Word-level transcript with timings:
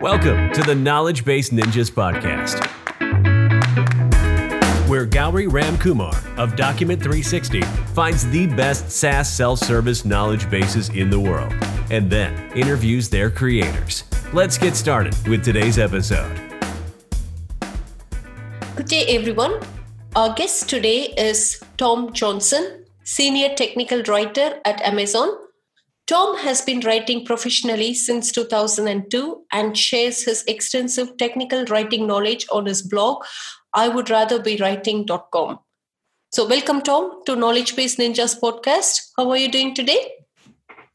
Welcome 0.00 0.50
to 0.54 0.62
the 0.62 0.74
Knowledge 0.74 1.26
Base 1.26 1.50
Ninjas 1.50 1.90
podcast, 1.90 2.58
where 4.88 5.04
Gauri 5.04 5.46
Ramkumar 5.46 6.38
of 6.38 6.56
Document 6.56 6.98
360 6.98 7.60
finds 7.92 8.26
the 8.30 8.46
best 8.46 8.90
SaaS 8.90 9.30
self 9.30 9.58
service 9.58 10.06
knowledge 10.06 10.48
bases 10.48 10.88
in 10.88 11.10
the 11.10 11.20
world 11.20 11.52
and 11.90 12.10
then 12.10 12.50
interviews 12.52 13.10
their 13.10 13.28
creators. 13.28 14.04
Let's 14.32 14.56
get 14.56 14.74
started 14.74 15.14
with 15.28 15.44
today's 15.44 15.78
episode. 15.78 16.34
Good 18.76 18.88
day, 18.88 19.04
everyone. 19.04 19.60
Our 20.16 20.32
guest 20.32 20.70
today 20.70 21.12
is 21.18 21.62
Tom 21.76 22.14
Johnson, 22.14 22.86
Senior 23.04 23.54
Technical 23.54 24.02
Writer 24.04 24.60
at 24.64 24.80
Amazon 24.80 25.28
Tom 26.10 26.36
has 26.38 26.60
been 26.60 26.80
writing 26.80 27.24
professionally 27.24 27.94
since 27.94 28.32
2002 28.32 29.44
and 29.52 29.78
shares 29.78 30.24
his 30.24 30.42
extensive 30.48 31.16
technical 31.18 31.64
writing 31.66 32.04
knowledge 32.08 32.48
on 32.50 32.66
his 32.66 32.82
blog, 32.82 33.22
I 33.74 33.86
would 33.86 34.10
rather 34.10 34.42
be 34.42 34.56
writing.com. 34.56 35.60
So, 36.32 36.48
welcome, 36.48 36.82
Tom, 36.82 37.22
to 37.26 37.36
Knowledge 37.36 37.76
Base 37.76 37.94
Ninjas 37.94 38.40
podcast. 38.40 39.12
How 39.16 39.30
are 39.30 39.36
you 39.36 39.48
doing 39.48 39.72
today? 39.72 40.14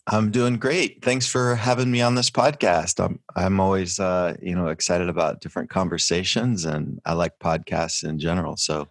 I'm 0.08 0.32
doing 0.32 0.58
great. 0.58 1.02
Thanks 1.02 1.26
for 1.26 1.56
having 1.56 1.92
me 1.92 2.02
on 2.02 2.16
this 2.16 2.30
podcast. 2.30 3.02
I'm 3.02 3.22
I'm 3.38 3.62
always 3.62 4.02
uh, 4.02 4.36
you 4.42 4.54
know 4.54 4.68
excited 4.68 5.08
about 5.08 5.40
different 5.40 5.70
conversations, 5.70 6.66
and 6.66 7.00
I 7.06 7.14
like 7.14 7.40
podcasts 7.40 8.04
in 8.04 8.20
general. 8.20 8.58
So 8.58 8.90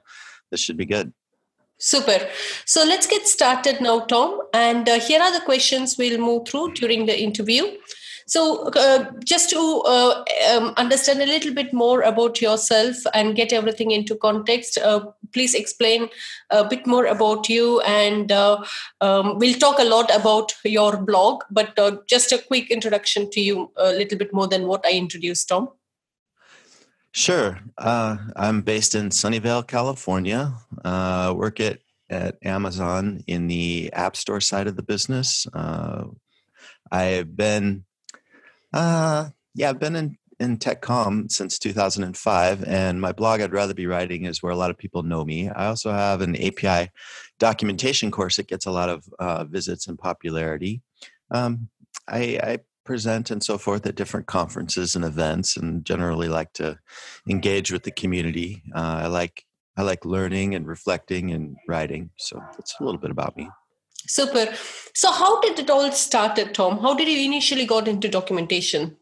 this 0.51 0.61
should 0.61 0.79
be 0.79 0.87
good. 0.87 1.13
Super. 1.85 2.31
So 2.65 2.83
let's 2.83 3.07
get 3.07 3.29
started 3.29 3.83
now, 3.83 4.01
Tom. 4.01 4.41
And 4.55 4.89
uh, 4.89 4.99
here 4.99 5.21
are 5.21 5.33
the 5.39 5.45
questions 5.45 5.97
we'll 5.99 6.19
move 6.19 6.49
through 6.49 6.73
during 6.73 7.05
the 7.05 7.21
interview. 7.21 7.77
So, 8.27 8.71
uh, 8.71 9.11
just 9.23 9.51
to 9.51 9.83
uh, 9.85 10.25
um, 10.51 10.73
understand 10.79 11.21
a 11.21 11.27
little 11.27 11.53
bit 11.53 11.75
more 11.75 12.01
about 12.01 12.41
yourself 12.41 12.97
and 13.13 13.37
get 13.37 13.53
everything 13.53 13.91
into 13.91 14.17
context, 14.17 14.79
uh, 14.79 15.05
please 15.35 15.55
explain 15.55 16.09
a 16.49 16.65
bit 16.65 16.87
more 16.87 17.05
about 17.05 17.51
you. 17.51 17.83
And 17.83 18.33
uh, 18.33 18.65
um, 19.03 19.39
we'll 19.39 19.59
talk 19.59 19.79
a 19.79 19.85
lot 19.85 20.11
about 20.15 20.55
your 20.65 20.97
blog, 20.97 21.43
but 21.51 21.79
uh, 21.79 21.99
just 22.09 22.33
a 22.33 22.39
quick 22.39 22.71
introduction 22.71 23.31
to 23.33 23.43
you, 23.43 23.71
a 23.77 23.93
little 23.93 24.17
bit 24.17 24.33
more 24.33 24.49
than 24.49 24.67
what 24.67 24.87
I 24.87 24.93
introduced, 24.93 25.51
Tom. 25.51 25.69
Sure. 27.13 27.61
Uh, 27.77 28.17
I'm 28.35 28.63
based 28.63 28.95
in 28.95 29.11
Sunnyvale, 29.11 29.67
California. 29.67 30.55
Work 30.83 31.61
at, 31.61 31.79
at 32.15 32.37
Amazon 32.43 33.25
in 33.27 33.49
the 33.49 33.93
App 33.93 34.17
Store 34.17 34.41
side 34.41 34.69
of 34.69 34.77
the 34.77 34.83
business. 34.83 35.47
Uh, 35.53 36.05
I've 36.91 37.37
been, 37.37 37.85
uh, 38.73 39.31
yeah, 39.55 39.71
I've 39.71 39.81
been 39.81 39.97
in, 39.97 40.17
in 40.39 40.59
TechCom 40.59 41.31
since 41.31 41.59
2005, 41.59 42.65
and 42.65 43.01
my 43.01 43.13
blog, 43.13 43.41
I'd 43.41 43.53
Rather 43.53 43.75
Be 43.75 43.87
Writing, 43.87 44.25
is 44.25 44.43
where 44.43 44.53
a 44.53 44.57
lot 44.57 44.71
of 44.71 44.79
people 44.79 45.03
know 45.03 45.25
me. 45.25 45.49
I 45.49 45.67
also 45.67 45.91
have 45.91 46.21
an 46.21 46.37
API 46.37 46.91
documentation 47.39 48.11
course 48.13 48.37
that 48.37 48.49
gets 48.49 48.67
a 48.67 48.71
lot 48.71 48.89
of 48.89 49.05
uh, 49.19 49.45
visits 49.45 49.89
and 49.89 49.99
popularity. 49.99 50.83
Um, 51.33 51.69
I, 52.07 52.39
I 52.43 52.59
present 52.85 53.31
and 53.31 53.43
so 53.43 53.59
forth 53.59 53.87
at 53.87 53.97
different 53.97 54.27
conferences 54.27 54.95
and 54.95 55.05
events 55.05 55.57
and 55.57 55.85
generally 55.85 56.29
like 56.29 56.53
to 56.53 56.79
engage 57.29 57.73
with 57.73 57.83
the 57.83 57.91
community 57.91 58.63
uh, 58.75 59.01
i 59.03 59.07
like 59.07 59.47
i 59.77 59.83
like 59.83 60.05
learning 60.05 60.55
and 60.55 60.67
reflecting 60.67 61.33
and 61.33 61.57
writing 61.69 62.11
so 62.17 62.41
that's 62.53 62.75
a 62.81 62.85
little 62.85 63.01
bit 63.01 63.11
about 63.11 63.37
me. 63.37 63.49
Super. 64.07 64.53
So 64.95 65.11
how 65.11 65.41
did 65.41 65.59
it 65.59 65.71
all 65.71 65.91
started 65.93 66.53
tom? 66.53 66.79
How 66.79 66.95
did 66.95 67.09
you 67.09 67.25
initially 67.25 67.65
got 67.65 67.89
into 67.89 68.09
documentation? 68.09 68.97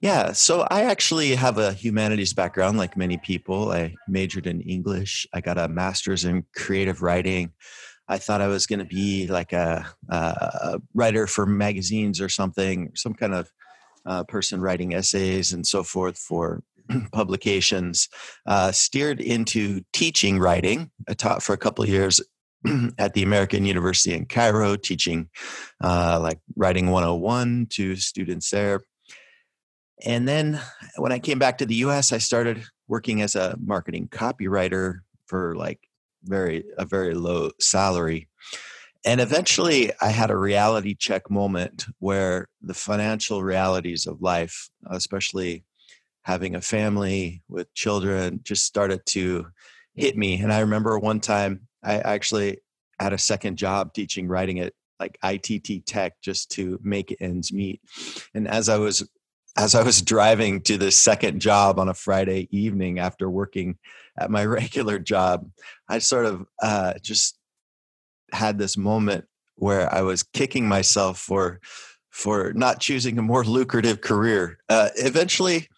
Yeah 0.00 0.32
so 0.32 0.66
i 0.70 0.82
actually 0.82 1.34
have 1.34 1.58
a 1.58 1.72
humanities 1.72 2.32
background 2.32 2.78
like 2.78 2.96
many 2.96 3.18
people. 3.18 3.72
I 3.72 3.94
majored 4.08 4.46
in 4.46 4.60
english 4.62 5.26
i 5.32 5.40
got 5.40 5.58
a 5.58 5.68
master's 5.68 6.24
in 6.24 6.44
creative 6.54 7.02
writing. 7.02 7.52
I 8.08 8.18
thought 8.18 8.40
I 8.40 8.46
was 8.46 8.66
going 8.66 8.78
to 8.78 8.84
be 8.84 9.26
like 9.26 9.52
a, 9.52 9.84
a, 10.08 10.80
writer 10.94 11.26
for 11.26 11.44
magazines 11.44 12.20
or 12.20 12.28
something, 12.28 12.92
some 12.94 13.14
kind 13.14 13.34
of 13.34 13.50
uh, 14.06 14.22
person 14.24 14.60
writing 14.60 14.94
essays 14.94 15.52
and 15.52 15.66
so 15.66 15.82
forth 15.82 16.16
for 16.16 16.62
publications. 17.12 18.08
Uh, 18.46 18.72
steered 18.72 19.20
into 19.20 19.82
teaching 19.92 20.38
writing. 20.38 20.90
I 21.08 21.14
taught 21.14 21.42
for 21.42 21.52
a 21.52 21.58
couple 21.58 21.84
of 21.84 21.90
years 21.90 22.20
at 22.98 23.14
the 23.14 23.22
American 23.22 23.64
University 23.64 24.14
in 24.14 24.26
Cairo, 24.26 24.76
teaching 24.76 25.28
uh, 25.82 26.18
like 26.20 26.40
writing 26.56 26.90
101 26.90 27.66
to 27.70 27.96
students 27.96 28.50
there. 28.50 28.82
And 30.04 30.28
then 30.28 30.60
when 30.96 31.12
I 31.12 31.18
came 31.18 31.38
back 31.38 31.58
to 31.58 31.66
the 31.66 31.76
US, 31.76 32.12
I 32.12 32.18
started 32.18 32.64
working 32.88 33.22
as 33.22 33.34
a 33.34 33.56
marketing 33.62 34.08
copywriter 34.08 35.00
for 35.26 35.54
like 35.56 35.80
very 36.24 36.64
a 36.78 36.84
very 36.84 37.14
low 37.14 37.50
salary 37.60 38.28
and 39.04 39.20
eventually 39.20 39.92
i 40.00 40.08
had 40.08 40.30
a 40.30 40.36
reality 40.36 40.94
check 40.94 41.30
moment 41.30 41.86
where 41.98 42.48
the 42.60 42.74
financial 42.74 43.42
realities 43.42 44.06
of 44.06 44.20
life 44.20 44.70
especially 44.90 45.64
having 46.26 46.56
a 46.56 46.60
family 46.60 47.40
with 47.48 47.72
children 47.72 48.40
just 48.42 48.66
started 48.66 49.06
to 49.06 49.46
hit 49.94 50.16
me 50.16 50.40
and 50.40 50.52
i 50.52 50.58
remember 50.58 50.98
one 50.98 51.20
time 51.20 51.60
i 51.84 51.98
actually 51.98 52.58
had 52.98 53.12
a 53.12 53.18
second 53.18 53.56
job 53.56 53.94
teaching 53.94 54.26
writing 54.26 54.58
at 54.58 54.72
like 54.98 55.16
itt 55.22 55.86
tech 55.86 56.20
just 56.20 56.50
to 56.50 56.80
make 56.82 57.16
ends 57.20 57.52
meet 57.52 57.80
and 58.34 58.48
as 58.48 58.68
i 58.68 58.76
was 58.76 59.08
as 59.56 59.74
I 59.74 59.82
was 59.82 60.02
driving 60.02 60.60
to 60.62 60.76
the 60.76 60.90
second 60.90 61.40
job 61.40 61.78
on 61.78 61.88
a 61.88 61.94
Friday 61.94 62.46
evening 62.50 62.98
after 62.98 63.30
working 63.30 63.78
at 64.18 64.30
my 64.30 64.44
regular 64.60 64.98
job, 64.98 65.48
I 65.88 65.98
sort 65.98 66.26
of 66.26 66.44
uh, 66.62 66.94
just 67.00 67.38
had 68.32 68.58
this 68.58 68.76
moment 68.76 69.24
where 69.54 69.90
I 69.92 70.02
was 70.02 70.22
kicking 70.22 70.68
myself 70.68 71.18
for 71.18 71.60
for 72.10 72.52
not 72.54 72.80
choosing 72.80 73.18
a 73.18 73.22
more 73.22 73.44
lucrative 73.44 74.00
career. 74.00 74.58
Uh, 74.68 74.88
eventually, 74.96 75.68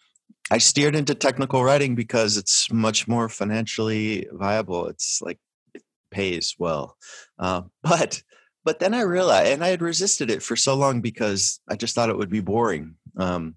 I 0.51 0.57
steered 0.57 0.95
into 0.95 1.13
technical 1.13 1.63
writing 1.63 1.95
because 1.95 2.37
it's 2.37 2.71
much 2.71 3.07
more 3.07 3.29
financially 3.29 4.27
viable. 4.31 4.87
It's 4.87 5.21
like 5.21 5.37
it 5.73 5.83
pays 6.11 6.55
well, 6.57 6.97
uh, 7.37 7.61
but 7.83 8.23
but 8.65 8.79
then 8.79 8.93
I 8.93 9.01
realized, 9.01 9.51
and 9.51 9.63
I 9.63 9.69
had 9.69 9.81
resisted 9.81 10.29
it 10.29 10.43
for 10.43 10.55
so 10.55 10.75
long 10.75 11.01
because 11.01 11.59
I 11.69 11.75
just 11.75 11.95
thought 11.95 12.09
it 12.09 12.17
would 12.17 12.29
be 12.29 12.41
boring. 12.41 12.95
Um, 13.17 13.55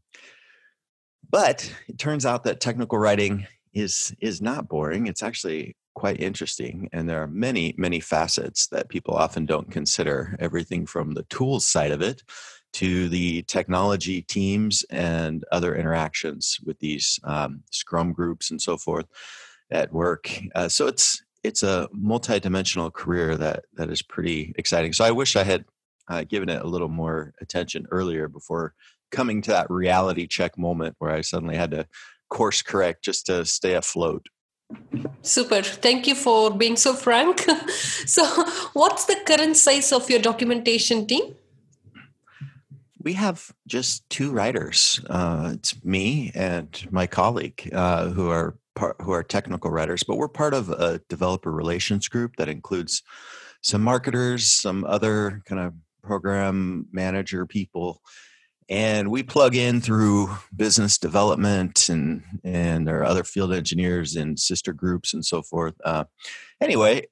but 1.29 1.73
it 1.89 1.99
turns 1.99 2.27
out 2.27 2.45
that 2.45 2.61
technical 2.61 2.99
writing 2.99 3.47
is 3.75 4.15
is 4.21 4.43
not 4.43 4.69
boring. 4.69 5.07
It's 5.07 5.23
actually 5.23 5.77
quite 5.95 6.21
interesting, 6.21 6.91
and 6.93 7.09
there 7.09 7.23
are 7.23 7.27
many 7.27 7.75
many 7.79 8.01
facets 8.01 8.67
that 8.69 8.91
people 8.91 9.15
often 9.15 9.47
don't 9.47 9.71
consider. 9.71 10.37
Everything 10.39 10.85
from 10.85 11.13
the 11.13 11.25
tools 11.25 11.67
side 11.67 11.91
of 11.91 12.03
it 12.03 12.23
to 12.73 13.09
the 13.09 13.43
technology 13.43 14.23
teams 14.23 14.85
and 14.91 15.45
other 15.53 15.75
interactions 15.75 16.59
with 16.65 16.79
these 16.79 17.21
um, 17.25 17.63
Scrum 17.71 18.13
groups 18.13 18.51
and 18.51 18.61
so 18.61 18.77
forth 18.77 19.07
at 19.71 19.93
work. 19.93 20.31
Uh, 20.55 20.69
so 20.69 20.87
it's 20.87 21.23
it's 21.43 21.63
a 21.65 21.89
multi-dimensional 21.93 22.91
career 22.91 23.37
that 23.37 23.65
that 23.75 23.91
is 23.91 24.03
pretty 24.03 24.55
exciting. 24.57 24.93
So 24.93 25.05
I 25.05 25.11
wish 25.11 25.37
I 25.37 25.45
had 25.45 25.65
uh, 26.09 26.25
given 26.25 26.49
it 26.49 26.63
a 26.63 26.69
little 26.69 26.89
more 26.89 27.33
attention 27.41 27.87
earlier 27.91 28.29
before 28.29 28.75
coming 29.11 29.43
to 29.43 29.51
that 29.51 29.71
reality 29.71 30.27
check 30.27 30.57
moment 30.57 30.97
where 30.99 31.11
I 31.11 31.21
suddenly 31.21 31.57
had 31.57 31.71
to 31.73 31.87
course 32.29 32.63
correct 32.63 33.05
just 33.05 33.27
to 33.27 33.45
stay 33.45 33.75
afloat. 33.75 34.27
Super. 35.21 35.63
Thank 35.63 36.07
you 36.07 36.15
for 36.15 36.51
being 36.51 36.77
so 36.77 36.95
frank. 36.95 37.41
so, 38.07 38.25
what's 38.73 39.05
the 39.05 39.17
current 39.27 39.57
size 39.57 39.93
of 39.93 40.09
your 40.09 40.19
documentation 40.21 41.07
team? 41.07 41.35
We 43.03 43.15
have 43.15 43.53
just 43.67 44.09
two 44.11 44.31
writers. 44.31 45.01
Uh, 45.11 45.51
it's 45.55 45.85
me 45.85 46.31
and 46.35 46.69
my 46.91 47.07
colleague 47.07 47.69
uh, 47.73 48.09
who 48.11 48.31
are 48.31 48.57
part, 48.75 48.97
who 49.01 49.11
are 49.13 49.25
technical 49.25 49.71
writers, 49.71 50.05
but 50.05 50.17
we're 50.17 50.29
part 50.29 50.55
of 50.55 50.71
a 50.71 51.01
developer 51.09 51.51
relations 51.51 52.09
group 52.09 52.37
that 52.37 52.49
includes 52.49 53.03
some 53.63 53.83
marketers, 53.83 54.51
some 54.53 54.85
other 54.85 55.43
kind 55.47 55.61
of 55.61 55.75
program 56.03 56.87
manager 56.93 57.47
people, 57.47 58.03
and 58.69 59.11
we 59.11 59.23
plug 59.23 59.57
in 59.57 59.81
through 59.81 60.31
business 60.55 60.99
development 60.99 61.89
and 61.89 62.23
and 62.45 62.89
our 62.89 63.05
other 63.05 63.25
field 63.25 63.53
engineers 63.53 64.17
and 64.17 64.39
sister 64.39 64.73
groups 64.73 65.13
and 65.13 65.25
so 65.25 65.43
forth. 65.43 65.75
Uh, 65.85 66.05
anyway, 66.61 67.07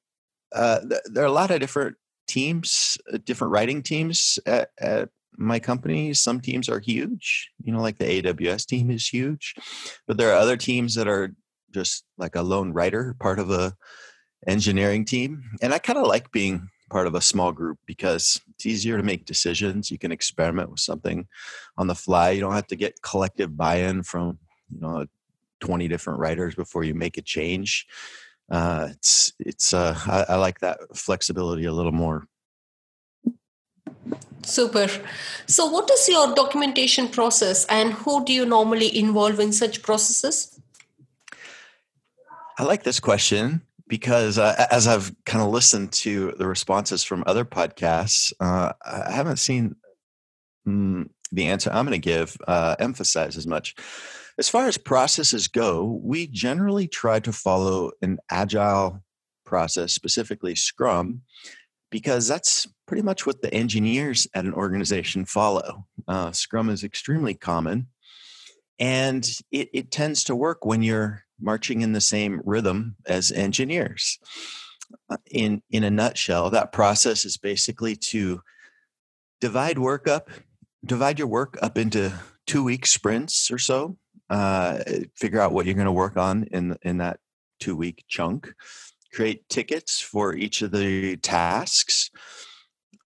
uh, 0.54 0.80
th- 0.80 1.02
there 1.06 1.24
are 1.24 1.26
a 1.26 1.32
lot 1.32 1.50
of 1.50 1.60
different 1.60 1.96
teams, 2.28 2.96
uh, 3.12 3.18
different 3.24 3.52
writing 3.52 3.82
teams 3.82 4.38
at, 4.46 4.70
at 4.80 5.08
my 5.40 5.58
company. 5.58 6.12
Some 6.14 6.40
teams 6.40 6.68
are 6.68 6.80
huge, 6.80 7.50
you 7.62 7.72
know, 7.72 7.80
like 7.80 7.98
the 7.98 8.22
AWS 8.22 8.66
team 8.66 8.90
is 8.90 9.08
huge, 9.08 9.54
but 10.06 10.18
there 10.18 10.30
are 10.30 10.38
other 10.38 10.56
teams 10.56 10.94
that 10.94 11.08
are 11.08 11.32
just 11.72 12.04
like 12.18 12.36
a 12.36 12.42
lone 12.42 12.72
writer, 12.72 13.16
part 13.18 13.38
of 13.38 13.50
a 13.50 13.74
engineering 14.46 15.04
team. 15.04 15.44
And 15.62 15.72
I 15.72 15.78
kind 15.78 15.98
of 15.98 16.06
like 16.06 16.30
being 16.30 16.68
part 16.90 17.06
of 17.06 17.14
a 17.14 17.20
small 17.20 17.52
group 17.52 17.78
because 17.86 18.40
it's 18.54 18.66
easier 18.66 18.96
to 18.96 19.02
make 19.02 19.24
decisions. 19.24 19.90
You 19.90 19.98
can 19.98 20.12
experiment 20.12 20.70
with 20.70 20.80
something 20.80 21.26
on 21.78 21.86
the 21.86 21.94
fly. 21.94 22.30
You 22.30 22.40
don't 22.40 22.54
have 22.54 22.66
to 22.68 22.76
get 22.76 23.00
collective 23.02 23.56
buy-in 23.56 24.02
from 24.02 24.38
you 24.72 24.80
know 24.80 25.06
20 25.60 25.88
different 25.88 26.18
writers 26.18 26.54
before 26.54 26.84
you 26.84 26.94
make 26.94 27.16
a 27.16 27.22
change. 27.22 27.86
Uh, 28.50 28.88
it's 28.90 29.32
it's 29.38 29.72
uh, 29.72 29.96
I, 30.06 30.34
I 30.34 30.36
like 30.36 30.60
that 30.60 30.80
flexibility 30.94 31.64
a 31.64 31.72
little 31.72 31.92
more. 31.92 32.26
Super. 34.42 34.88
So, 35.46 35.66
what 35.66 35.90
is 35.90 36.08
your 36.08 36.34
documentation 36.34 37.08
process, 37.08 37.66
and 37.66 37.92
who 37.92 38.24
do 38.24 38.32
you 38.32 38.46
normally 38.46 38.96
involve 38.96 39.38
in 39.38 39.52
such 39.52 39.82
processes? 39.82 40.60
I 42.58 42.64
like 42.64 42.82
this 42.82 43.00
question 43.00 43.62
because 43.88 44.38
uh, 44.38 44.66
as 44.70 44.86
I've 44.86 45.12
kind 45.26 45.42
of 45.42 45.50
listened 45.50 45.92
to 45.92 46.32
the 46.38 46.46
responses 46.46 47.02
from 47.02 47.24
other 47.26 47.44
podcasts, 47.44 48.32
uh, 48.40 48.72
I 48.84 49.10
haven't 49.10 49.38
seen 49.38 49.76
mm, 50.66 51.08
the 51.32 51.46
answer 51.46 51.70
I'm 51.72 51.86
going 51.86 52.00
to 52.00 52.08
give 52.08 52.36
uh, 52.46 52.76
emphasize 52.78 53.36
as 53.36 53.46
much. 53.46 53.74
As 54.38 54.48
far 54.48 54.66
as 54.66 54.78
processes 54.78 55.48
go, 55.48 56.00
we 56.02 56.26
generally 56.26 56.86
try 56.86 57.20
to 57.20 57.32
follow 57.32 57.90
an 58.00 58.18
agile 58.30 59.02
process, 59.44 59.92
specifically 59.92 60.54
Scrum, 60.54 61.22
because 61.90 62.28
that's 62.28 62.66
pretty 62.86 63.02
much 63.02 63.26
what 63.26 63.42
the 63.42 63.52
engineers 63.52 64.26
at 64.34 64.44
an 64.44 64.54
organization 64.54 65.24
follow. 65.24 65.86
Uh, 66.08 66.32
Scrum 66.32 66.70
is 66.70 66.84
extremely 66.84 67.34
common, 67.34 67.88
and 68.78 69.28
it, 69.50 69.68
it 69.72 69.90
tends 69.90 70.24
to 70.24 70.36
work 70.36 70.64
when 70.64 70.82
you're 70.82 71.24
marching 71.40 71.80
in 71.80 71.92
the 71.92 72.00
same 72.00 72.40
rhythm 72.44 72.96
as 73.06 73.32
engineers. 73.32 74.18
Uh, 75.08 75.16
in 75.30 75.62
in 75.70 75.84
a 75.84 75.90
nutshell, 75.90 76.50
that 76.50 76.72
process 76.72 77.24
is 77.24 77.36
basically 77.36 77.94
to 77.94 78.40
divide 79.40 79.78
work 79.78 80.08
up, 80.08 80.30
divide 80.84 81.18
your 81.18 81.28
work 81.28 81.56
up 81.62 81.78
into 81.78 82.12
two 82.46 82.64
week 82.64 82.86
sprints 82.86 83.50
or 83.50 83.58
so. 83.58 83.96
Uh, 84.28 84.78
figure 85.16 85.40
out 85.40 85.52
what 85.52 85.66
you're 85.66 85.74
going 85.74 85.86
to 85.86 85.92
work 85.92 86.16
on 86.16 86.44
in 86.52 86.76
in 86.82 86.98
that 86.98 87.18
two 87.60 87.76
week 87.76 88.04
chunk. 88.08 88.52
Create 89.12 89.48
tickets 89.48 90.00
for 90.00 90.34
each 90.34 90.62
of 90.62 90.70
the 90.70 91.16
tasks. 91.16 92.10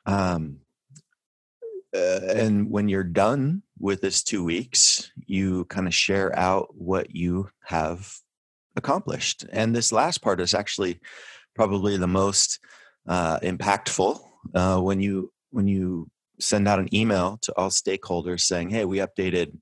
Um, 0.06 0.59
uh, 1.95 2.21
and 2.29 2.71
when 2.71 2.89
you're 2.89 3.05
done 3.05 3.62
with 3.79 4.01
this 4.01 4.23
two 4.23 4.43
weeks, 4.43 5.12
you 5.27 5.65
kind 5.67 5.87
of 5.87 5.95
share 5.95 6.37
out 6.39 6.75
what 6.77 7.15
you 7.15 7.49
have 7.65 8.12
accomplished. 8.77 9.45
And 9.53 9.75
this 9.75 9.93
last 9.93 10.19
part 10.21 10.41
is 10.41 10.55
actually 10.55 11.01
probably 11.55 11.97
the 11.97 12.09
most 12.09 12.59
uh, 13.06 13.39
impactful 13.41 14.21
uh, 14.55 14.81
when 14.81 15.01
you 15.01 15.33
when 15.51 15.69
you 15.69 16.09
send 16.41 16.67
out 16.67 16.81
an 16.81 16.93
email 16.95 17.39
to 17.43 17.53
all 17.56 17.71
stakeholders 17.71 18.41
saying, 18.41 18.71
"Hey, 18.71 18.85
we 18.85 18.99
updated 18.99 19.56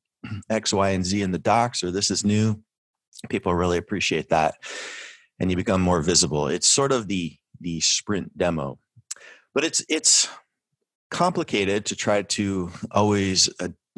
X, 0.49 0.73
Y, 0.73 0.91
and 0.91 1.05
Z 1.05 1.21
in 1.23 1.33
the 1.33 1.39
docs, 1.39 1.83
or 1.83 1.91
this 1.91 2.11
is 2.11 2.25
new." 2.25 2.63
People 3.29 3.55
really 3.55 3.79
appreciate 3.79 4.31
that, 4.31 4.55
and 5.43 5.51
you 5.51 5.57
become 5.57 5.83
more 5.83 6.01
visible. 6.01 6.47
It's 6.47 6.69
sort 6.69 6.93
of 6.93 7.09
the 7.09 7.37
the 7.61 7.81
sprint 7.81 8.39
demo, 8.39 8.79
but 9.53 9.65
it's 9.65 9.85
it's 9.89 10.29
complicated 11.11 11.85
to 11.87 11.97
try 11.97 12.23
to 12.23 12.71
always 12.93 13.51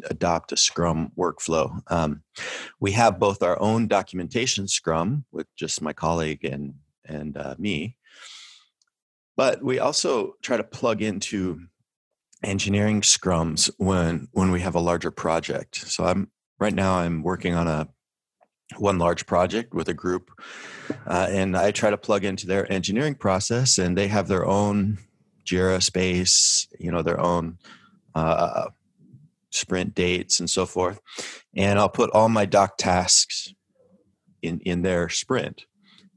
adopt 0.09 0.51
a 0.51 0.57
Scrum 0.57 1.11
workflow. 1.17 1.79
Um, 1.87 2.23
we 2.79 2.91
have 2.91 3.19
both 3.19 3.43
our 3.43 3.61
own 3.61 3.87
documentation 3.87 4.67
Scrum 4.67 5.23
with 5.31 5.47
just 5.55 5.81
my 5.81 5.93
colleague 5.93 6.43
and 6.43 6.73
and 7.05 7.37
uh, 7.37 7.55
me, 7.59 7.95
but 9.37 9.63
we 9.63 9.77
also 9.77 10.33
try 10.41 10.57
to 10.57 10.63
plug 10.63 11.03
into 11.03 11.61
engineering 12.43 13.01
scrums 13.01 13.69
when 13.77 14.27
when 14.31 14.49
we 14.51 14.61
have 14.61 14.73
a 14.73 14.79
larger 14.79 15.11
project. 15.11 15.75
So 15.75 16.05
I'm 16.05 16.31
right 16.59 16.73
now 16.73 16.95
I'm 16.95 17.21
working 17.21 17.53
on 17.53 17.67
a 17.67 17.87
one 18.77 18.97
large 18.97 19.25
project 19.25 19.73
with 19.73 19.89
a 19.89 19.93
group, 19.93 20.31
uh, 21.07 21.27
and 21.29 21.55
I 21.55 21.71
try 21.71 21.89
to 21.89 21.97
plug 21.97 22.25
into 22.25 22.47
their 22.47 22.71
engineering 22.71 23.15
process, 23.15 23.77
and 23.77 23.97
they 23.97 24.07
have 24.07 24.27
their 24.27 24.45
own 24.45 24.97
Jira 25.45 25.81
space, 25.81 26.67
you 26.79 26.91
know, 26.91 27.01
their 27.01 27.19
own 27.19 27.57
uh, 28.15 28.69
sprint 29.51 29.95
dates 29.95 30.39
and 30.39 30.49
so 30.49 30.65
forth. 30.65 30.99
And 31.55 31.79
I'll 31.79 31.89
put 31.89 32.11
all 32.11 32.29
my 32.29 32.45
doc 32.45 32.77
tasks 32.77 33.53
in, 34.41 34.59
in 34.61 34.81
their 34.81 35.09
sprint. 35.09 35.65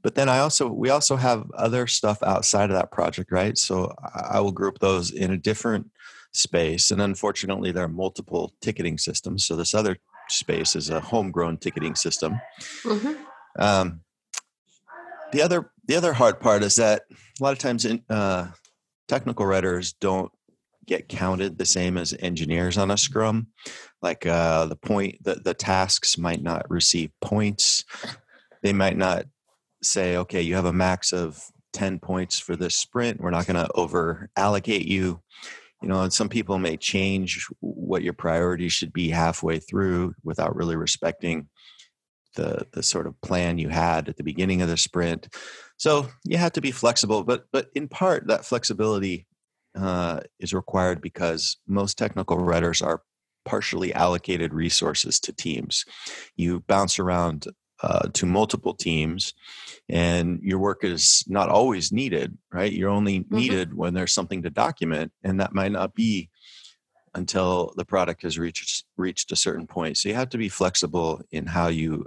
But 0.01 0.15
then 0.15 0.29
I 0.29 0.39
also 0.39 0.69
we 0.69 0.89
also 0.89 1.17
have 1.17 1.51
other 1.51 1.85
stuff 1.85 2.23
outside 2.23 2.69
of 2.69 2.75
that 2.77 2.91
project, 2.91 3.31
right? 3.31 3.57
So 3.57 3.93
I 4.13 4.39
will 4.39 4.53
group 4.53 4.79
those 4.79 5.11
in 5.11 5.31
a 5.31 5.37
different 5.37 5.91
space. 6.31 6.89
And 6.91 7.01
unfortunately, 7.01 7.71
there 7.71 7.83
are 7.83 7.89
multiple 7.89 8.53
ticketing 8.61 8.97
systems. 8.97 9.45
So 9.45 9.55
this 9.55 9.73
other 9.73 9.97
space 10.31 10.75
is 10.75 10.89
a 10.89 10.99
homegrown 10.99 11.57
ticketing 11.57 11.95
system. 11.95 12.39
Mm-hmm. 12.83 13.23
Um, 13.57 14.01
the 15.31 15.41
other 15.41 15.71
the 15.85 15.95
other 15.95 16.13
hard 16.13 16.39
part 16.39 16.63
is 16.63 16.75
that 16.75 17.03
a 17.11 17.43
lot 17.43 17.53
of 17.53 17.59
times 17.59 17.85
in, 17.85 18.03
uh, 18.09 18.47
technical 19.07 19.45
writers 19.45 19.93
don't 19.93 20.31
get 20.85 21.07
counted 21.07 21.57
the 21.57 21.65
same 21.65 21.97
as 21.97 22.15
engineers 22.19 22.77
on 22.77 22.89
a 22.89 22.97
scrum 22.97 23.47
like 24.01 24.25
uh, 24.25 24.65
the 24.65 24.75
point 24.75 25.23
the, 25.23 25.35
the 25.35 25.53
tasks 25.53 26.17
might 26.17 26.41
not 26.41 26.69
receive 26.69 27.11
points 27.21 27.85
they 28.63 28.73
might 28.73 28.97
not 28.97 29.25
say 29.83 30.17
okay 30.17 30.41
you 30.41 30.55
have 30.55 30.65
a 30.65 30.73
max 30.73 31.13
of 31.13 31.43
10 31.73 31.99
points 31.99 32.39
for 32.39 32.55
this 32.55 32.75
sprint 32.75 33.21
we're 33.21 33.29
not 33.29 33.45
going 33.45 33.63
to 33.63 33.71
over 33.73 34.29
allocate 34.35 34.85
you 34.85 35.21
you 35.81 35.87
know 35.87 36.01
and 36.01 36.13
some 36.13 36.29
people 36.29 36.59
may 36.59 36.77
change 36.77 37.45
what 37.59 38.03
your 38.03 38.13
priorities 38.13 38.73
should 38.73 38.93
be 38.93 39.09
halfway 39.09 39.59
through 39.59 40.13
without 40.23 40.55
really 40.55 40.75
respecting 40.75 41.47
the 42.35 42.65
the 42.73 42.83
sort 42.83 43.07
of 43.07 43.19
plan 43.21 43.57
you 43.57 43.69
had 43.69 44.07
at 44.07 44.17
the 44.17 44.23
beginning 44.23 44.61
of 44.61 44.69
the 44.69 44.77
sprint 44.77 45.27
so 45.77 46.07
you 46.25 46.37
have 46.37 46.51
to 46.51 46.61
be 46.61 46.71
flexible 46.71 47.23
but 47.23 47.45
but 47.51 47.69
in 47.75 47.87
part 47.87 48.27
that 48.27 48.45
flexibility 48.45 49.25
uh, 49.77 50.19
is 50.39 50.53
required 50.53 51.01
because 51.01 51.57
most 51.67 51.97
technical 51.97 52.37
writers 52.37 52.81
are 52.81 53.01
partially 53.45 53.93
allocated 53.93 54.53
resources 54.53 55.19
to 55.19 55.33
teams. 55.33 55.85
You 56.35 56.61
bounce 56.67 56.99
around 56.99 57.47
uh, 57.81 58.09
to 58.13 58.25
multiple 58.25 58.73
teams, 58.73 59.33
and 59.87 60.39
your 60.41 60.59
work 60.59 60.83
is 60.83 61.23
not 61.27 61.49
always 61.49 61.91
needed, 61.91 62.37
right? 62.51 62.71
You're 62.71 62.89
only 62.89 63.19
mm-hmm. 63.19 63.35
needed 63.35 63.73
when 63.73 63.93
there's 63.93 64.13
something 64.13 64.43
to 64.43 64.49
document, 64.49 65.11
and 65.23 65.39
that 65.39 65.53
might 65.53 65.71
not 65.71 65.95
be 65.95 66.29
until 67.15 67.73
the 67.75 67.85
product 67.85 68.21
has 68.23 68.37
reached 68.37 68.85
reached 68.97 69.31
a 69.31 69.35
certain 69.35 69.67
point. 69.67 69.97
So 69.97 70.09
you 70.09 70.15
have 70.15 70.29
to 70.29 70.37
be 70.37 70.49
flexible 70.49 71.21
in 71.31 71.45
how 71.45 71.67
you 71.67 72.05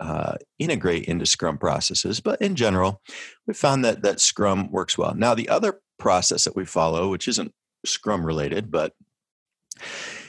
uh, 0.00 0.34
integrate 0.58 1.04
into 1.04 1.26
Scrum 1.26 1.58
processes. 1.58 2.20
But 2.20 2.40
in 2.42 2.56
general, 2.56 3.00
we 3.46 3.54
found 3.54 3.84
that 3.84 4.02
that 4.02 4.20
Scrum 4.20 4.70
works 4.70 4.98
well. 4.98 5.14
Now, 5.14 5.34
the 5.34 5.48
other 5.48 5.80
process 5.98 6.44
that 6.44 6.56
we 6.56 6.64
follow, 6.64 7.10
which 7.10 7.28
isn't 7.28 7.52
Scrum 7.84 8.24
related, 8.24 8.70
but 8.70 8.92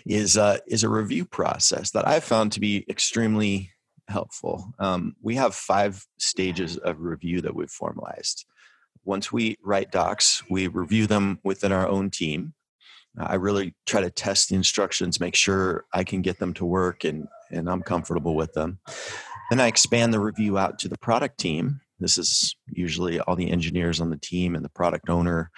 is 0.05 0.38
uh, 0.38 0.60
is 0.67 0.84
a 0.84 0.89
review 0.89 1.25
process 1.25 1.91
that 1.91 2.08
I've 2.08 2.24
found 2.24 2.51
to 2.53 2.60
be 2.60 2.86
extremely 2.89 3.72
helpful. 4.07 4.74
Um, 4.79 5.15
we 5.21 5.35
have 5.35 5.55
five 5.55 6.05
stages 6.17 6.77
of 6.77 7.01
review 7.01 7.41
that 7.41 7.55
we've 7.55 7.69
formalized. 7.69 8.45
Once 9.03 9.31
we 9.31 9.57
write 9.63 9.91
docs, 9.91 10.43
we 10.50 10.67
review 10.67 11.07
them 11.07 11.39
within 11.43 11.71
our 11.71 11.88
own 11.88 12.09
team. 12.09 12.53
I 13.17 13.35
really 13.35 13.75
try 13.85 14.01
to 14.01 14.09
test 14.09 14.50
the 14.50 14.55
instructions, 14.55 15.19
make 15.19 15.35
sure 15.35 15.85
I 15.93 16.03
can 16.03 16.21
get 16.21 16.39
them 16.39 16.53
to 16.55 16.65
work 16.65 17.03
and, 17.03 17.27
and 17.50 17.69
I'm 17.69 17.81
comfortable 17.81 18.35
with 18.35 18.53
them. 18.53 18.79
Then 19.50 19.62
I 19.62 19.67
expand 19.67 20.13
the 20.13 20.19
review 20.19 20.57
out 20.57 20.79
to 20.79 20.89
the 20.89 20.97
product 20.97 21.38
team. 21.38 21.79
This 22.00 22.17
is 22.17 22.55
usually 22.67 23.19
all 23.21 23.35
the 23.35 23.51
engineers 23.51 24.01
on 24.01 24.09
the 24.09 24.17
team 24.17 24.55
and 24.55 24.65
the 24.65 24.69
product 24.69 25.09
owner 25.09 25.51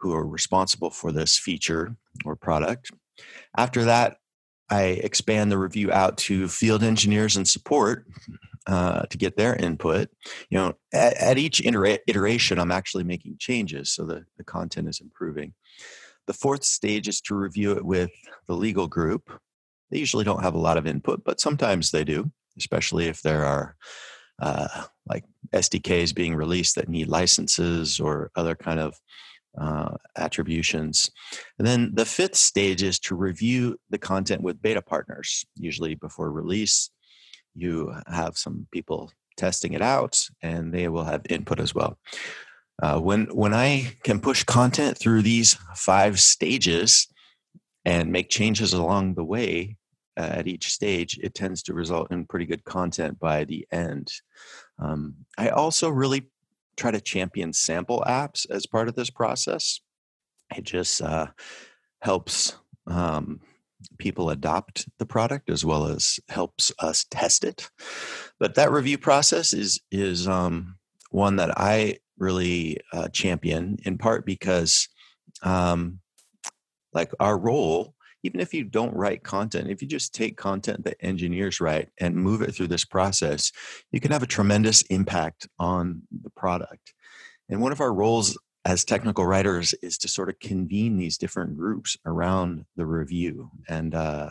who 0.00 0.12
are 0.12 0.26
responsible 0.26 0.90
for 0.90 1.12
this 1.12 1.38
feature 1.38 1.96
or 2.24 2.36
product. 2.36 2.90
After 3.56 3.84
that, 3.84 4.18
I 4.70 4.82
expand 4.82 5.50
the 5.50 5.58
review 5.58 5.92
out 5.92 6.16
to 6.18 6.48
field 6.48 6.82
engineers 6.82 7.36
and 7.36 7.48
support 7.48 8.06
uh, 8.66 9.02
to 9.02 9.18
get 9.18 9.36
their 9.36 9.56
input. 9.56 10.08
You 10.48 10.58
know, 10.58 10.74
at, 10.92 11.16
at 11.16 11.38
each 11.38 11.60
iteration, 11.64 12.58
I'm 12.58 12.70
actually 12.70 13.04
making 13.04 13.36
changes 13.38 13.90
so 13.90 14.04
that 14.06 14.24
the 14.36 14.44
content 14.44 14.88
is 14.88 15.00
improving. 15.00 15.54
The 16.26 16.34
fourth 16.34 16.64
stage 16.64 17.08
is 17.08 17.20
to 17.22 17.34
review 17.34 17.72
it 17.72 17.84
with 17.84 18.12
the 18.46 18.54
legal 18.54 18.86
group. 18.86 19.30
They 19.90 19.98
usually 19.98 20.24
don't 20.24 20.44
have 20.44 20.54
a 20.54 20.58
lot 20.58 20.76
of 20.76 20.86
input, 20.86 21.24
but 21.24 21.40
sometimes 21.40 21.90
they 21.90 22.04
do 22.04 22.30
especially 22.60 23.06
if 23.06 23.22
there 23.22 23.44
are 23.44 23.76
uh, 24.40 24.84
like 25.06 25.24
SDKs 25.52 26.14
being 26.14 26.34
released 26.34 26.76
that 26.76 26.88
need 26.88 27.08
licenses 27.08 28.00
or 28.00 28.30
other 28.36 28.54
kind 28.54 28.80
of 28.80 28.94
uh, 29.58 29.96
attributions. 30.16 31.10
And 31.58 31.66
then 31.66 31.90
the 31.94 32.04
fifth 32.04 32.36
stage 32.36 32.82
is 32.82 32.98
to 33.00 33.14
review 33.14 33.78
the 33.90 33.98
content 33.98 34.42
with 34.42 34.62
beta 34.62 34.82
partners. 34.82 35.44
Usually 35.56 35.94
before 35.94 36.30
release, 36.30 36.90
you 37.54 37.94
have 38.06 38.38
some 38.38 38.66
people 38.72 39.10
testing 39.36 39.72
it 39.72 39.82
out 39.82 40.20
and 40.42 40.72
they 40.72 40.88
will 40.88 41.04
have 41.04 41.22
input 41.30 41.60
as 41.60 41.74
well. 41.74 41.98
Uh, 42.82 42.98
when 42.98 43.26
when 43.26 43.52
I 43.52 43.92
can 44.04 44.20
push 44.20 44.42
content 44.44 44.96
through 44.96 45.22
these 45.22 45.54
five 45.74 46.18
stages 46.18 47.08
and 47.84 48.10
make 48.10 48.30
changes 48.30 48.72
along 48.72 49.14
the 49.14 49.24
way 49.24 49.76
uh, 50.16 50.30
at 50.32 50.46
each 50.46 50.70
stage, 50.72 51.18
it 51.22 51.34
tends 51.34 51.62
to 51.64 51.74
result 51.74 52.10
in 52.10 52.24
pretty 52.24 52.46
good 52.46 52.64
content 52.64 53.18
by 53.18 53.44
the 53.44 53.66
end. 53.70 54.10
Um, 54.78 55.14
I 55.36 55.50
also 55.50 55.90
really 55.90 56.30
try 56.76 56.90
to 56.90 57.00
champion 57.00 57.52
sample 57.52 58.02
apps 58.06 58.48
as 58.50 58.66
part 58.66 58.88
of 58.88 58.94
this 58.94 59.10
process. 59.10 59.80
It 60.56 60.64
just 60.64 61.02
uh, 61.02 61.28
helps 62.00 62.56
um, 62.86 63.40
people 63.98 64.30
adopt 64.30 64.88
the 64.98 65.06
product 65.06 65.50
as 65.50 65.64
well 65.64 65.86
as 65.86 66.18
helps 66.28 66.72
us 66.78 67.06
test 67.10 67.44
it. 67.44 67.70
But 68.38 68.54
that 68.54 68.72
review 68.72 68.98
process 68.98 69.52
is 69.52 69.80
is 69.90 70.26
um, 70.26 70.76
one 71.10 71.36
that 71.36 71.58
I 71.58 71.98
really 72.18 72.78
uh, 72.92 73.08
champion 73.08 73.78
in 73.84 73.98
part 73.98 74.26
because, 74.26 74.88
um, 75.42 76.00
like 76.92 77.12
our 77.18 77.38
role, 77.38 77.94
even 78.22 78.40
if 78.40 78.52
you 78.52 78.64
don't 78.64 78.94
write 78.94 79.22
content, 79.22 79.70
if 79.70 79.82
you 79.82 79.88
just 79.88 80.14
take 80.14 80.36
content 80.36 80.84
that 80.84 80.96
engineers 81.00 81.60
write 81.60 81.88
and 81.98 82.16
move 82.16 82.42
it 82.42 82.54
through 82.54 82.68
this 82.68 82.84
process, 82.84 83.52
you 83.92 84.00
can 84.00 84.12
have 84.12 84.22
a 84.22 84.26
tremendous 84.26 84.82
impact 84.82 85.48
on 85.58 86.02
the 86.22 86.30
product. 86.30 86.92
And 87.48 87.60
one 87.60 87.72
of 87.72 87.80
our 87.80 87.92
roles 87.92 88.38
as 88.64 88.84
technical 88.84 89.24
writers 89.24 89.74
is 89.82 89.96
to 89.98 90.08
sort 90.08 90.28
of 90.28 90.38
convene 90.38 90.96
these 90.96 91.16
different 91.16 91.56
groups 91.56 91.96
around 92.04 92.66
the 92.76 92.86
review. 92.86 93.50
And 93.68 93.94
uh, 93.94 94.30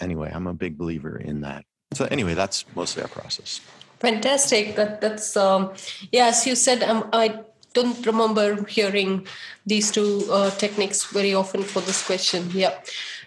anyway, 0.00 0.30
I'm 0.32 0.46
a 0.46 0.54
big 0.54 0.78
believer 0.78 1.16
in 1.16 1.40
that. 1.40 1.64
So 1.92 2.06
anyway, 2.06 2.34
that's 2.34 2.64
mostly 2.74 3.02
our 3.02 3.08
process. 3.08 3.60
Fantastic. 3.98 4.76
That 4.76 5.00
that's 5.00 5.36
um, 5.36 5.72
yeah. 6.12 6.26
As 6.26 6.46
you 6.46 6.54
said, 6.54 6.82
um, 6.84 7.08
I 7.12 7.40
don't 7.74 8.04
remember 8.06 8.64
hearing 8.64 9.26
these 9.66 9.90
two 9.90 10.24
uh, 10.30 10.50
techniques 10.50 11.04
very 11.04 11.34
often 11.34 11.62
for 11.62 11.80
this 11.80 12.04
question. 12.04 12.50
Yeah. 12.52 12.78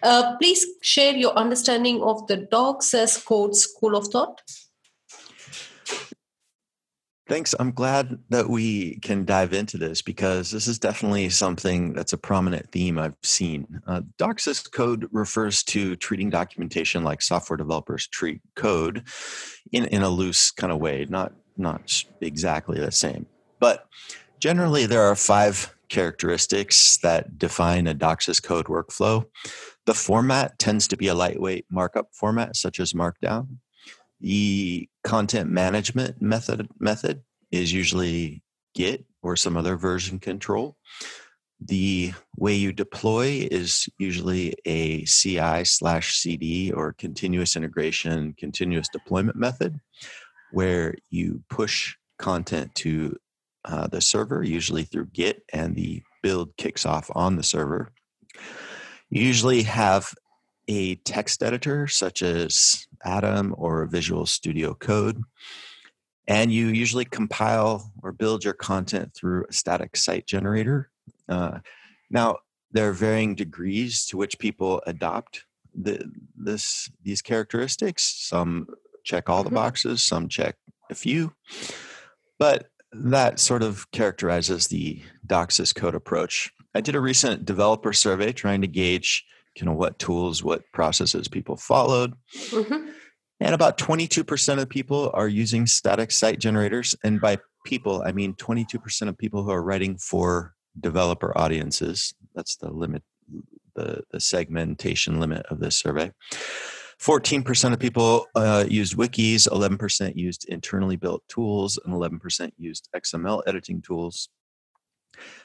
Uh, 0.04 0.36
please 0.38 0.66
share 0.82 1.14
your 1.16 1.34
understanding 1.34 2.02
of 2.02 2.28
the 2.28 2.38
docs 2.38 2.94
as 2.94 3.18
code 3.18 3.56
school 3.56 3.96
of 3.96 4.08
thought. 4.08 4.42
Thanks. 7.32 7.56
I'm 7.58 7.72
glad 7.72 8.20
that 8.28 8.50
we 8.50 9.00
can 9.00 9.24
dive 9.24 9.54
into 9.54 9.78
this 9.78 10.02
because 10.02 10.52
this 10.52 10.68
is 10.68 10.78
definitely 10.78 11.30
something 11.30 11.94
that's 11.94 12.12
a 12.12 12.18
prominent 12.18 12.70
theme 12.74 13.00
I've 13.00 13.16
seen. 13.24 13.80
Uh, 13.88 14.02
Docs 14.18 14.48
as 14.48 14.60
code 14.60 15.08
refers 15.14 15.64
to 15.64 15.96
treating 15.96 16.30
documentation 16.30 17.06
like 17.06 17.22
software 17.22 17.56
developers 17.56 18.06
treat 18.08 18.42
code 18.56 19.08
in, 19.72 19.86
in 19.86 20.02
a 20.02 20.10
loose 20.10 20.52
kind 20.52 20.74
of 20.74 20.80
way, 20.80 21.06
not, 21.08 21.32
not 21.56 22.04
exactly 22.20 22.82
the 22.82 22.92
same. 22.92 23.26
But 23.62 23.88
generally, 24.42 24.86
there 24.86 25.04
are 25.04 25.16
five 25.16 25.74
characteristics 25.88 26.98
that 26.98 27.38
define 27.38 27.88
a 27.88 27.94
Docs 27.94 28.40
code 28.40 28.66
workflow. 28.66 29.26
The 29.86 29.94
format 29.94 30.58
tends 30.58 30.88
to 30.90 30.98
be 30.98 31.08
a 31.08 31.16
lightweight 31.16 31.66
markup 31.70 32.08
format, 32.14 32.56
such 32.56 32.80
as 32.80 32.94
Markdown. 32.94 33.58
The 34.20 34.90
content 35.04 35.50
management 35.50 36.22
method 36.22 36.68
method 36.80 37.22
is 37.52 37.72
usually 37.72 38.42
Git 38.74 39.06
or 39.22 39.36
some 39.36 39.58
other 39.58 39.76
version 39.76 40.20
control. 40.20 40.78
The 41.60 42.14
way 42.38 42.56
you 42.56 42.72
deploy 42.72 43.48
is 43.52 43.88
usually 44.00 44.56
a 44.66 45.06
CI 45.06 45.64
slash 45.66 46.16
CD 46.16 46.72
or 46.72 46.94
continuous 46.94 47.56
integration, 47.56 48.34
continuous 48.38 48.88
deployment 48.92 49.38
method, 49.38 49.80
where 50.52 50.96
you 51.10 51.44
push 51.50 51.96
content 52.18 52.74
to 52.76 53.18
uh, 53.66 53.88
the 53.88 54.02
server, 54.02 54.44
usually 54.44 54.84
through 54.84 55.08
Git, 55.08 55.44
and 55.54 55.76
the 55.76 56.04
build 56.24 56.56
kicks 56.58 56.86
off 56.86 57.10
on 57.16 57.36
the 57.36 57.44
server. 57.44 57.92
You 59.10 59.24
usually 59.24 59.64
have 59.64 60.14
a 60.68 60.96
text 60.96 61.44
editor 61.44 61.88
such 61.88 62.22
as 62.22 62.88
Atom 63.04 63.54
or 63.58 63.86
Visual 63.86 64.26
Studio 64.26 64.74
Code. 64.74 65.22
And 66.28 66.52
you 66.52 66.68
usually 66.68 67.06
compile 67.06 67.92
or 68.02 68.12
build 68.12 68.46
your 68.46 68.54
content 68.54 69.14
through 69.14 69.46
a 69.50 69.54
static 69.54 69.98
site 69.98 70.28
generator. 70.28 70.90
Uh, 71.28 71.60
now, 72.10 72.38
there 72.72 72.88
are 72.90 72.94
varying 72.94 73.36
degrees 73.36 74.06
to 74.06 74.18
which 74.18 74.40
people 74.40 74.82
adopt 74.88 75.46
the, 75.74 76.10
this 76.38 76.90
these 77.04 77.22
characteristics. 77.22 78.04
Some 78.04 78.68
check 79.04 79.30
all 79.30 79.44
the 79.44 79.50
mm-hmm. 79.50 79.56
boxes, 79.56 80.02
some 80.02 80.30
check 80.30 80.56
a 80.90 80.96
few, 80.96 81.34
but 82.40 82.68
that 82.94 83.40
sort 83.40 83.64
of 83.64 83.90
characterizes 83.92 84.68
the 84.68 85.02
Docs 85.26 85.60
as 85.60 85.74
code 85.74 85.96
approach. 85.96 86.52
I 86.76 86.82
did 86.82 86.96
a 86.96 87.02
recent 87.02 87.46
developer 87.46 87.94
survey 87.94 88.32
trying 88.32 88.62
to 88.62 88.68
gauge 88.68 89.26
you 89.56 89.66
know 89.66 89.74
what 89.74 90.00
tools 90.00 90.44
what 90.44 90.64
processes 90.72 91.28
people 91.28 91.58
followed 91.58 92.14
mm-hmm. 92.50 92.90
and 93.40 93.56
about 93.56 93.78
22% 93.78 94.62
of 94.62 94.70
people 94.70 95.12
are 95.14 95.28
using 95.28 95.66
static 95.66 96.12
site 96.12 96.40
generators 96.40 96.96
and 97.04 97.20
by 97.20 97.38
people 97.66 98.02
i 98.06 98.12
mean 98.12 98.34
22% 98.36 99.08
of 99.08 99.18
people 99.18 99.44
who 99.44 99.52
are 99.52 99.64
writing 99.64 99.98
for 99.98 100.54
developer 100.80 101.38
audiences 101.38 102.14
that's 102.34 102.56
the 102.58 102.70
limit 102.70 103.04
the, 103.76 104.04
the 104.12 104.20
segmentation 104.20 105.20
limit 105.20 105.46
of 105.50 105.60
this 105.60 105.78
survey 105.78 106.12
14% 107.02 107.74
of 107.74 107.80
people 107.80 108.28
uh, 108.36 108.64
used 108.68 108.96
wikis 108.96 109.48
11% 109.48 110.16
used 110.16 110.46
internally 110.50 110.96
built 110.96 111.24
tools 111.28 111.80
and 111.84 111.94
11% 111.94 112.52
used 112.58 112.90
xml 112.96 113.42
editing 113.48 113.82
tools 113.82 114.30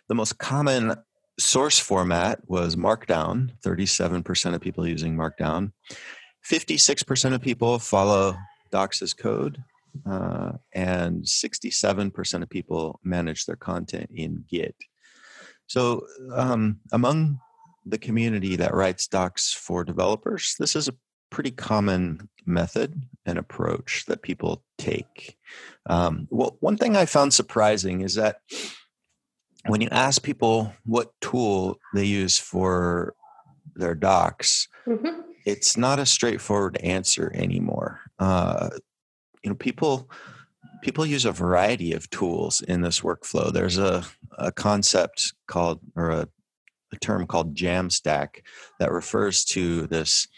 the 0.08 0.14
most 0.14 0.38
common 0.38 0.94
source 1.38 1.78
format 1.78 2.40
was 2.48 2.76
Markdown, 2.76 3.50
37% 3.64 4.54
of 4.54 4.60
people 4.60 4.86
using 4.86 5.16
Markdown. 5.16 5.72
56% 6.48 7.34
of 7.34 7.40
people 7.40 7.78
follow 7.78 8.36
Docs 8.70 9.02
as 9.02 9.14
code, 9.14 9.62
uh, 10.08 10.52
and 10.72 11.24
67% 11.24 12.42
of 12.42 12.48
people 12.48 13.00
manage 13.02 13.46
their 13.46 13.56
content 13.56 14.10
in 14.14 14.44
Git. 14.48 14.76
So, 15.66 16.06
um, 16.32 16.80
among 16.92 17.40
the 17.84 17.98
community 17.98 18.56
that 18.56 18.74
writes 18.74 19.08
docs 19.08 19.52
for 19.52 19.84
developers, 19.84 20.54
this 20.58 20.76
is 20.76 20.88
a 20.88 20.94
pretty 21.30 21.50
common 21.50 22.28
method 22.44 23.02
and 23.24 23.38
approach 23.38 24.04
that 24.06 24.22
people 24.22 24.62
take. 24.78 25.36
Um, 25.86 26.28
well, 26.30 26.56
one 26.60 26.76
thing 26.76 26.96
I 26.96 27.06
found 27.06 27.34
surprising 27.34 28.00
is 28.00 28.14
that 28.14 28.40
when 29.66 29.80
you 29.80 29.88
ask 29.90 30.22
people 30.22 30.72
what 30.84 31.12
tool 31.20 31.78
they 31.94 32.04
use 32.04 32.38
for 32.38 33.14
their 33.74 33.94
docs, 33.94 34.68
mm-hmm. 34.86 35.20
it's 35.44 35.76
not 35.76 35.98
a 35.98 36.06
straightforward 36.06 36.76
answer 36.78 37.32
anymore. 37.34 38.00
Uh, 38.18 38.70
you 39.42 39.50
know, 39.50 39.56
people 39.56 40.08
people 40.82 41.06
use 41.06 41.24
a 41.24 41.32
variety 41.32 41.92
of 41.92 42.08
tools 42.10 42.60
in 42.60 42.82
this 42.82 43.00
workflow. 43.00 43.52
There's 43.52 43.78
a, 43.78 44.04
a 44.38 44.52
concept 44.52 45.34
called 45.48 45.80
or 45.96 46.10
a, 46.10 46.28
a 46.92 46.96
term 47.00 47.26
called 47.26 47.56
Jamstack 47.56 48.42
that 48.78 48.92
refers 48.92 49.44
to 49.46 49.86
this 49.88 50.28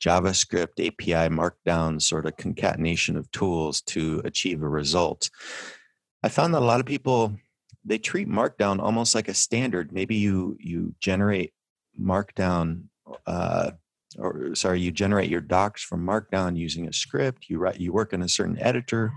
JavaScript 0.00 0.84
API 0.84 1.34
markdown 1.34 2.00
sort 2.00 2.26
of 2.26 2.36
concatenation 2.36 3.16
of 3.16 3.30
tools 3.30 3.80
to 3.82 4.22
achieve 4.24 4.62
a 4.62 4.68
result. 4.68 5.30
I 6.22 6.28
found 6.28 6.54
that 6.54 6.62
a 6.62 6.64
lot 6.64 6.80
of 6.80 6.86
people 6.86 7.36
they 7.84 7.98
treat 7.98 8.28
markdown 8.28 8.80
almost 8.80 9.14
like 9.14 9.28
a 9.28 9.34
standard. 9.34 9.92
Maybe 9.92 10.16
you 10.16 10.56
you 10.60 10.94
generate 11.00 11.52
markdown 12.00 12.84
uh, 13.26 13.72
or 14.18 14.54
sorry 14.54 14.80
you 14.80 14.90
generate 14.90 15.30
your 15.30 15.40
docs 15.40 15.82
from 15.82 16.06
markdown 16.06 16.56
using 16.56 16.88
a 16.88 16.92
script. 16.92 17.48
You 17.48 17.58
write 17.58 17.80
you 17.80 17.92
work 17.92 18.12
in 18.12 18.22
a 18.22 18.28
certain 18.28 18.58
editor. 18.60 19.12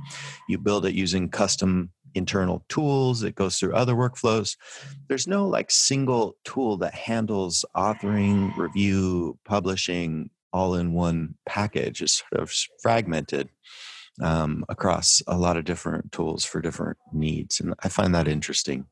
You 0.47 0.57
build 0.57 0.85
it 0.85 0.95
using 0.95 1.29
custom 1.29 1.91
internal 2.13 2.63
tools 2.67 3.23
it 3.23 3.35
goes 3.35 3.57
through 3.57 3.73
other 3.73 3.95
workflows. 3.95 4.57
There's 5.07 5.27
no 5.27 5.47
like 5.47 5.71
single 5.71 6.35
tool 6.43 6.77
that 6.77 6.93
handles 6.93 7.65
authoring 7.75 8.55
review 8.57 9.37
publishing 9.45 10.29
all 10.53 10.75
in 10.75 10.93
one 10.93 11.35
package 11.45 12.01
it's 12.01 12.23
sort 12.29 12.41
of 12.41 12.53
fragmented 12.81 13.49
um, 14.21 14.65
across 14.69 15.21
a 15.27 15.37
lot 15.37 15.57
of 15.57 15.65
different 15.65 16.11
tools 16.11 16.43
for 16.43 16.61
different 16.61 16.97
needs. 17.13 17.59
And 17.59 17.73
I 17.83 17.89
find 17.89 18.13
that 18.13 18.27
interesting. 18.27 18.85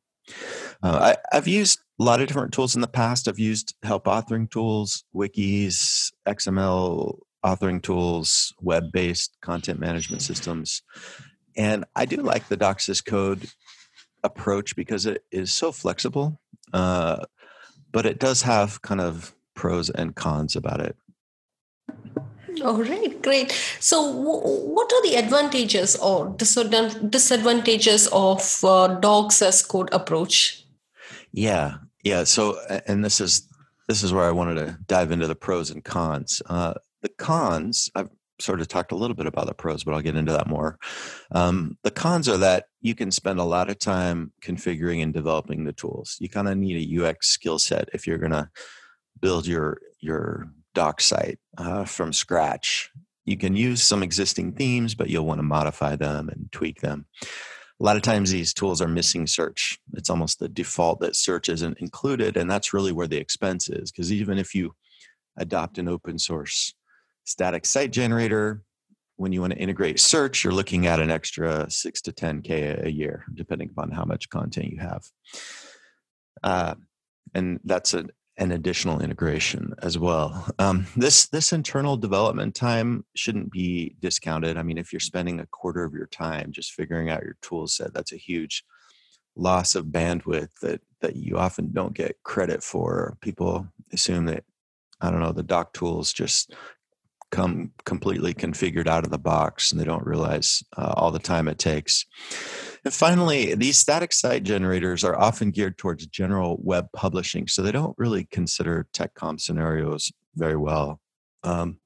Uh, 0.83 1.15
I, 1.31 1.35
have 1.35 1.47
used 1.47 1.79
a 1.99 2.03
lot 2.03 2.21
of 2.21 2.27
different 2.27 2.53
tools 2.53 2.75
in 2.75 2.81
the 2.81 2.87
past. 2.87 3.27
I've 3.27 3.39
used 3.39 3.75
help 3.83 4.05
authoring 4.05 4.49
tools, 4.49 5.03
wikis, 5.13 6.11
XML 6.27 7.19
authoring 7.43 7.81
tools, 7.81 8.53
web 8.61 8.91
based 8.91 9.37
content 9.41 9.79
management 9.79 10.21
systems. 10.21 10.81
And 11.57 11.85
I 11.95 12.05
do 12.05 12.17
like 12.17 12.47
the 12.47 12.57
Docs 12.57 12.89
as 12.89 13.01
code 13.01 13.49
approach 14.23 14.75
because 14.75 15.05
it 15.05 15.23
is 15.31 15.51
so 15.51 15.71
flexible, 15.71 16.39
uh, 16.73 17.25
but 17.91 18.05
it 18.05 18.19
does 18.19 18.43
have 18.43 18.81
kind 18.81 19.01
of 19.01 19.33
pros 19.55 19.89
and 19.89 20.15
cons 20.15 20.55
about 20.55 20.81
it. 20.81 20.95
All 22.63 22.83
right, 22.83 23.21
great. 23.21 23.51
So, 23.79 24.13
w- 24.13 24.73
what 24.73 24.91
are 24.91 25.01
the 25.03 25.15
advantages 25.15 25.95
or 25.95 26.35
disadvantages 26.37 28.07
of 28.07 28.63
uh, 28.63 28.87
docs 28.99 29.41
as 29.41 29.61
code 29.61 29.89
approach? 29.91 30.65
Yeah, 31.31 31.75
yeah. 32.03 32.23
So, 32.23 32.59
and 32.87 33.03
this 33.03 33.21
is 33.21 33.47
this 33.87 34.03
is 34.03 34.13
where 34.13 34.25
I 34.25 34.31
wanted 34.31 34.55
to 34.55 34.77
dive 34.87 35.11
into 35.11 35.27
the 35.27 35.35
pros 35.35 35.71
and 35.71 35.83
cons. 35.83 36.41
Uh, 36.45 36.75
the 37.01 37.09
cons, 37.09 37.89
I've 37.95 38.09
sort 38.39 38.61
of 38.61 38.67
talked 38.67 38.91
a 38.91 38.95
little 38.95 39.15
bit 39.15 39.25
about 39.25 39.47
the 39.47 39.53
pros, 39.53 39.83
but 39.83 39.93
I'll 39.93 40.01
get 40.01 40.15
into 40.15 40.31
that 40.31 40.47
more. 40.47 40.77
Um, 41.31 41.77
the 41.83 41.91
cons 41.91 42.29
are 42.29 42.37
that 42.37 42.65
you 42.81 42.95
can 42.95 43.11
spend 43.11 43.39
a 43.39 43.43
lot 43.43 43.69
of 43.69 43.79
time 43.79 44.31
configuring 44.41 45.03
and 45.03 45.13
developing 45.13 45.63
the 45.63 45.73
tools. 45.73 46.17
You 46.19 46.29
kind 46.29 46.47
of 46.47 46.57
need 46.57 46.77
a 46.77 47.05
UX 47.05 47.27
skill 47.27 47.59
set 47.59 47.89
if 47.93 48.07
you're 48.07 48.17
going 48.17 48.31
to 48.31 48.49
build 49.19 49.45
your 49.45 49.79
your 49.99 50.51
doc 50.73 51.01
site 51.01 51.39
uh, 51.57 51.85
from 51.85 52.13
scratch. 52.13 52.89
You 53.25 53.37
can 53.37 53.55
use 53.55 53.83
some 53.83 54.01
existing 54.01 54.53
themes, 54.53 54.95
but 54.95 55.09
you'll 55.09 55.25
want 55.25 55.39
to 55.39 55.43
modify 55.43 55.95
them 55.95 56.29
and 56.29 56.51
tweak 56.51 56.81
them. 56.81 57.05
A 57.23 57.83
lot 57.83 57.95
of 57.95 58.01
times 58.01 58.31
these 58.31 58.53
tools 58.53 58.81
are 58.81 58.87
missing 58.87 59.27
search. 59.27 59.79
It's 59.93 60.09
almost 60.09 60.39
the 60.39 60.49
default 60.49 60.99
that 60.99 61.15
search 61.15 61.47
isn't 61.47 61.77
included, 61.77 62.35
and 62.35 62.49
that's 62.49 62.73
really 62.73 62.91
where 62.91 63.07
the 63.07 63.17
expense 63.17 63.69
is. 63.69 63.91
Because 63.91 64.11
even 64.11 64.37
if 64.37 64.53
you 64.53 64.73
adopt 65.37 65.77
an 65.77 65.87
open 65.87 66.19
source 66.19 66.73
static 67.29 67.65
site 67.65 67.91
generator. 67.91 68.61
When 69.15 69.33
you 69.33 69.41
want 69.41 69.51
to 69.53 69.59
integrate 69.59 69.99
search, 69.99 70.43
you're 70.43 70.53
looking 70.53 70.87
at 70.87 71.01
an 71.01 71.11
extra 71.11 71.69
six 71.69 72.01
to 72.03 72.13
10K 72.13 72.85
a 72.85 72.91
year, 72.91 73.25
depending 73.33 73.69
upon 73.69 73.91
how 73.91 74.05
much 74.05 74.29
content 74.29 74.71
you 74.71 74.79
have. 74.79 75.03
Uh, 76.41 76.75
and 77.33 77.59
that's 77.65 77.93
a, 77.93 78.05
an 78.39 78.53
additional 78.53 79.01
integration 79.01 79.73
as 79.83 79.99
well. 79.99 80.47
Um, 80.57 80.87
this 80.95 81.27
this 81.27 81.53
internal 81.53 81.97
development 81.97 82.55
time 82.55 83.05
shouldn't 83.15 83.51
be 83.51 83.95
discounted. 83.99 84.57
I 84.57 84.63
mean, 84.63 84.77
if 84.77 84.91
you're 84.91 84.99
spending 85.01 85.39
a 85.39 85.45
quarter 85.45 85.83
of 85.83 85.93
your 85.93 86.07
time 86.07 86.51
just 86.51 86.71
figuring 86.71 87.09
out 87.09 87.23
your 87.23 87.35
tool 87.41 87.67
set, 87.67 87.93
that's 87.93 88.13
a 88.13 88.17
huge 88.17 88.63
loss 89.35 89.75
of 89.75 89.87
bandwidth 89.87 90.49
that 90.61 90.81
that 91.01 91.15
you 91.15 91.37
often 91.37 91.71
don't 91.71 91.93
get 91.93 92.17
credit 92.23 92.63
for. 92.63 93.17
People 93.21 93.67
assume 93.91 94.25
that 94.25 94.45
I 95.01 95.11
don't 95.11 95.21
know 95.21 95.33
the 95.33 95.43
doc 95.43 95.73
tools 95.73 96.13
just 96.13 96.53
come 97.31 97.71
completely 97.85 98.33
configured 98.33 98.87
out 98.87 99.03
of 99.03 99.11
the 99.11 99.19
box 99.19 99.71
and 99.71 99.79
they 99.79 99.85
don't 99.85 100.05
realize 100.05 100.63
uh, 100.77 100.93
all 100.97 101.11
the 101.11 101.19
time 101.19 101.47
it 101.47 101.59
takes. 101.59 102.05
And 102.85 102.93
finally, 102.93 103.55
these 103.55 103.77
static 103.77 104.13
site 104.13 104.43
generators 104.43 105.03
are 105.03 105.19
often 105.19 105.51
geared 105.51 105.77
towards 105.77 106.07
general 106.07 106.57
web 106.61 106.87
publishing, 106.93 107.47
so 107.47 107.61
they 107.61 107.71
don't 107.71 107.97
really 107.97 108.25
consider 108.25 108.87
TechCom 108.93 109.39
scenarios 109.39 110.11
very 110.35 110.55
well. 110.55 110.99
Um, 111.43 111.79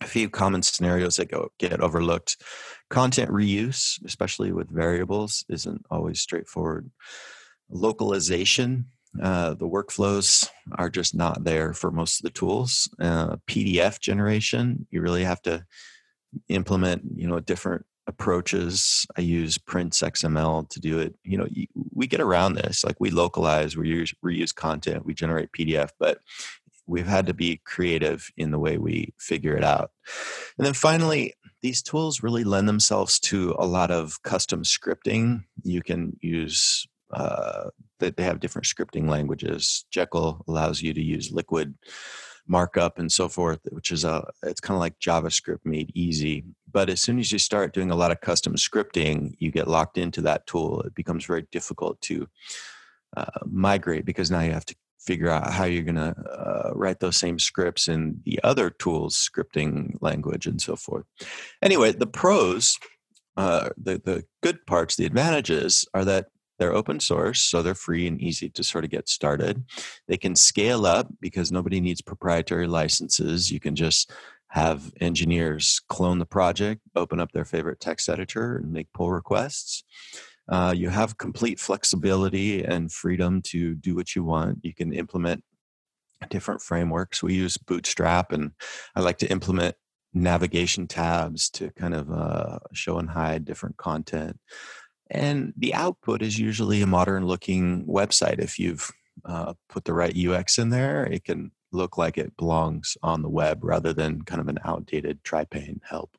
a 0.00 0.06
few 0.06 0.28
common 0.28 0.62
scenarios 0.62 1.16
that 1.16 1.30
go 1.30 1.48
get 1.58 1.80
overlooked 1.80 2.36
content 2.88 3.30
reuse 3.32 3.98
especially 4.04 4.52
with 4.52 4.70
variables 4.70 5.44
isn't 5.48 5.84
always 5.90 6.20
straightforward 6.20 6.88
localization 7.68 8.86
uh, 9.20 9.54
the 9.54 9.68
workflows 9.68 10.48
are 10.76 10.90
just 10.90 11.14
not 11.14 11.44
there 11.44 11.72
for 11.72 11.90
most 11.90 12.20
of 12.20 12.24
the 12.24 12.30
tools. 12.30 12.88
Uh, 13.00 13.36
PDF 13.46 14.00
generation, 14.00 14.86
you 14.90 15.00
really 15.00 15.24
have 15.24 15.42
to 15.42 15.64
implement, 16.48 17.02
you 17.16 17.26
know, 17.26 17.36
a 17.36 17.42
different 17.42 17.86
approaches. 18.08 19.06
I 19.16 19.20
use 19.20 19.58
Prince 19.58 20.00
XML 20.00 20.68
to 20.70 20.80
do 20.80 20.98
it. 20.98 21.14
You 21.22 21.38
know, 21.38 21.46
we 21.94 22.06
get 22.06 22.20
around 22.20 22.54
this. 22.54 22.82
Like 22.82 22.96
we 22.98 23.10
localize, 23.10 23.76
we 23.76 23.88
use 23.88 24.14
reuse 24.24 24.54
content, 24.54 25.04
we 25.04 25.14
generate 25.14 25.52
PDF, 25.52 25.90
but 26.00 26.18
we've 26.86 27.06
had 27.06 27.26
to 27.26 27.34
be 27.34 27.60
creative 27.64 28.30
in 28.36 28.50
the 28.50 28.58
way 28.58 28.78
we 28.78 29.12
figure 29.18 29.54
it 29.54 29.62
out. 29.62 29.90
And 30.56 30.66
then 30.66 30.74
finally, 30.74 31.34
these 31.60 31.82
tools 31.82 32.22
really 32.22 32.44
lend 32.44 32.68
themselves 32.68 33.20
to 33.20 33.54
a 33.58 33.66
lot 33.66 33.90
of 33.90 34.22
custom 34.22 34.62
scripting. 34.62 35.44
You 35.62 35.82
can 35.82 36.16
use 36.20 36.86
uh, 37.12 37.70
that 37.98 38.16
they 38.16 38.22
have 38.22 38.40
different 38.40 38.66
scripting 38.66 39.08
languages. 39.08 39.84
Jekyll 39.90 40.44
allows 40.48 40.80
you 40.80 40.94
to 40.94 41.02
use 41.02 41.30
liquid 41.30 41.74
markup 42.46 42.98
and 42.98 43.12
so 43.12 43.28
forth, 43.28 43.60
which 43.70 43.90
is 43.90 44.04
a 44.04 44.26
it's 44.42 44.60
kind 44.60 44.76
of 44.76 44.80
like 44.80 44.98
JavaScript 44.98 45.60
made 45.64 45.92
easy. 45.94 46.44
But 46.70 46.90
as 46.90 47.00
soon 47.00 47.18
as 47.18 47.32
you 47.32 47.38
start 47.38 47.74
doing 47.74 47.90
a 47.90 47.96
lot 47.96 48.10
of 48.10 48.20
custom 48.20 48.54
scripting, 48.54 49.34
you 49.38 49.50
get 49.50 49.68
locked 49.68 49.98
into 49.98 50.20
that 50.22 50.46
tool. 50.46 50.82
It 50.82 50.94
becomes 50.94 51.24
very 51.24 51.46
difficult 51.50 52.00
to 52.02 52.28
uh, 53.16 53.26
migrate 53.46 54.04
because 54.04 54.30
now 54.30 54.40
you 54.40 54.52
have 54.52 54.66
to 54.66 54.76
figure 55.00 55.30
out 55.30 55.50
how 55.50 55.64
you're 55.64 55.84
going 55.84 55.94
to 55.94 56.14
uh, 56.30 56.72
write 56.74 57.00
those 57.00 57.16
same 57.16 57.38
scripts 57.38 57.88
in 57.88 58.20
the 58.24 58.38
other 58.42 58.68
tools 58.68 59.16
scripting 59.16 59.96
language 60.02 60.44
and 60.44 60.60
so 60.60 60.76
forth 60.76 61.04
anyway 61.62 61.92
the 61.92 62.06
pros 62.06 62.76
uh, 63.36 63.70
the, 63.78 64.02
the 64.04 64.24
good 64.42 64.66
parts 64.66 64.96
the 64.96 65.06
advantages 65.06 65.86
are 65.94 66.04
that 66.04 66.26
they're 66.58 66.74
open 66.74 66.98
source, 67.00 67.40
so 67.40 67.62
they're 67.62 67.74
free 67.74 68.06
and 68.06 68.20
easy 68.20 68.48
to 68.50 68.64
sort 68.64 68.84
of 68.84 68.90
get 68.90 69.08
started. 69.08 69.64
They 70.08 70.16
can 70.16 70.34
scale 70.34 70.86
up 70.86 71.08
because 71.20 71.52
nobody 71.52 71.80
needs 71.80 72.02
proprietary 72.02 72.66
licenses. 72.66 73.50
You 73.50 73.60
can 73.60 73.76
just 73.76 74.10
have 74.50 74.92
engineers 75.00 75.80
clone 75.88 76.18
the 76.18 76.26
project, 76.26 76.80
open 76.96 77.20
up 77.20 77.32
their 77.32 77.44
favorite 77.44 77.80
text 77.80 78.08
editor, 78.08 78.56
and 78.56 78.72
make 78.72 78.92
pull 78.92 79.10
requests. 79.10 79.84
Uh, 80.48 80.72
you 80.74 80.88
have 80.88 81.18
complete 81.18 81.60
flexibility 81.60 82.64
and 82.64 82.90
freedom 82.90 83.42
to 83.42 83.74
do 83.74 83.94
what 83.94 84.16
you 84.16 84.24
want. 84.24 84.58
You 84.62 84.74
can 84.74 84.92
implement 84.94 85.44
different 86.30 86.62
frameworks. 86.62 87.22
We 87.22 87.34
use 87.34 87.58
Bootstrap, 87.58 88.32
and 88.32 88.52
I 88.96 89.00
like 89.00 89.18
to 89.18 89.30
implement 89.30 89.76
navigation 90.14 90.86
tabs 90.86 91.50
to 91.50 91.70
kind 91.72 91.94
of 91.94 92.10
uh, 92.10 92.58
show 92.72 92.98
and 92.98 93.10
hide 93.10 93.44
different 93.44 93.76
content. 93.76 94.38
And 95.10 95.52
the 95.56 95.74
output 95.74 96.22
is 96.22 96.38
usually 96.38 96.82
a 96.82 96.86
modern 96.86 97.26
looking 97.26 97.86
website. 97.86 98.38
If 98.38 98.58
you've 98.58 98.90
uh, 99.24 99.54
put 99.68 99.84
the 99.84 99.94
right 99.94 100.16
UX 100.16 100.58
in 100.58 100.70
there, 100.70 101.04
it 101.04 101.24
can 101.24 101.50
look 101.72 101.98
like 101.98 102.18
it 102.18 102.36
belongs 102.36 102.96
on 103.02 103.22
the 103.22 103.28
web 103.28 103.62
rather 103.62 103.92
than 103.92 104.22
kind 104.22 104.40
of 104.40 104.48
an 104.48 104.58
outdated 104.64 105.22
tri-pane 105.24 105.80
help. 105.84 106.16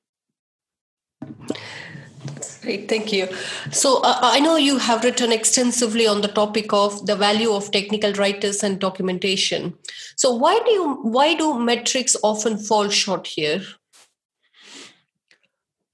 Great, 2.62 2.90
thank 2.90 3.14
you. 3.14 3.28
So 3.72 4.02
uh, 4.02 4.20
I 4.22 4.40
know 4.40 4.58
you 4.58 4.78
have 4.78 5.04
written 5.04 5.32
extensively 5.32 6.06
on 6.06 6.22
the 6.22 6.28
topic 6.28 6.74
of 6.74 7.06
the 7.06 7.16
value 7.16 7.52
of 7.52 7.72
technical 7.72 8.14
writers 8.14 8.64
and 8.64 8.80
documentation. 8.80 9.74
So 10.18 10.32
why 10.36 10.60
do 10.66 10.72
you 10.72 10.94
why 11.02 11.34
do 11.34 11.58
metrics 11.58 12.18
often 12.22 12.58
fall 12.58 12.90
short 12.90 13.28
here? 13.28 13.62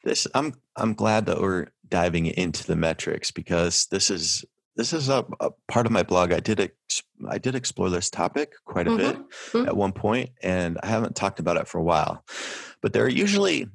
This 0.04 0.28
I'm 0.34 0.56
I'm 0.76 0.96
glad 0.96 1.28
that 1.28 1.40
we're 1.40 1.68
diving 1.88 2.26
into 2.26 2.66
the 2.66 2.76
metrics 2.76 3.30
because 3.30 3.86
this 3.88 4.10
is 4.10 4.44
this 4.76 4.94
is 4.94 5.10
a, 5.10 5.26
a 5.40 5.52
part 5.68 5.86
of 5.86 5.92
my 5.92 6.04
blog. 6.04 6.32
I 6.32 6.40
did 6.40 6.60
ex, 6.60 7.04
I 7.30 7.38
did 7.38 7.56
explore 7.56 7.90
this 7.90 8.10
topic 8.10 8.54
quite 8.66 8.88
a 8.88 8.92
mm-hmm. 8.92 8.98
bit 8.98 9.16
mm-hmm. 9.18 9.68
at 9.68 9.78
one 9.78 9.94
point, 9.94 10.32
and 10.44 10.78
I 10.84 10.88
haven't 10.88 11.16
talked 11.16 11.40
about 11.40 11.58
it 11.58 11.68
for 11.68 11.78
a 11.78 11.84
while. 11.84 12.24
But 12.82 12.94
there 12.94 13.06
are 13.06 13.10
usually 13.10 13.68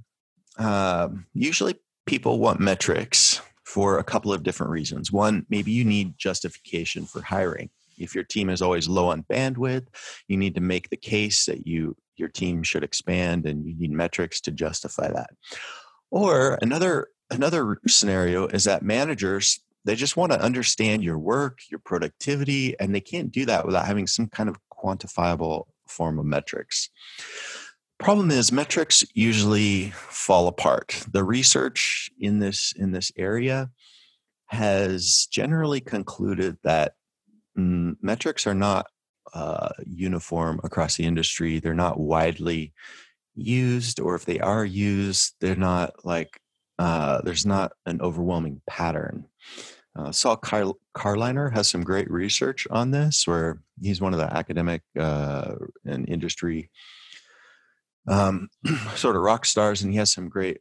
uh, 0.59 1.09
usually 1.33 1.77
people 2.07 2.39
want 2.39 2.61
metrics 2.61 3.41
for 3.65 3.99
a 3.99 4.05
couple 4.05 4.33
of 4.33 4.43
different 4.43 4.73
reasons. 4.73 5.13
One, 5.13 5.47
maybe 5.49 5.71
you 5.71 5.85
need 5.85 6.19
justification 6.19 7.07
for 7.07 7.23
hiring. 7.23 7.71
If 7.99 8.15
your 8.15 8.25
team 8.25 8.51
is 8.51 8.63
always 8.63 8.89
low 8.89 9.11
on 9.11 9.25
bandwidth, 9.25 9.87
you 10.27 10.37
need 10.37 10.55
to 10.55 10.61
make 10.61 10.91
the 10.91 10.97
case 10.97 11.47
that 11.47 11.67
you 11.67 11.97
your 12.17 12.29
team 12.29 12.63
should 12.63 12.85
expand, 12.85 13.47
and 13.47 13.67
you 13.67 13.75
need 13.79 13.93
metrics 13.93 14.41
to 14.43 14.51
justify 14.51 15.11
that. 15.11 15.31
Or 16.11 16.59
another 16.61 17.09
another 17.31 17.79
scenario 17.87 18.47
is 18.49 18.65
that 18.65 18.83
managers 18.83 19.61
they 19.85 19.95
just 19.95 20.17
want 20.17 20.33
to 20.33 20.41
understand 20.41 21.03
your 21.03 21.19
work 21.19 21.61
your 21.71 21.81
productivity 21.81 22.79
and 22.79 22.95
they 22.95 23.01
can't 23.01 23.31
do 23.31 23.47
that 23.47 23.67
without 23.67 23.87
having 23.87 24.07
some 24.07 24.27
kind 24.27 24.49
of 24.49 24.57
quantifiable 24.73 25.65
form 25.87 26.19
of 26.19 26.25
metrics. 26.25 26.89
Problem 27.99 28.31
is 28.31 28.51
metrics 28.51 29.05
usually 29.13 29.91
fall 29.91 30.49
apart. 30.49 31.05
The 31.13 31.25
research 31.25 32.11
in 32.19 32.39
this 32.39 32.73
in 32.77 32.93
this 32.93 33.13
area 33.17 33.71
has 34.47 35.29
generally 35.31 35.81
concluded 35.81 36.57
that 36.65 36.95
mm, 37.59 37.97
metrics 38.01 38.47
are 38.47 38.55
not 38.55 38.87
uh, 39.35 39.69
uniform 39.87 40.61
across 40.65 40.97
the 40.97 41.05
industry. 41.05 41.61
They're 41.61 41.75
not 41.75 42.01
widely 42.01 42.73
used 43.35 44.01
or 44.01 44.15
if 44.15 44.25
they 44.25 44.41
are 44.41 44.65
used 44.65 45.35
they're 45.41 45.57
not 45.57 46.05
like 46.05 46.41
uh, 46.81 47.21
there's 47.21 47.45
not 47.45 47.73
an 47.85 48.01
overwhelming 48.01 48.63
pattern. 48.67 49.27
Uh, 49.95 50.11
Saul 50.11 50.37
Car- 50.39 50.73
Carliner 50.97 51.53
has 51.53 51.69
some 51.69 51.85
great 51.85 52.11
research 52.11 52.67
on 52.71 52.91
this, 52.91 53.27
where 53.27 53.61
he's 53.83 54.01
one 54.01 54.15
of 54.15 54.19
the 54.19 54.35
academic 54.35 54.81
uh, 54.99 55.57
and 55.85 56.09
industry 56.09 56.71
um, 58.09 58.49
sort 58.95 59.15
of 59.15 59.21
rock 59.21 59.45
stars, 59.45 59.83
and 59.83 59.93
he 59.93 59.99
has 59.99 60.11
some 60.11 60.31
great 60.31 60.61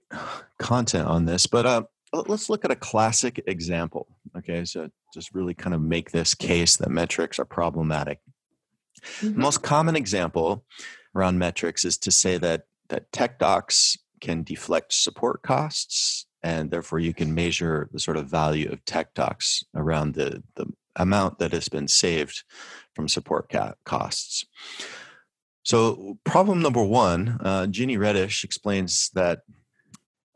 content 0.60 1.08
on 1.08 1.24
this. 1.24 1.48
But 1.48 1.66
uh, 1.66 1.84
let's 2.28 2.50
look 2.50 2.66
at 2.66 2.72
a 2.72 2.76
classic 2.76 3.42
example. 3.48 4.08
Okay, 4.38 4.66
so 4.66 4.90
just 5.14 5.34
really 5.34 5.54
kind 5.54 5.74
of 5.74 5.82
make 5.82 6.12
this 6.12 6.36
case 6.36 6.76
that 6.78 6.90
metrics 6.90 7.40
are 7.40 7.46
problematic. 7.46 8.20
Mm-hmm. 9.22 9.36
The 9.36 9.40
most 9.40 9.64
common 9.64 9.96
example 9.96 10.66
around 11.16 11.40
metrics 11.40 11.86
is 11.86 11.98
to 12.00 12.12
say 12.12 12.38
that 12.40 12.64
that 12.90 13.10
tech 13.14 13.40
docs 13.40 13.98
can 14.20 14.44
deflect 14.44 14.94
support 14.94 15.42
costs 15.42 16.26
and 16.42 16.72
therefore 16.72 17.00
you 17.00 17.14
can 17.14 17.34
measure 17.34 17.90
the 17.92 18.00
sort 18.00 18.18
of 18.18 18.28
value 18.28 18.72
of 18.72 18.84
tech 18.86 19.14
docs 19.14 19.64
around 19.76 20.14
the, 20.14 20.42
the 20.56 20.66
amount 20.96 21.40
that 21.40 21.52
has 21.52 21.70
been 21.70 21.88
saved 21.88 22.44
from 22.94 23.08
support 23.08 23.52
costs. 23.84 24.46
So, 25.64 26.18
problem 26.24 26.62
number 26.62 26.84
one, 26.84 27.38
uh, 27.42 27.68
Redish 27.68 28.44
explains 28.44 29.10
that 29.14 29.40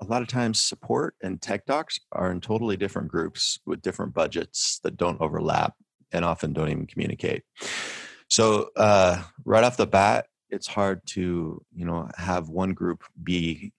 a 0.02 0.06
lot 0.06 0.22
of 0.22 0.28
times 0.28 0.60
support 0.60 1.16
and 1.24 1.42
tech 1.42 1.66
docs 1.66 2.00
are 2.12 2.32
in 2.32 2.42
totally 2.42 2.78
different 2.78 3.08
groups 3.08 3.60
with 3.66 3.82
different 3.82 4.14
budgets 4.14 4.80
that 4.84 4.98
don't 4.98 5.22
overlap 5.22 5.74
and 6.12 6.26
often 6.26 6.54
don't 6.54 6.70
even 6.70 6.88
communicate. 6.88 7.44
So, 8.28 8.70
uh, 8.76 9.24
right 9.46 9.64
off 9.64 9.78
the 9.78 9.88
bat, 9.88 10.28
it's 10.54 10.68
hard 10.68 11.06
to 11.08 11.64
you 11.76 11.86
know 11.86 12.10
have 12.18 12.50
one 12.50 12.74
group 12.74 13.04
be 13.22 13.74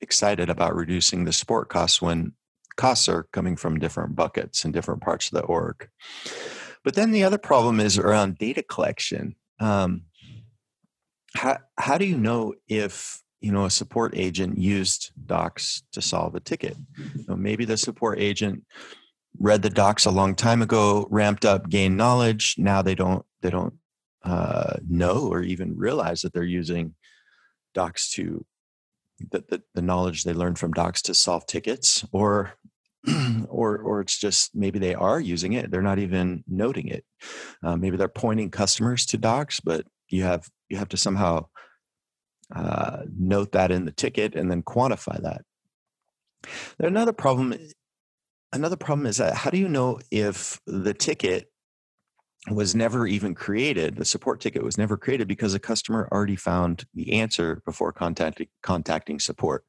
excited 0.00 0.48
about 0.48 0.76
reducing 0.76 1.24
the 1.24 1.32
support 1.32 1.68
costs 1.68 2.00
when 2.00 2.32
costs 2.76 3.08
are 3.08 3.24
coming 3.32 3.56
from 3.56 3.78
different 3.78 4.14
buckets 4.14 4.64
and 4.64 4.72
different 4.72 5.02
parts 5.02 5.26
of 5.26 5.32
the 5.32 5.44
org. 5.44 5.88
But 6.84 6.94
then 6.94 7.10
the 7.10 7.24
other 7.24 7.38
problem 7.38 7.80
is 7.80 7.98
around 7.98 8.38
data 8.38 8.62
collection. 8.62 9.34
Um, 9.58 10.02
how, 11.34 11.58
how 11.76 11.98
do 11.98 12.04
you 12.04 12.16
know 12.16 12.54
if 12.68 13.22
you 13.40 13.52
know 13.52 13.64
a 13.64 13.70
support 13.70 14.16
agent 14.16 14.58
used 14.58 15.10
docs 15.26 15.82
to 15.92 16.02
solve 16.02 16.34
a 16.34 16.40
ticket 16.40 16.76
you 16.96 17.24
know, 17.28 17.36
maybe 17.36 17.64
the 17.64 17.76
support 17.76 18.18
agent 18.18 18.64
read 19.38 19.62
the 19.62 19.70
docs 19.70 20.06
a 20.06 20.10
long 20.10 20.34
time 20.34 20.62
ago 20.62 21.06
ramped 21.10 21.44
up 21.44 21.68
gained 21.68 21.96
knowledge 21.96 22.56
now 22.58 22.82
they 22.82 22.94
don't 22.94 23.24
they 23.42 23.50
don't 23.50 23.74
uh, 24.24 24.74
know 24.88 25.28
or 25.28 25.42
even 25.42 25.76
realize 25.76 26.22
that 26.22 26.32
they're 26.32 26.42
using 26.42 26.94
docs 27.74 28.10
to 28.12 28.44
the, 29.30 29.44
the, 29.48 29.62
the 29.74 29.82
knowledge 29.82 30.24
they 30.24 30.32
learned 30.32 30.58
from 30.58 30.72
docs 30.72 31.02
to 31.02 31.14
solve 31.14 31.46
tickets 31.46 32.04
or 32.12 32.54
or 33.48 33.78
or 33.78 34.00
it's 34.00 34.18
just 34.18 34.54
maybe 34.54 34.78
they 34.78 34.94
are 34.94 35.20
using 35.20 35.52
it 35.52 35.70
they're 35.70 35.82
not 35.82 35.98
even 35.98 36.42
noting 36.48 36.88
it. 36.88 37.04
Uh, 37.62 37.76
maybe 37.76 37.96
they're 37.96 38.08
pointing 38.08 38.50
customers 38.50 39.06
to 39.06 39.16
docs 39.16 39.60
but 39.60 39.86
you 40.08 40.22
have 40.22 40.48
you 40.68 40.76
have 40.76 40.88
to 40.88 40.96
somehow 40.96 41.46
uh, 42.54 43.02
note 43.16 43.52
that 43.52 43.70
in 43.70 43.84
the 43.84 43.92
ticket 43.92 44.34
and 44.34 44.50
then 44.50 44.62
quantify 44.62 45.20
that. 45.22 45.42
Another 46.78 47.12
problem 47.12 47.54
another 48.52 48.76
problem 48.76 49.06
is 49.06 49.18
that 49.18 49.34
how 49.34 49.50
do 49.50 49.58
you 49.58 49.68
know 49.68 50.00
if 50.10 50.60
the 50.66 50.94
ticket 50.94 51.50
was 52.50 52.74
never 52.74 53.06
even 53.06 53.34
created. 53.34 53.96
The 53.96 54.04
support 54.04 54.40
ticket 54.40 54.62
was 54.62 54.78
never 54.78 54.96
created 54.96 55.28
because 55.28 55.52
the 55.52 55.58
customer 55.58 56.08
already 56.12 56.36
found 56.36 56.86
the 56.94 57.12
answer 57.14 57.60
before 57.64 57.92
contacting 57.92 58.48
contacting 58.62 59.18
support. 59.18 59.64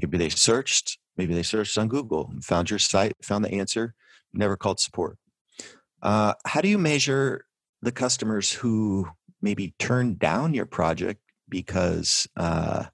Maybe 0.00 0.16
they 0.16 0.28
searched, 0.28 0.98
maybe 1.16 1.34
they 1.34 1.42
searched 1.42 1.76
on 1.76 1.88
Google, 1.88 2.32
found 2.42 2.70
your 2.70 2.78
site, 2.78 3.14
found 3.22 3.44
the 3.44 3.52
answer, 3.52 3.94
never 4.32 4.56
called 4.56 4.80
support. 4.80 5.18
Uh, 6.02 6.34
how 6.44 6.60
do 6.60 6.68
you 6.68 6.78
measure 6.78 7.44
the 7.82 7.92
customers 7.92 8.52
who 8.52 9.08
maybe 9.42 9.74
turned 9.78 10.18
down 10.18 10.54
your 10.54 10.66
project 10.66 11.20
because 11.48 12.28
uh, 12.36 12.84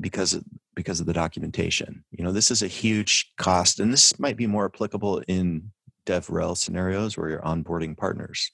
because 0.00 0.32
of, 0.32 0.44
because 0.74 1.00
of 1.00 1.06
the 1.06 1.12
documentation? 1.12 2.04
You 2.10 2.24
know, 2.24 2.32
this 2.32 2.50
is 2.50 2.62
a 2.62 2.68
huge 2.68 3.30
cost, 3.36 3.78
and 3.78 3.92
this 3.92 4.18
might 4.18 4.36
be 4.36 4.46
more 4.46 4.64
applicable 4.64 5.22
in 5.28 5.70
DevRel 6.06 6.56
scenarios 6.56 7.16
where 7.16 7.28
you're 7.28 7.42
onboarding 7.42 7.96
partners. 7.96 8.50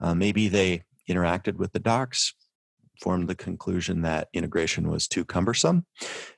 Uh, 0.00 0.14
maybe 0.14 0.48
they 0.48 0.82
interacted 1.08 1.56
with 1.56 1.72
the 1.72 1.78
docs, 1.78 2.34
formed 3.00 3.28
the 3.28 3.34
conclusion 3.34 4.02
that 4.02 4.28
integration 4.32 4.88
was 4.88 5.06
too 5.06 5.24
cumbersome, 5.24 5.86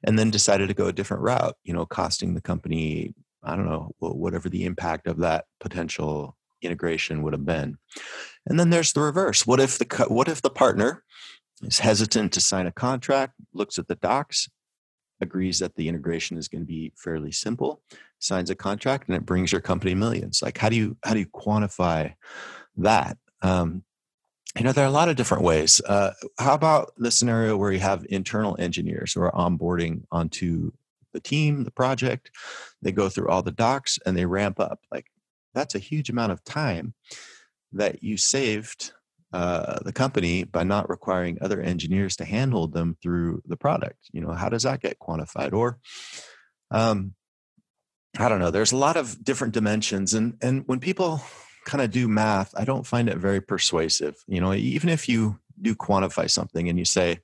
and 0.04 0.18
then 0.18 0.30
decided 0.30 0.68
to 0.68 0.74
go 0.74 0.86
a 0.86 0.92
different 0.92 1.22
route, 1.22 1.56
you 1.64 1.72
know, 1.72 1.86
costing 1.86 2.34
the 2.34 2.40
company, 2.40 3.14
I 3.42 3.56
don't 3.56 3.68
know, 3.68 3.92
whatever 3.98 4.48
the 4.48 4.64
impact 4.64 5.06
of 5.06 5.18
that 5.18 5.44
potential 5.60 6.36
integration 6.62 7.22
would 7.22 7.32
have 7.32 7.46
been. 7.46 7.78
And 8.46 8.58
then 8.58 8.70
there's 8.70 8.92
the 8.92 9.00
reverse. 9.00 9.46
What 9.46 9.60
if 9.60 9.78
the 9.78 10.06
what 10.08 10.28
if 10.28 10.42
the 10.42 10.50
partner 10.50 11.04
is 11.62 11.78
hesitant 11.78 12.32
to 12.32 12.40
sign 12.40 12.66
a 12.66 12.72
contract, 12.72 13.34
looks 13.52 13.78
at 13.78 13.88
the 13.88 13.94
docs, 13.96 14.48
agrees 15.20 15.58
that 15.58 15.74
the 15.74 15.88
integration 15.88 16.36
is 16.36 16.48
going 16.48 16.62
to 16.62 16.66
be 16.66 16.92
fairly 16.96 17.32
simple, 17.32 17.82
signs 18.18 18.50
a 18.50 18.54
contract, 18.54 19.08
and 19.08 19.16
it 19.16 19.26
brings 19.26 19.52
your 19.52 19.60
company 19.60 19.94
millions. 19.94 20.42
Like, 20.42 20.58
how 20.58 20.68
do 20.68 20.76
you 20.76 20.96
how 21.04 21.14
do 21.14 21.20
you 21.20 21.26
quantify 21.26 22.14
that? 22.76 23.18
Um, 23.42 23.84
you 24.56 24.64
know, 24.64 24.72
there 24.72 24.84
are 24.84 24.88
a 24.88 24.92
lot 24.92 25.08
of 25.08 25.16
different 25.16 25.44
ways. 25.44 25.80
Uh, 25.80 26.12
how 26.38 26.54
about 26.54 26.92
the 26.96 27.10
scenario 27.10 27.56
where 27.56 27.72
you 27.72 27.78
have 27.78 28.06
internal 28.08 28.56
engineers 28.58 29.12
who 29.12 29.22
are 29.22 29.32
onboarding 29.32 30.02
onto 30.10 30.72
the 31.12 31.20
team, 31.20 31.64
the 31.64 31.70
project? 31.70 32.30
They 32.82 32.92
go 32.92 33.08
through 33.08 33.28
all 33.28 33.42
the 33.42 33.52
docs 33.52 33.98
and 34.04 34.16
they 34.16 34.26
ramp 34.26 34.58
up. 34.58 34.80
Like, 34.90 35.06
that's 35.54 35.74
a 35.74 35.80
huge 35.80 36.10
amount 36.10 36.32
of 36.32 36.42
time 36.44 36.94
that 37.72 38.02
you 38.02 38.16
saved 38.16 38.92
uh, 39.32 39.78
the 39.84 39.92
company 39.92 40.44
by 40.44 40.64
not 40.64 40.88
requiring 40.88 41.38
other 41.40 41.60
engineers 41.60 42.16
to 42.16 42.24
handle 42.24 42.66
them 42.66 42.96
through 43.02 43.42
the 43.46 43.56
product. 43.56 43.98
You 44.12 44.22
know, 44.22 44.32
how 44.32 44.48
does 44.48 44.62
that 44.62 44.80
get 44.80 44.98
quantified? 44.98 45.52
Or, 45.52 45.78
um, 46.70 47.14
I 48.18 48.28
don't 48.28 48.40
know. 48.40 48.50
There's 48.50 48.72
a 48.72 48.76
lot 48.76 48.96
of 48.96 49.22
different 49.22 49.54
dimensions, 49.54 50.14
and 50.14 50.38
and 50.40 50.64
when 50.66 50.80
people 50.80 51.22
kind 51.66 51.82
of 51.82 51.90
do 51.90 52.08
math, 52.08 52.54
I 52.56 52.64
don't 52.64 52.86
find 52.86 53.08
it 53.08 53.18
very 53.18 53.40
persuasive. 53.40 54.16
You 54.26 54.40
know, 54.40 54.54
even 54.54 54.88
if 54.88 55.08
you 55.08 55.38
do 55.60 55.74
quantify 55.74 56.30
something 56.30 56.68
and 56.68 56.78
you 56.78 56.86
say, 56.86 57.18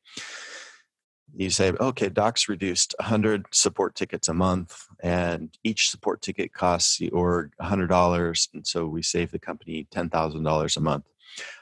you 1.35 1.51
say, 1.51 1.73
okay, 1.81 2.11
Docs 2.11 2.49
reduced 2.49 2.95
100 3.01 3.47
support 3.51 3.95
tickets 3.95 4.29
a 4.29 4.35
month, 4.35 4.87
and 5.03 5.57
each 5.64 5.90
support 5.90 6.23
ticket 6.23 6.53
costs 6.53 6.99
the 6.99 7.11
org 7.11 7.53
$100, 7.61 8.49
and 8.55 8.67
so 8.67 8.87
we 8.87 9.03
save 9.03 9.31
the 9.31 9.38
company 9.38 9.87
$10,000 9.93 10.77
a 10.77 10.81
month. 10.81 11.05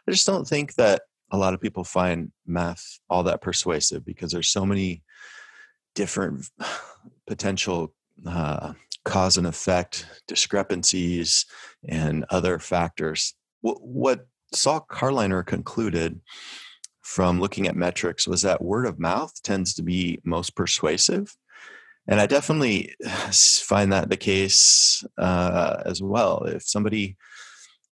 I 0.07 0.11
just 0.11 0.27
don't 0.27 0.47
think 0.47 0.75
that 0.75 1.03
a 1.31 1.39
lot 1.39 1.55
of 1.55 1.61
people 1.61 1.85
find 1.85 2.31
math 2.47 2.99
all 3.09 3.23
that 3.25 3.41
persuasive 3.41 4.05
because 4.05 4.33
there's 4.33 4.49
so 4.49 4.67
many 4.67 5.03
different 5.95 6.47
potential 7.27 7.95
uh, 8.27 8.75
cause 9.05 9.37
and 9.37 9.47
effect 9.47 10.07
discrepancies 10.29 11.47
and 11.89 12.25
other 12.31 12.59
factors. 12.59 13.35
What, 13.63 13.83
what 13.83 14.27
Saul 14.53 14.87
Carliner 14.89 15.45
concluded 15.45 16.21
from 17.01 17.41
looking 17.41 17.67
at 17.67 17.77
metrics 17.77 18.29
was 18.29 18.43
that 18.43 18.63
word 18.63 18.87
of 18.87 18.99
mouth 18.99 19.33
tends 19.43 19.75
to 19.75 19.83
be 19.83 20.21
most 20.25 20.55
persuasive. 20.55 21.35
And 22.07 22.21
I 22.21 22.27
definitely 22.27 22.95
find 23.33 23.93
that 23.93 24.09
the 24.09 24.17
case 24.17 25.05
uh, 25.19 25.83
as 25.85 26.03
well. 26.03 26.45
If 26.45 26.63
somebody 26.63 27.17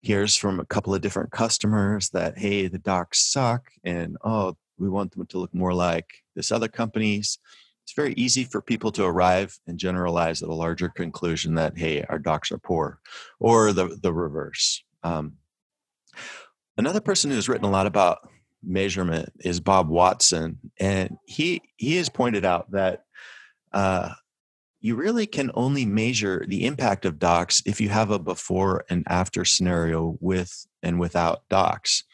hears 0.04 0.36
from 0.36 0.60
a 0.60 0.66
couple 0.66 0.94
of 0.94 1.00
different 1.00 1.30
customers 1.30 2.10
that 2.10 2.38
hey 2.38 2.66
the 2.66 2.78
docs 2.78 3.32
suck 3.32 3.70
and 3.84 4.16
oh 4.22 4.56
we 4.78 4.88
want 4.88 5.12
them 5.12 5.26
to 5.26 5.38
look 5.38 5.54
more 5.54 5.72
like 5.72 6.06
this 6.34 6.52
other 6.52 6.68
companies 6.68 7.38
it's 7.84 7.92
very 7.92 8.14
easy 8.14 8.44
for 8.44 8.62
people 8.62 8.90
to 8.92 9.04
arrive 9.04 9.58
and 9.66 9.78
generalize 9.78 10.42
at 10.42 10.48
a 10.48 10.54
larger 10.54 10.88
conclusion 10.88 11.54
that 11.54 11.76
hey 11.76 12.02
our 12.08 12.18
docs 12.18 12.50
are 12.50 12.58
poor 12.58 12.98
or 13.38 13.72
the 13.72 13.98
the 14.02 14.12
reverse. 14.12 14.82
Um, 15.02 15.34
another 16.78 17.00
person 17.00 17.30
who's 17.30 17.48
written 17.48 17.66
a 17.66 17.70
lot 17.70 17.86
about 17.86 18.26
measurement 18.66 19.30
is 19.40 19.60
bob 19.60 19.90
watson 19.90 20.58
and 20.80 21.18
he 21.26 21.60
he 21.76 21.96
has 21.96 22.08
pointed 22.08 22.46
out 22.46 22.70
that 22.70 23.04
uh, 23.74 24.08
you 24.84 24.94
really 24.94 25.26
can 25.26 25.50
only 25.54 25.86
measure 25.86 26.44
the 26.46 26.66
impact 26.66 27.06
of 27.06 27.18
docs 27.18 27.62
if 27.64 27.80
you 27.80 27.88
have 27.88 28.10
a 28.10 28.18
before 28.18 28.84
and 28.90 29.02
after 29.08 29.42
scenario 29.42 30.18
with 30.20 30.66
and 30.82 31.00
without 31.00 31.48
docs. 31.48 32.04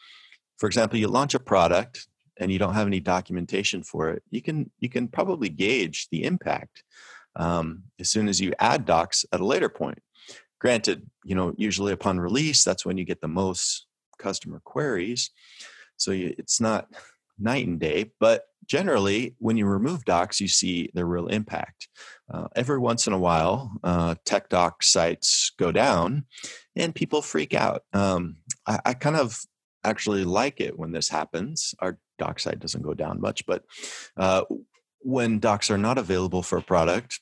For 0.57 0.67
example, 0.67 0.97
you 0.97 1.09
launch 1.09 1.33
a 1.33 1.39
product 1.39 2.07
and 2.37 2.49
you 2.49 2.57
don't 2.57 2.73
have 2.73 2.87
any 2.87 3.01
documentation 3.01 3.83
for 3.83 4.11
it, 4.11 4.23
you 4.29 4.41
can 4.41 4.71
you 4.79 4.87
can 4.87 5.09
probably 5.09 5.49
gauge 5.49 6.07
the 6.11 6.23
impact 6.23 6.85
um, 7.35 7.83
as 7.99 8.09
soon 8.09 8.29
as 8.29 8.39
you 8.39 8.53
add 8.57 8.85
docs 8.85 9.25
at 9.33 9.41
a 9.41 9.45
later 9.45 9.67
point. 9.67 9.99
Granted, 10.57 11.09
you 11.25 11.35
know 11.35 11.53
usually 11.57 11.91
upon 11.91 12.21
release, 12.21 12.63
that's 12.63 12.85
when 12.85 12.97
you 12.97 13.03
get 13.03 13.19
the 13.19 13.27
most 13.27 13.85
customer 14.17 14.61
queries, 14.63 15.29
so 15.97 16.11
you, 16.11 16.33
it's 16.37 16.61
not 16.61 16.87
night 17.37 17.67
and 17.67 17.81
day. 17.81 18.13
But 18.17 18.45
generally, 18.71 19.35
when 19.39 19.57
you 19.57 19.65
remove 19.65 20.05
docs, 20.05 20.39
you 20.39 20.47
see 20.47 20.89
the 20.93 21.03
real 21.03 21.27
impact. 21.27 21.89
Uh, 22.33 22.47
every 22.55 22.79
once 22.79 23.05
in 23.05 23.11
a 23.11 23.19
while, 23.19 23.69
uh, 23.83 24.15
tech 24.23 24.47
doc 24.47 24.81
sites 24.81 25.51
go 25.59 25.73
down 25.73 26.23
and 26.77 26.95
people 26.95 27.21
freak 27.21 27.53
out. 27.53 27.83
Um, 27.91 28.37
I, 28.65 28.79
I, 28.85 28.93
kind 28.93 29.17
of 29.17 29.37
actually 29.83 30.23
like 30.23 30.61
it 30.61 30.79
when 30.79 30.93
this 30.93 31.09
happens. 31.09 31.75
Our 31.79 31.99
doc 32.17 32.39
site 32.39 32.59
doesn't 32.59 32.81
go 32.81 32.93
down 32.93 33.19
much, 33.19 33.45
but 33.45 33.63
uh, 34.15 34.43
when 34.99 35.39
docs 35.39 35.69
are 35.69 35.77
not 35.77 35.97
available 35.97 36.41
for 36.41 36.57
a 36.57 36.63
product 36.63 37.19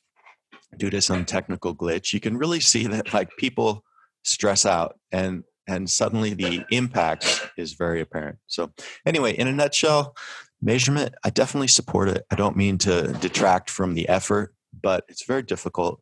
due 0.77 0.91
to 0.91 1.01
some 1.01 1.25
technical 1.25 1.75
glitch, 1.75 2.13
you 2.13 2.19
can 2.19 2.37
really 2.37 2.59
see 2.59 2.85
that 2.85 3.11
like 3.11 3.29
people 3.39 3.83
stress 4.23 4.67
out 4.67 4.99
and 5.11 5.43
and 5.67 5.87
suddenly 5.87 6.33
the 6.33 6.65
impact 6.71 7.51
is 7.55 7.73
very 7.73 8.01
apparent. 8.01 8.39
So, 8.47 8.71
anyway, 9.05 9.37
in 9.37 9.47
a 9.47 9.51
nutshell, 9.51 10.15
Measurement, 10.61 11.15
I 11.23 11.29
definitely 11.29 11.67
support 11.67 12.09
it. 12.09 12.25
I 12.29 12.35
don't 12.35 12.57
mean 12.57 12.77
to 12.79 13.13
detract 13.13 13.69
from 13.69 13.93
the 13.93 14.09
effort, 14.09 14.53
but 14.81 15.05
it's 15.07 15.25
very 15.25 15.43
difficult. 15.43 16.01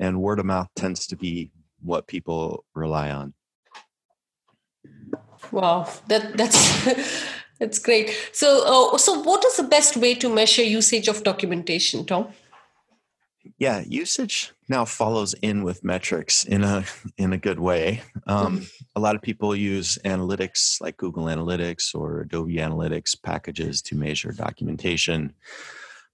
And 0.00 0.20
word 0.20 0.38
of 0.38 0.46
mouth 0.46 0.68
tends 0.74 1.06
to 1.08 1.16
be 1.16 1.50
what 1.82 2.06
people 2.06 2.64
rely 2.74 3.10
on. 3.10 3.34
Wow, 5.52 5.88
that 6.08 6.36
that's 6.36 6.84
that's 7.60 7.78
great. 7.78 8.16
So, 8.32 8.92
uh, 8.94 8.98
so 8.98 9.20
what 9.20 9.44
is 9.44 9.56
the 9.56 9.62
best 9.62 9.96
way 9.96 10.14
to 10.16 10.28
measure 10.28 10.62
usage 10.62 11.08
of 11.08 11.22
documentation, 11.22 12.04
Tom? 12.04 12.28
Yeah, 13.58 13.82
usage 13.86 14.52
now 14.68 14.84
follows 14.84 15.34
in 15.34 15.64
with 15.64 15.82
metrics 15.82 16.44
in 16.44 16.62
a 16.64 16.84
in 17.16 17.32
a 17.32 17.38
good 17.38 17.58
way. 17.58 18.02
Um, 18.26 18.58
mm-hmm. 18.58 18.64
A 18.96 19.00
lot 19.00 19.14
of 19.14 19.22
people 19.22 19.56
use 19.56 19.98
analytics 20.04 20.80
like 20.80 20.96
Google 20.96 21.24
Analytics 21.24 21.94
or 21.94 22.20
Adobe 22.20 22.56
Analytics 22.56 23.20
packages 23.22 23.80
to 23.82 23.96
measure 23.96 24.32
documentation. 24.32 25.34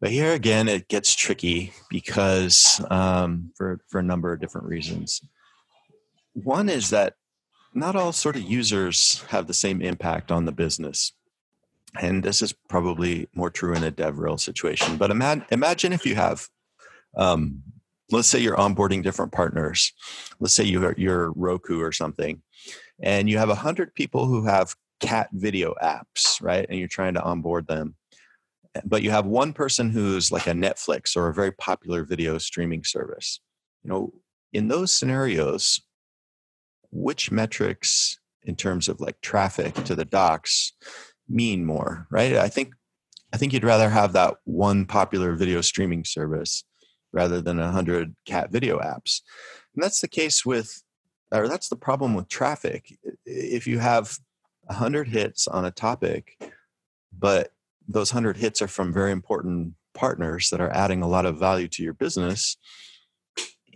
But 0.01 0.11
here 0.11 0.33
again, 0.33 0.68
it 0.68 0.88
gets 0.88 1.14
tricky 1.14 1.73
because 1.90 2.81
um, 2.90 3.51
for 3.57 3.81
for 3.88 3.99
a 3.99 4.05
number 4.05 4.33
of 4.33 4.40
different 4.40 4.66
reasons. 4.66 5.20
One 6.35 6.68
is 6.68 6.90
that 6.90 7.14
not 7.75 7.97
all 7.97 8.12
sort 8.12 8.37
of 8.37 8.42
users 8.42 9.23
have 9.29 9.47
the 9.47 9.55
same 9.55 9.83
impact 9.83 10.31
on 10.31 10.44
the 10.44 10.53
business. 10.53 11.12
And 12.01 12.23
this 12.23 12.42
is 12.42 12.53
probably 12.53 13.29
more 13.35 13.51
true 13.51 13.75
in 13.75 13.85
a 13.85 13.92
DevRel 13.92 14.38
situation. 14.38 14.97
But 14.97 15.11
imagine, 15.11 15.44
imagine 15.51 15.92
if 15.92 16.07
you 16.07 16.14
have, 16.14 16.49
um, 17.16 17.62
let's 18.11 18.29
say 18.29 18.38
you're 18.38 18.57
onboarding 18.57 19.03
different 19.03 19.33
partners. 19.33 19.92
Let's 20.40 20.55
say 20.55 20.64
you're, 20.64 20.94
you're 20.96 21.33
Roku 21.33 21.81
or 21.81 21.92
something, 21.92 22.42
and 23.00 23.29
you 23.29 23.38
have 23.38 23.48
100 23.48 23.94
people 23.94 24.27
who 24.27 24.44
have 24.46 24.74
cat 25.00 25.29
video 25.33 25.74
apps, 25.83 26.40
right? 26.40 26.66
And 26.68 26.79
you're 26.79 26.88
trying 26.88 27.14
to 27.14 27.22
onboard 27.22 27.66
them. 27.66 27.96
But 28.85 29.03
you 29.03 29.11
have 29.11 29.27
one 29.27 29.53
person 29.53 29.90
who's 29.90 30.33
like 30.33 30.46
a 30.46 30.53
Netflix 30.53 31.16
or 31.16 31.29
a 31.29 31.35
very 31.35 31.53
popular 31.53 32.05
video 32.05 32.38
streaming 32.38 32.83
service. 32.83 33.40
You 33.85 33.90
know, 33.90 34.12
in 34.53 34.68
those 34.68 34.92
scenarios, 34.92 35.81
which 36.90 37.31
metrics 37.31 38.18
in 38.44 38.57
terms 38.57 38.88
of 38.88 39.00
like 39.00 39.20
traffic 39.20 39.74
to 39.74 39.94
the 39.94 40.05
docs 40.05 40.72
mean 41.29 41.64
more, 41.64 42.07
right? 42.11 42.37
I 42.37 42.48
think 42.48 42.74
I 43.33 43.37
think 43.37 43.53
you'd 43.53 43.64
rather 43.64 43.90
have 43.90 44.12
that 44.12 44.37
one 44.44 44.87
popular 44.87 45.35
video 45.35 45.61
streaming 45.61 46.05
service 46.05 46.62
rather 47.14 47.40
than 47.40 47.59
a 47.59 47.70
hundred 47.70 48.14
cat 48.27 48.50
video 48.50 48.79
apps. 48.79 49.22
And 49.74 49.83
that's 49.83 50.00
the 50.00 50.09
case 50.09 50.44
with 50.44 50.83
or 51.33 51.48
that's 51.48 51.68
the 51.68 51.77
problem 51.77 52.14
with 52.14 52.29
traffic. 52.29 52.98
If 53.24 53.66
you 53.66 53.79
have 53.79 54.18
a 54.68 54.74
hundred 54.74 55.09
hits 55.09 55.48
on 55.48 55.64
a 55.64 55.70
topic, 55.70 56.37
but 57.16 57.53
those 57.88 58.11
hundred 58.11 58.37
hits 58.37 58.61
are 58.61 58.68
from 58.68 58.92
very 58.92 59.12
important 59.12 59.74
partners 59.94 60.50
that 60.50 60.61
are 60.61 60.70
adding 60.70 61.03
a 61.03 61.09
lot 61.09 61.27
of 61.27 61.38
value 61.38 61.68
to 61.68 61.83
your 61.83 61.92
business, 61.92 62.57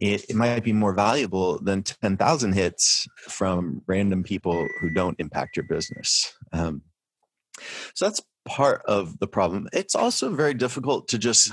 it, 0.01 0.25
it 0.29 0.37
might 0.37 0.63
be 0.63 0.73
more 0.73 0.95
valuable 0.95 1.59
than 1.61 1.83
10,000 1.83 2.53
hits 2.53 3.07
from 3.19 3.83
random 3.87 4.23
people 4.23 4.69
who 4.81 4.91
don't 4.91 5.19
impact 5.19 5.57
your 5.57 5.67
business. 5.67 6.33
Um, 6.53 6.83
so 7.95 8.05
that's 8.05 8.23
part 8.45 8.83
of 8.87 9.19
the 9.19 9.27
problem. 9.27 9.69
It's 9.73 9.95
also 9.95 10.35
very 10.35 10.55
difficult 10.55 11.09
to 11.09 11.19
just 11.19 11.53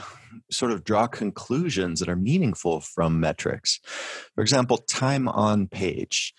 sort 0.52 0.71
of 0.71 0.84
draw 0.84 1.08
conclusions 1.08 2.00
that 2.00 2.10
are 2.10 2.15
meaningful 2.15 2.82
from 2.82 3.19
metrics. 3.19 3.80
For 4.36 4.41
example, 4.41 4.78
time 4.78 5.28
on 5.28 5.67
page. 5.67 6.34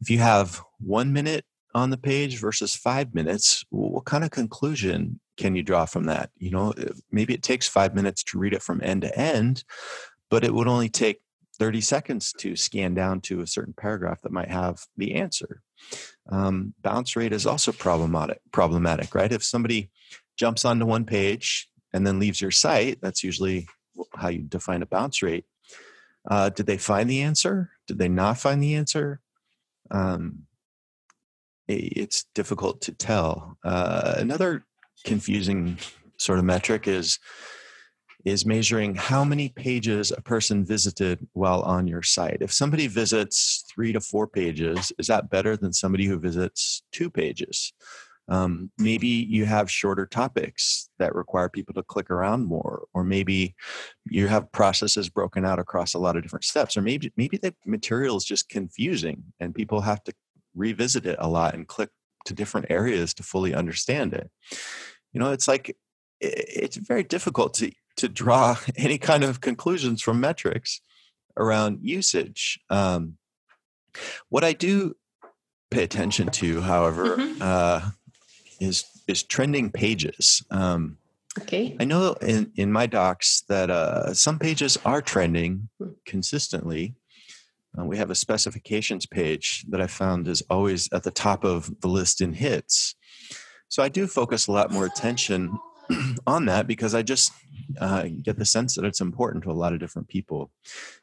If 0.00 0.10
you 0.10 0.18
have 0.18 0.62
one 0.78 1.12
minute 1.12 1.44
on 1.74 1.90
the 1.90 1.98
page 1.98 2.38
versus 2.38 2.74
five 2.74 3.14
minutes, 3.14 3.64
what 3.70 4.04
kind 4.04 4.24
of 4.24 4.30
conclusion 4.30 5.20
can 5.36 5.54
you 5.54 5.62
draw 5.62 5.86
from 5.86 6.04
that? 6.04 6.30
You 6.36 6.50
know, 6.50 6.74
maybe 7.10 7.34
it 7.34 7.42
takes 7.42 7.68
five 7.68 7.94
minutes 7.94 8.22
to 8.24 8.38
read 8.38 8.52
it 8.52 8.62
from 8.62 8.80
end 8.82 9.02
to 9.02 9.18
end, 9.18 9.64
but 10.28 10.44
it 10.44 10.54
would 10.54 10.68
only 10.68 10.88
take 10.88 11.20
30 11.58 11.80
seconds 11.82 12.32
to 12.38 12.56
scan 12.56 12.94
down 12.94 13.20
to 13.20 13.40
a 13.40 13.46
certain 13.46 13.74
paragraph 13.74 14.22
that 14.22 14.32
might 14.32 14.50
have 14.50 14.86
the 14.96 15.14
answer. 15.14 15.62
Um, 16.30 16.74
bounce 16.80 17.16
rate 17.16 17.32
is 17.32 17.46
also 17.46 17.72
problematic, 17.72 18.40
problematic, 18.50 19.14
right? 19.14 19.30
If 19.30 19.44
somebody 19.44 19.90
jumps 20.36 20.64
onto 20.64 20.86
one 20.86 21.04
page 21.04 21.68
and 21.92 22.06
then 22.06 22.18
leaves 22.18 22.40
your 22.40 22.50
site, 22.50 23.00
that's 23.00 23.24
usually 23.24 23.68
how 24.14 24.28
you 24.28 24.42
define 24.42 24.82
a 24.82 24.86
bounce 24.86 25.22
rate. 25.22 25.44
Uh, 26.28 26.50
did 26.50 26.66
they 26.66 26.78
find 26.78 27.08
the 27.08 27.22
answer? 27.22 27.70
Did 27.86 27.98
they 27.98 28.08
not 28.08 28.38
find 28.38 28.62
the 28.62 28.74
answer? 28.74 29.20
Um, 29.90 30.46
it's 31.66 32.24
difficult 32.34 32.80
to 32.82 32.92
tell. 32.92 33.56
Uh, 33.64 34.14
another 34.18 34.64
confusing 35.04 35.78
sort 36.16 36.38
of 36.38 36.44
metric 36.44 36.86
is 36.86 37.18
is 38.26 38.44
measuring 38.44 38.94
how 38.94 39.24
many 39.24 39.48
pages 39.48 40.12
a 40.12 40.20
person 40.20 40.62
visited 40.62 41.26
while 41.32 41.62
on 41.62 41.86
your 41.86 42.02
site. 42.02 42.38
If 42.42 42.52
somebody 42.52 42.86
visits 42.86 43.64
three 43.72 43.94
to 43.94 44.00
four 44.00 44.26
pages, 44.26 44.92
is 44.98 45.06
that 45.06 45.30
better 45.30 45.56
than 45.56 45.72
somebody 45.72 46.04
who 46.04 46.18
visits 46.18 46.82
two 46.92 47.08
pages? 47.08 47.72
Um, 48.30 48.70
maybe 48.78 49.08
you 49.08 49.44
have 49.44 49.70
shorter 49.70 50.06
topics 50.06 50.88
that 51.00 51.14
require 51.14 51.48
people 51.48 51.74
to 51.74 51.82
click 51.82 52.10
around 52.10 52.46
more, 52.46 52.86
or 52.94 53.02
maybe 53.02 53.56
you 54.06 54.28
have 54.28 54.52
processes 54.52 55.08
broken 55.08 55.44
out 55.44 55.58
across 55.58 55.94
a 55.94 55.98
lot 55.98 56.16
of 56.16 56.22
different 56.22 56.44
steps, 56.44 56.76
or 56.76 56.82
maybe 56.82 57.12
maybe 57.16 57.38
the 57.38 57.54
material 57.66 58.16
is 58.16 58.24
just 58.24 58.48
confusing 58.48 59.24
and 59.40 59.54
people 59.54 59.80
have 59.80 60.02
to 60.04 60.12
revisit 60.54 61.06
it 61.06 61.16
a 61.18 61.28
lot 61.28 61.54
and 61.54 61.66
click 61.66 61.90
to 62.26 62.34
different 62.34 62.66
areas 62.70 63.12
to 63.14 63.22
fully 63.24 63.52
understand 63.52 64.14
it. 64.14 64.30
You 65.12 65.20
know, 65.20 65.32
it's 65.32 65.48
like 65.48 65.76
it's 66.20 66.76
very 66.76 67.02
difficult 67.02 67.54
to 67.54 67.72
to 67.96 68.08
draw 68.08 68.56
any 68.76 68.98
kind 68.98 69.24
of 69.24 69.40
conclusions 69.40 70.02
from 70.02 70.20
metrics 70.20 70.80
around 71.36 71.80
usage. 71.82 72.60
Um, 72.70 73.16
what 74.28 74.44
I 74.44 74.52
do 74.52 74.94
pay 75.70 75.84
attention 75.84 76.28
to, 76.28 76.60
however, 76.60 77.16
mm-hmm. 77.16 77.40
uh, 77.40 77.90
is 78.60 78.84
is 79.08 79.22
trending 79.22 79.70
pages. 79.70 80.44
Um, 80.50 80.98
okay. 81.40 81.76
I 81.80 81.84
know 81.84 82.12
in 82.20 82.52
in 82.56 82.70
my 82.70 82.86
docs 82.86 83.42
that 83.48 83.70
uh, 83.70 84.14
some 84.14 84.38
pages 84.38 84.78
are 84.84 85.02
trending 85.02 85.68
hmm. 85.78 85.90
consistently. 86.04 86.94
Uh, 87.78 87.84
we 87.84 87.96
have 87.96 88.10
a 88.10 88.16
specifications 88.16 89.06
page 89.06 89.64
that 89.68 89.80
I 89.80 89.86
found 89.86 90.26
is 90.26 90.42
always 90.50 90.88
at 90.92 91.04
the 91.04 91.12
top 91.12 91.44
of 91.44 91.70
the 91.80 91.88
list 91.88 92.20
in 92.20 92.32
hits. 92.32 92.96
So 93.68 93.80
I 93.82 93.88
do 93.88 94.08
focus 94.08 94.48
a 94.48 94.52
lot 94.52 94.72
more 94.72 94.86
attention 94.86 95.56
on 96.26 96.46
that 96.46 96.66
because 96.66 96.94
I 96.96 97.02
just 97.02 97.30
uh, 97.80 98.08
get 98.22 98.36
the 98.36 98.44
sense 98.44 98.74
that 98.74 98.84
it's 98.84 99.00
important 99.00 99.44
to 99.44 99.50
a 99.50 99.52
lot 99.52 99.72
of 99.72 99.78
different 99.78 100.08
people. 100.08 100.50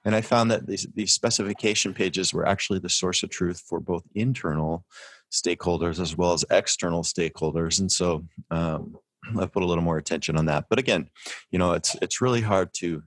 And 0.03 0.15
I 0.15 0.21
found 0.21 0.51
that 0.51 0.67
these, 0.67 0.87
these 0.93 1.13
specification 1.13 1.93
pages 1.93 2.33
were 2.33 2.45
actually 2.45 2.79
the 2.79 2.89
source 2.89 3.23
of 3.23 3.29
truth 3.29 3.61
for 3.65 3.79
both 3.79 4.03
internal 4.15 4.85
stakeholders 5.31 5.99
as 5.99 6.15
well 6.15 6.33
as 6.33 6.45
external 6.49 7.03
stakeholders. 7.03 7.79
And 7.79 7.91
so 7.91 8.25
um, 8.51 8.97
I 9.39 9.45
put 9.45 9.63
a 9.63 9.65
little 9.65 9.83
more 9.83 9.97
attention 9.97 10.37
on 10.37 10.45
that. 10.45 10.65
But 10.69 10.79
again, 10.79 11.09
you 11.51 11.59
know, 11.59 11.73
it's 11.73 11.95
it's 12.01 12.21
really 12.21 12.41
hard 12.41 12.73
to 12.75 13.03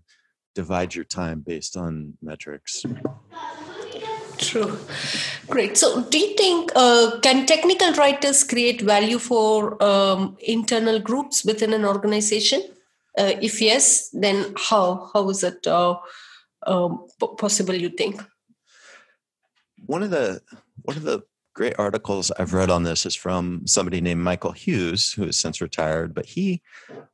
divide 0.55 0.95
your 0.95 1.05
time 1.05 1.41
based 1.41 1.77
on 1.77 2.15
metrics. 2.23 2.85
True. 4.39 4.79
Great. 5.49 5.77
So, 5.77 6.03
do 6.05 6.19
you 6.19 6.35
think 6.35 6.73
uh, 6.75 7.21
can 7.23 7.45
technical 7.45 7.93
writers 7.93 8.43
create 8.43 8.81
value 8.81 9.19
for 9.19 9.83
um, 9.83 10.37
internal 10.41 10.99
groups 10.99 11.45
within 11.45 11.75
an 11.75 11.85
organization? 11.85 12.63
Uh, 13.19 13.33
if 13.43 13.61
yes, 13.61 14.09
then 14.11 14.55
how? 14.57 15.11
How 15.13 15.29
is 15.29 15.43
it 15.45 15.67
uh, 15.67 15.97
um, 16.67 17.07
possible? 17.37 17.75
You 17.75 17.91
think? 17.91 18.23
One 19.85 20.03
of 20.03 20.11
the 20.11 20.41
one 20.83 20.97
of 20.97 21.03
the 21.03 21.23
great 21.55 21.75
articles 21.79 22.31
I've 22.39 22.55
read 22.55 22.71
on 22.71 22.85
this 22.85 23.05
is 23.05 23.15
from 23.15 23.67
somebody 23.67 24.01
named 24.01 24.23
Michael 24.23 24.53
Hughes, 24.53 25.13
who 25.13 25.27
has 25.27 25.37
since 25.37 25.61
retired. 25.61 26.15
But 26.15 26.27
he 26.27 26.63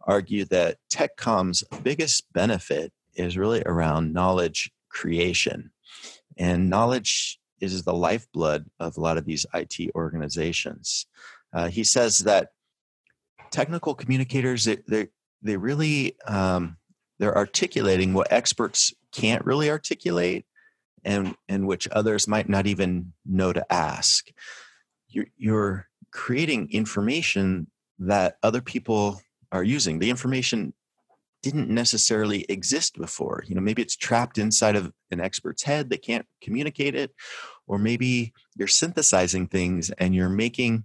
argued 0.02 0.50
that 0.50 0.78
tech 0.90 1.16
TechCom's 1.16 1.64
biggest 1.82 2.24
benefit 2.32 2.92
is 3.14 3.36
really 3.36 3.62
around 3.64 4.12
knowledge 4.12 4.70
creation, 4.88 5.70
and 6.36 6.70
knowledge 6.70 7.38
is 7.60 7.82
the 7.84 7.94
lifeblood 7.94 8.66
of 8.78 8.96
a 8.96 9.00
lot 9.00 9.16
of 9.16 9.24
these 9.24 9.46
IT 9.54 9.90
organizations. 9.94 11.06
Uh, 11.52 11.68
he 11.68 11.84
says 11.84 12.18
that 12.18 12.50
technical 13.50 13.94
communicators 13.94 14.64
they, 14.64 15.08
they 15.42 15.56
really 15.56 16.16
um, 16.26 16.76
they're 17.18 17.36
articulating 17.36 18.12
what 18.12 18.30
experts 18.30 18.92
can't 19.12 19.44
really 19.44 19.70
articulate 19.70 20.44
and 21.06 21.34
and 21.48 21.66
which 21.66 21.88
others 21.92 22.28
might 22.28 22.48
not 22.48 22.66
even 22.66 23.12
know 23.24 23.52
to 23.52 23.72
ask. 23.72 24.28
You're, 25.08 25.28
you're 25.36 25.88
creating 26.10 26.68
information 26.72 27.68
that 28.00 28.36
other 28.42 28.60
people 28.60 29.22
are 29.52 29.64
using. 29.64 29.98
The 29.98 30.10
information 30.10 30.74
didn't 31.42 31.70
necessarily 31.70 32.44
exist 32.48 32.98
before. 32.98 33.44
You 33.46 33.54
know 33.54 33.60
maybe 33.60 33.80
it's 33.80 33.96
trapped 33.96 34.36
inside 34.36 34.76
of 34.76 34.92
an 35.10 35.20
expert's 35.20 35.62
head 35.62 35.88
they 35.88 35.96
can't 35.96 36.26
communicate 36.42 36.94
it 36.94 37.14
or 37.68 37.78
maybe 37.78 38.32
you're 38.56 38.68
synthesizing 38.68 39.46
things 39.46 39.90
and 39.90 40.14
you're 40.14 40.28
making 40.28 40.84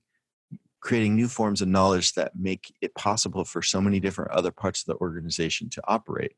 creating 0.81 1.15
new 1.15 1.27
forms 1.27 1.61
of 1.61 1.67
knowledge 1.67 2.13
that 2.13 2.31
make 2.35 2.73
it 2.81 2.93
possible 2.95 3.45
for 3.45 3.61
so 3.61 3.79
many 3.79 3.99
different 3.99 4.31
other 4.31 4.51
parts 4.51 4.81
of 4.81 4.87
the 4.87 4.99
organization 4.99 5.69
to 5.69 5.81
operate. 5.87 6.33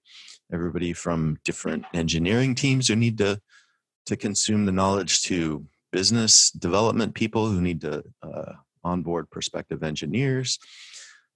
Everybody 0.52 0.91
from 0.93 1.39
different 1.46 1.86
engineering 1.93 2.54
teams 2.54 2.88
who 2.88 2.96
need 2.96 3.17
to 3.19 3.41
to 4.06 4.16
consume 4.16 4.66
the 4.66 4.72
knowledge 4.72 5.24
to 5.24 5.66
business 5.92 6.52
development 6.52 7.13
people 7.13 7.48
who 7.48 7.62
need 7.62 7.82
to 7.82 8.04
uh, 8.22 8.54
onboard 8.84 9.30
prospective 9.30 9.84
engineers 9.84 10.60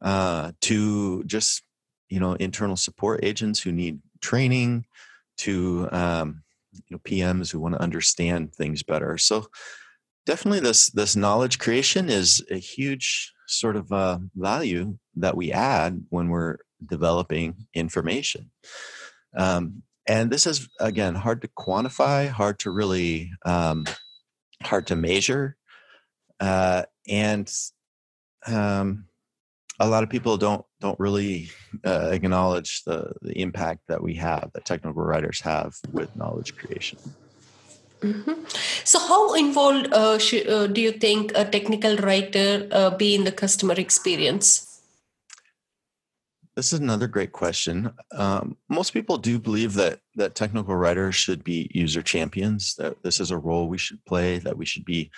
uh, 0.01 0.51
to 0.61 1.23
just 1.23 1.63
you 2.09 2.19
know 2.19 2.33
internal 2.33 2.75
support 2.75 3.23
agents 3.23 3.59
who 3.59 3.71
need 3.71 3.99
training 4.21 4.85
to 5.37 5.87
um, 5.91 6.43
you 6.73 6.81
know 6.91 6.99
PMs 6.99 7.51
who 7.51 7.59
want 7.59 7.75
to 7.75 7.81
understand 7.81 8.53
things 8.53 8.83
better. 8.83 9.17
So 9.17 9.47
definitely 10.25 10.59
this 10.59 10.89
this 10.89 11.15
knowledge 11.15 11.59
creation 11.59 12.09
is 12.09 12.43
a 12.49 12.57
huge 12.57 13.33
sort 13.47 13.75
of 13.75 13.91
uh, 13.91 14.19
value 14.35 14.97
that 15.15 15.37
we 15.37 15.51
add 15.51 16.03
when 16.09 16.29
we're 16.29 16.57
developing 16.85 17.67
information. 17.73 18.51
Um, 19.35 19.83
and 20.07 20.31
this 20.31 20.47
is 20.47 20.69
again 20.79 21.15
hard 21.15 21.41
to 21.41 21.47
quantify, 21.49 22.29
hard 22.29 22.59
to 22.59 22.71
really 22.71 23.31
um, 23.45 23.85
hard 24.63 24.87
to 24.87 24.95
measure, 24.95 25.57
uh, 26.39 26.83
and 27.07 27.51
um, 28.47 29.05
a 29.79 29.87
lot 29.87 30.03
of 30.03 30.09
people 30.09 30.37
don't 30.37 30.65
don't 30.79 30.99
really 30.99 31.49
uh, 31.85 32.09
acknowledge 32.11 32.83
the 32.83 33.13
the 33.21 33.39
impact 33.39 33.81
that 33.87 34.01
we 34.01 34.15
have 34.15 34.51
that 34.53 34.65
technical 34.65 35.03
writers 35.03 35.41
have 35.41 35.75
with 35.91 36.15
knowledge 36.15 36.55
creation. 36.55 36.97
Mm-hmm. 38.01 38.43
So, 38.83 38.99
how 38.99 39.33
involved 39.33 39.91
uh, 39.91 40.19
uh, 40.47 40.67
do 40.67 40.81
you 40.81 40.91
think 40.91 41.31
a 41.35 41.45
technical 41.45 41.97
writer 41.97 42.67
uh, 42.71 42.91
be 42.91 43.15
in 43.15 43.23
the 43.23 43.31
customer 43.31 43.73
experience? 43.73 44.66
This 46.57 46.73
is 46.73 46.79
another 46.79 47.07
great 47.07 47.33
question. 47.33 47.91
Um, 48.13 48.57
most 48.67 48.91
people 48.91 49.19
do 49.19 49.37
believe 49.37 49.75
that 49.75 49.99
that 50.15 50.33
technical 50.33 50.75
writers 50.75 51.13
should 51.13 51.43
be 51.43 51.69
user 51.71 52.01
champions. 52.01 52.73
That 52.79 53.03
this 53.03 53.19
is 53.19 53.29
a 53.29 53.37
role 53.37 53.67
we 53.67 53.77
should 53.77 54.03
play. 54.05 54.39
That 54.39 54.57
we 54.57 54.65
should 54.65 54.83
be 54.83 55.11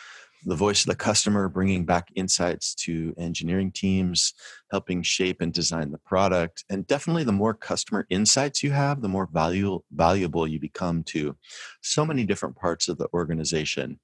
the 0.46 0.58
voice 0.58 0.82
of 0.82 0.88
the 0.88 0.98
customer, 0.98 1.48
bringing 1.48 1.86
back 1.86 2.10
insights 2.14 2.76
to 2.76 3.16
engineering 3.18 3.72
teams, 3.72 4.34
helping 4.70 5.02
shape 5.02 5.40
and 5.40 5.54
design 5.54 5.92
the 5.92 5.98
product. 6.00 6.66
And 6.70 6.86
definitely, 6.88 7.24
the 7.24 7.32
more 7.32 7.54
customer 7.54 8.06
insights 8.10 8.62
you 8.62 8.72
have, 8.72 9.02
the 9.02 9.08
more 9.08 9.30
valuable 9.32 9.86
valuable 9.94 10.46
you 10.46 10.60
become 10.60 11.04
to 11.04 11.38
so 11.82 12.06
many 12.06 12.26
different 12.26 12.58
parts 12.58 12.90
of 12.90 12.98
the 12.98 13.08
organization. 13.14 13.98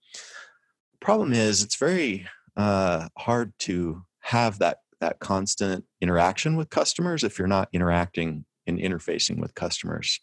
Problem 1.01 1.33
is, 1.33 1.63
it's 1.63 1.75
very 1.75 2.29
uh, 2.55 3.09
hard 3.17 3.51
to 3.59 4.05
have 4.21 4.59
that 4.59 4.77
that 4.99 5.19
constant 5.19 5.85
interaction 6.01 6.55
with 6.55 6.69
customers 6.69 7.23
if 7.23 7.37
you're 7.37 7.47
not 7.47 7.69
interacting 7.73 8.45
and 8.67 8.79
interfacing 8.79 9.39
with 9.39 9.55
customers. 9.55 10.19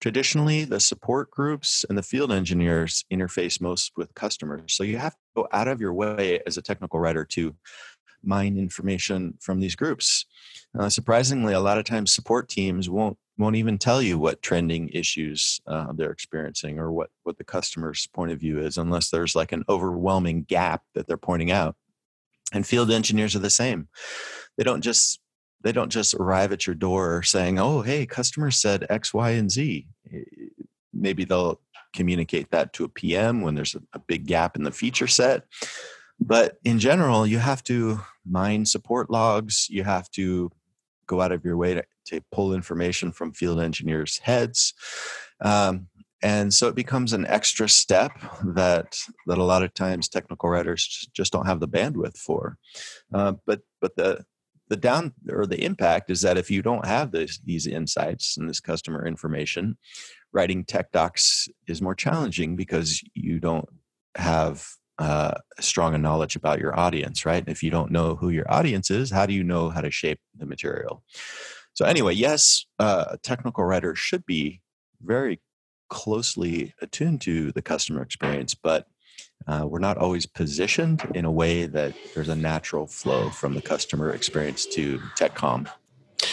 Traditionally, 0.00 0.64
the 0.64 0.80
support 0.80 1.30
groups 1.30 1.84
and 1.88 1.96
the 1.96 2.02
field 2.02 2.32
engineers 2.32 3.04
interface 3.12 3.60
most 3.60 3.92
with 3.96 4.14
customers. 4.14 4.74
So 4.74 4.82
you 4.82 4.98
have 4.98 5.12
to 5.12 5.18
go 5.36 5.48
out 5.52 5.68
of 5.68 5.80
your 5.80 5.94
way 5.94 6.40
as 6.44 6.56
a 6.56 6.62
technical 6.62 6.98
writer 6.98 7.24
to 7.26 7.54
mine 8.24 8.56
information 8.56 9.34
from 9.40 9.60
these 9.60 9.76
groups. 9.76 10.26
Uh, 10.78 10.88
surprisingly, 10.88 11.52
a 11.52 11.60
lot 11.60 11.78
of 11.78 11.84
times 11.84 12.12
support 12.12 12.48
teams 12.48 12.88
won't 12.90 13.16
won't 13.38 13.56
even 13.56 13.78
tell 13.78 14.02
you 14.02 14.18
what 14.18 14.42
trending 14.42 14.88
issues 14.90 15.60
uh, 15.66 15.92
they're 15.94 16.10
experiencing 16.10 16.78
or 16.78 16.92
what 16.92 17.10
what 17.22 17.38
the 17.38 17.44
customer's 17.44 18.06
point 18.08 18.32
of 18.32 18.40
view 18.40 18.58
is, 18.58 18.78
unless 18.78 19.10
there's 19.10 19.34
like 19.34 19.52
an 19.52 19.64
overwhelming 19.68 20.42
gap 20.42 20.82
that 20.94 21.06
they're 21.06 21.16
pointing 21.16 21.50
out. 21.50 21.76
And 22.52 22.66
field 22.66 22.90
engineers 22.90 23.34
are 23.34 23.40
the 23.40 23.50
same. 23.50 23.88
They 24.56 24.64
don't 24.64 24.82
just 24.82 25.20
they 25.62 25.72
don't 25.72 25.90
just 25.90 26.14
arrive 26.14 26.52
at 26.52 26.66
your 26.66 26.74
door 26.74 27.22
saying, 27.22 27.58
"Oh, 27.58 27.82
hey, 27.82 28.04
customers 28.06 28.60
said 28.60 28.86
X, 28.90 29.14
Y, 29.14 29.30
and 29.30 29.50
Z." 29.50 29.86
Maybe 30.92 31.24
they'll 31.24 31.60
communicate 31.94 32.50
that 32.50 32.72
to 32.74 32.84
a 32.84 32.88
PM 32.88 33.42
when 33.42 33.54
there's 33.54 33.74
a, 33.74 33.82
a 33.92 33.98
big 33.98 34.26
gap 34.26 34.56
in 34.56 34.64
the 34.64 34.70
feature 34.70 35.06
set. 35.06 35.44
But 36.20 36.58
in 36.64 36.78
general, 36.78 37.26
you 37.26 37.38
have 37.38 37.62
to 37.64 38.00
mine 38.28 38.66
support 38.66 39.10
logs. 39.10 39.66
You 39.70 39.84
have 39.84 40.10
to 40.12 40.50
go 41.06 41.20
out 41.20 41.32
of 41.32 41.44
your 41.44 41.56
way 41.56 41.74
to, 41.74 41.84
to 42.06 42.20
pull 42.30 42.54
information 42.54 43.12
from 43.12 43.32
field 43.32 43.60
engineers' 43.60 44.18
heads. 44.18 44.74
Um, 45.40 45.88
and 46.22 46.54
so 46.54 46.68
it 46.68 46.74
becomes 46.74 47.12
an 47.12 47.26
extra 47.26 47.68
step 47.68 48.12
that 48.44 48.98
that 49.26 49.38
a 49.38 49.42
lot 49.42 49.62
of 49.62 49.74
times 49.74 50.08
technical 50.08 50.48
writers 50.48 51.08
just 51.12 51.32
don't 51.32 51.46
have 51.46 51.60
the 51.60 51.68
bandwidth 51.68 52.16
for. 52.16 52.56
Uh, 53.12 53.34
but 53.46 53.60
but 53.80 53.96
the 53.96 54.24
the 54.68 54.76
down 54.76 55.12
or 55.28 55.46
the 55.46 55.62
impact 55.62 56.10
is 56.10 56.22
that 56.22 56.38
if 56.38 56.50
you 56.50 56.62
don't 56.62 56.86
have 56.86 57.12
this, 57.12 57.38
these 57.44 57.66
insights 57.66 58.38
and 58.38 58.48
this 58.48 58.60
customer 58.60 59.06
information, 59.06 59.76
writing 60.32 60.64
tech 60.64 60.90
docs 60.92 61.46
is 61.66 61.82
more 61.82 61.94
challenging 61.94 62.56
because 62.56 63.02
you 63.12 63.38
don't 63.38 63.68
have 64.14 64.66
uh, 64.98 65.34
strong 65.60 65.94
a 65.94 65.98
knowledge 65.98 66.36
about 66.36 66.58
your 66.58 66.78
audience, 66.78 67.26
right? 67.26 67.44
If 67.46 67.62
you 67.62 67.70
don't 67.70 67.90
know 67.90 68.14
who 68.14 68.30
your 68.30 68.50
audience 68.50 68.90
is, 68.90 69.10
how 69.10 69.26
do 69.26 69.34
you 69.34 69.44
know 69.44 69.68
how 69.68 69.80
to 69.82 69.90
shape 69.90 70.20
the 70.38 70.46
material? 70.46 71.02
So 71.74 71.84
anyway, 71.84 72.14
yes, 72.14 72.64
uh, 72.78 73.06
a 73.10 73.18
technical 73.18 73.64
writer 73.64 73.94
should 73.94 74.24
be 74.24 74.62
very 75.02 75.40
closely 75.92 76.74
attuned 76.80 77.20
to 77.20 77.52
the 77.52 77.60
customer 77.60 78.00
experience, 78.00 78.54
but 78.54 78.86
uh, 79.46 79.66
we're 79.68 79.78
not 79.78 79.98
always 79.98 80.24
positioned 80.24 81.06
in 81.14 81.26
a 81.26 81.30
way 81.30 81.66
that 81.66 81.94
there's 82.14 82.30
a 82.30 82.34
natural 82.34 82.86
flow 82.86 83.28
from 83.28 83.54
the 83.54 83.60
customer 83.60 84.10
experience 84.10 84.64
to 84.64 84.98
TechCom. 85.18 85.68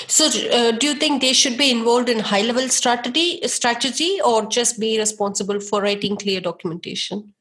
So, 0.08 0.26
uh, 0.28 0.72
do 0.72 0.88
you 0.88 0.94
think 0.94 1.22
they 1.22 1.34
should 1.34 1.58
be 1.58 1.72
involved 1.72 2.08
in 2.08 2.20
high 2.20 2.44
level 2.44 2.70
strategy, 2.70 3.42
strategy, 3.48 4.20
or 4.24 4.46
just 4.46 4.80
be 4.80 4.98
responsible 4.98 5.60
for 5.60 5.82
writing 5.82 6.16
clear 6.16 6.40
documentation? 6.40 7.34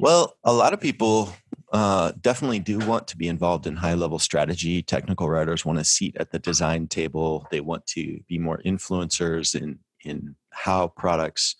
Well, 0.00 0.36
a 0.42 0.52
lot 0.52 0.72
of 0.72 0.80
people 0.80 1.34
uh, 1.72 2.12
definitely 2.20 2.60
do 2.60 2.78
want 2.78 3.08
to 3.08 3.16
be 3.16 3.26
involved 3.26 3.66
in 3.66 3.74
high 3.76 3.94
level 3.94 4.20
strategy. 4.20 4.80
Technical 4.80 5.28
writers 5.28 5.64
want 5.64 5.80
a 5.80 5.84
seat 5.84 6.16
at 6.18 6.30
the 6.30 6.38
design 6.38 6.86
table. 6.86 7.46
They 7.50 7.60
want 7.60 7.84
to 7.88 8.20
be 8.28 8.38
more 8.38 8.60
influencers 8.64 9.60
in 9.60 9.80
in 10.04 10.36
how 10.50 10.88
products 10.88 11.56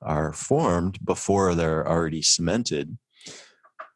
are 0.00 0.32
formed 0.32 1.04
before 1.04 1.54
they're 1.54 1.86
already 1.86 2.22
cemented. 2.22 2.98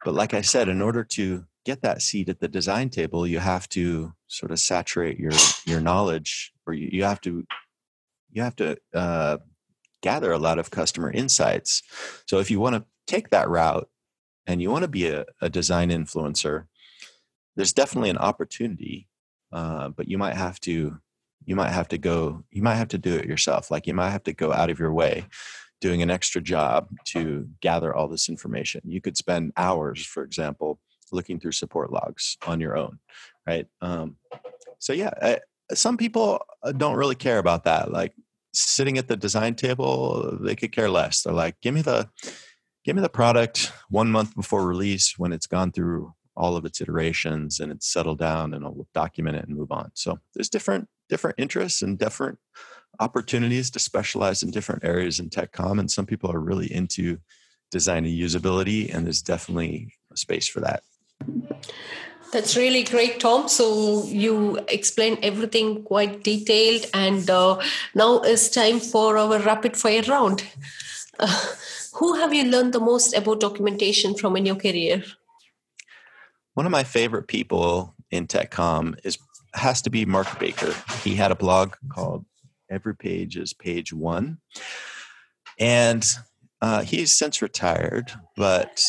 But 0.05 0.13
like 0.13 0.33
I 0.33 0.41
said, 0.41 0.69
in 0.69 0.81
order 0.81 1.03
to 1.03 1.45
get 1.65 1.81
that 1.81 2.01
seat 2.01 2.29
at 2.29 2.39
the 2.39 2.47
design 2.47 2.89
table, 2.89 3.27
you 3.27 3.39
have 3.39 3.67
to 3.69 4.13
sort 4.27 4.51
of 4.51 4.59
saturate 4.59 5.19
your 5.19 5.33
your 5.65 5.81
knowledge, 5.81 6.53
or 6.65 6.73
you, 6.73 6.89
you 6.91 7.03
have 7.03 7.19
to 7.21 7.45
you 8.31 8.41
have 8.41 8.55
to 8.57 8.77
uh, 8.93 9.37
gather 10.01 10.31
a 10.31 10.39
lot 10.39 10.59
of 10.59 10.71
customer 10.71 11.11
insights. 11.11 11.83
So 12.25 12.39
if 12.39 12.49
you 12.51 12.59
want 12.59 12.75
to 12.75 12.85
take 13.05 13.29
that 13.29 13.49
route 13.49 13.89
and 14.45 14.61
you 14.61 14.69
want 14.69 14.83
to 14.83 14.87
be 14.87 15.07
a, 15.07 15.25
a 15.41 15.49
design 15.49 15.89
influencer, 15.89 16.67
there's 17.55 17.73
definitely 17.73 18.11
an 18.11 18.17
opportunity, 18.17 19.07
uh, 19.51 19.89
but 19.89 20.07
you 20.07 20.17
might 20.17 20.35
have 20.35 20.59
to 20.61 20.99
you 21.47 21.55
might 21.55 21.71
have 21.71 21.87
to 21.87 21.97
go 21.97 22.43
you 22.51 22.61
might 22.61 22.75
have 22.75 22.89
to 22.89 22.99
do 22.99 23.15
it 23.15 23.25
yourself 23.25 23.71
like 23.71 23.87
you 23.87 23.93
might 23.95 24.11
have 24.11 24.23
to 24.23 24.33
go 24.33 24.53
out 24.53 24.69
of 24.69 24.77
your 24.77 24.93
way 24.93 25.25
doing 25.79 26.01
an 26.01 26.09
extra 26.09 26.41
job 26.41 26.89
to 27.05 27.47
gather 27.61 27.93
all 27.93 28.07
this 28.07 28.29
information. 28.29 28.81
You 28.85 29.01
could 29.01 29.17
spend 29.17 29.53
hours, 29.57 30.05
for 30.05 30.23
example, 30.23 30.79
looking 31.11 31.39
through 31.39 31.51
support 31.51 31.91
logs 31.91 32.37
on 32.45 32.59
your 32.59 32.77
own, 32.77 32.99
right? 33.45 33.67
Um, 33.81 34.17
so 34.79 34.93
yeah, 34.93 35.11
I, 35.21 35.39
some 35.73 35.97
people 35.97 36.41
uh, 36.63 36.71
don't 36.71 36.95
really 36.95 37.15
care 37.15 37.37
about 37.37 37.63
that. 37.65 37.91
Like 37.91 38.13
sitting 38.53 38.97
at 38.97 39.07
the 39.07 39.17
design 39.17 39.55
table, 39.55 40.37
they 40.41 40.55
could 40.55 40.71
care 40.71 40.89
less. 40.89 41.21
They're 41.21 41.33
like, 41.33 41.59
give 41.61 41.73
me 41.73 41.81
the 41.81 42.09
give 42.83 42.95
me 42.95 43.01
the 43.01 43.09
product 43.09 43.71
one 43.89 44.09
month 44.09 44.33
before 44.35 44.65
release 44.65 45.15
when 45.17 45.33
it's 45.33 45.47
gone 45.47 45.71
through 45.71 46.13
all 46.37 46.55
of 46.55 46.65
its 46.65 46.79
iterations 46.79 47.59
and 47.59 47.71
it's 47.71 47.91
settled 47.91 48.19
down 48.19 48.53
and 48.53 48.63
I'll 48.63 48.87
document 48.93 49.35
it 49.35 49.47
and 49.47 49.57
move 49.57 49.71
on. 49.71 49.91
So 49.93 50.19
there's 50.33 50.49
different 50.49 50.87
different 51.09 51.39
interests 51.39 51.81
and 51.81 51.97
different 51.97 52.39
opportunities 52.99 53.69
to 53.71 53.79
specialize 53.79 54.43
in 54.43 54.51
different 54.51 54.83
areas 54.83 55.19
in 55.19 55.29
TechCom, 55.29 55.79
and 55.79 55.91
some 55.91 56.05
people 56.05 56.31
are 56.31 56.39
really 56.39 56.71
into 56.71 57.19
design 57.71 58.05
and 58.05 58.13
usability, 58.13 58.93
and 58.93 59.05
there's 59.05 59.21
definitely 59.21 59.93
a 60.11 60.17
space 60.17 60.47
for 60.47 60.61
that. 60.61 60.83
That's 62.33 62.57
really 62.57 62.83
great, 62.83 63.19
Tom. 63.19 63.47
So 63.47 64.03
you 64.05 64.59
explained 64.67 65.19
everything 65.23 65.83
quite 65.83 66.23
detailed, 66.23 66.85
and 66.93 67.29
uh, 67.29 67.61
now 67.95 68.21
it's 68.21 68.49
time 68.49 68.79
for 68.79 69.17
our 69.17 69.39
rapid 69.39 69.77
fire 69.77 70.03
round. 70.07 70.43
Uh, 71.19 71.45
who 71.93 72.15
have 72.15 72.33
you 72.33 72.43
learned 72.43 72.73
the 72.73 72.79
most 72.79 73.13
about 73.13 73.39
documentation 73.39 74.15
from 74.15 74.35
in 74.35 74.45
your 74.45 74.55
career? 74.55 75.03
One 76.53 76.65
of 76.65 76.71
my 76.71 76.83
favorite 76.83 77.27
people 77.27 77.95
in 78.11 78.27
tech 78.27 78.51
TechCom 78.51 78.99
is 79.03 79.17
has 79.57 79.81
to 79.83 79.89
be 79.89 80.05
Mark 80.05 80.39
Baker. 80.39 80.73
He 81.03 81.15
had 81.15 81.31
a 81.31 81.35
blog 81.35 81.73
called 81.89 82.25
every 82.69 82.95
page 82.95 83.37
is 83.37 83.53
page 83.53 83.93
one. 83.93 84.37
And 85.59 86.05
uh, 86.61 86.81
he's 86.81 87.13
since 87.13 87.41
retired, 87.41 88.11
but 88.35 88.83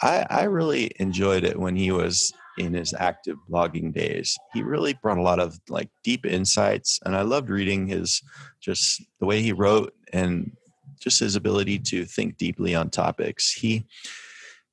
I, 0.00 0.26
I 0.28 0.42
really 0.44 0.92
enjoyed 0.98 1.44
it 1.44 1.58
when 1.58 1.76
he 1.76 1.90
was 1.90 2.32
in 2.58 2.74
his 2.74 2.92
active 2.94 3.36
blogging 3.50 3.92
days. 3.94 4.36
He 4.52 4.62
really 4.62 4.94
brought 4.94 5.18
a 5.18 5.22
lot 5.22 5.40
of 5.40 5.58
like 5.68 5.88
deep 6.04 6.26
insights, 6.26 6.98
and 7.04 7.16
I 7.16 7.22
loved 7.22 7.48
reading 7.48 7.86
his 7.86 8.20
just 8.60 9.02
the 9.20 9.26
way 9.26 9.40
he 9.40 9.52
wrote 9.52 9.94
and 10.12 10.52
just 11.00 11.20
his 11.20 11.36
ability 11.36 11.78
to 11.78 12.04
think 12.04 12.36
deeply 12.36 12.74
on 12.74 12.90
topics. 12.90 13.52
He 13.52 13.86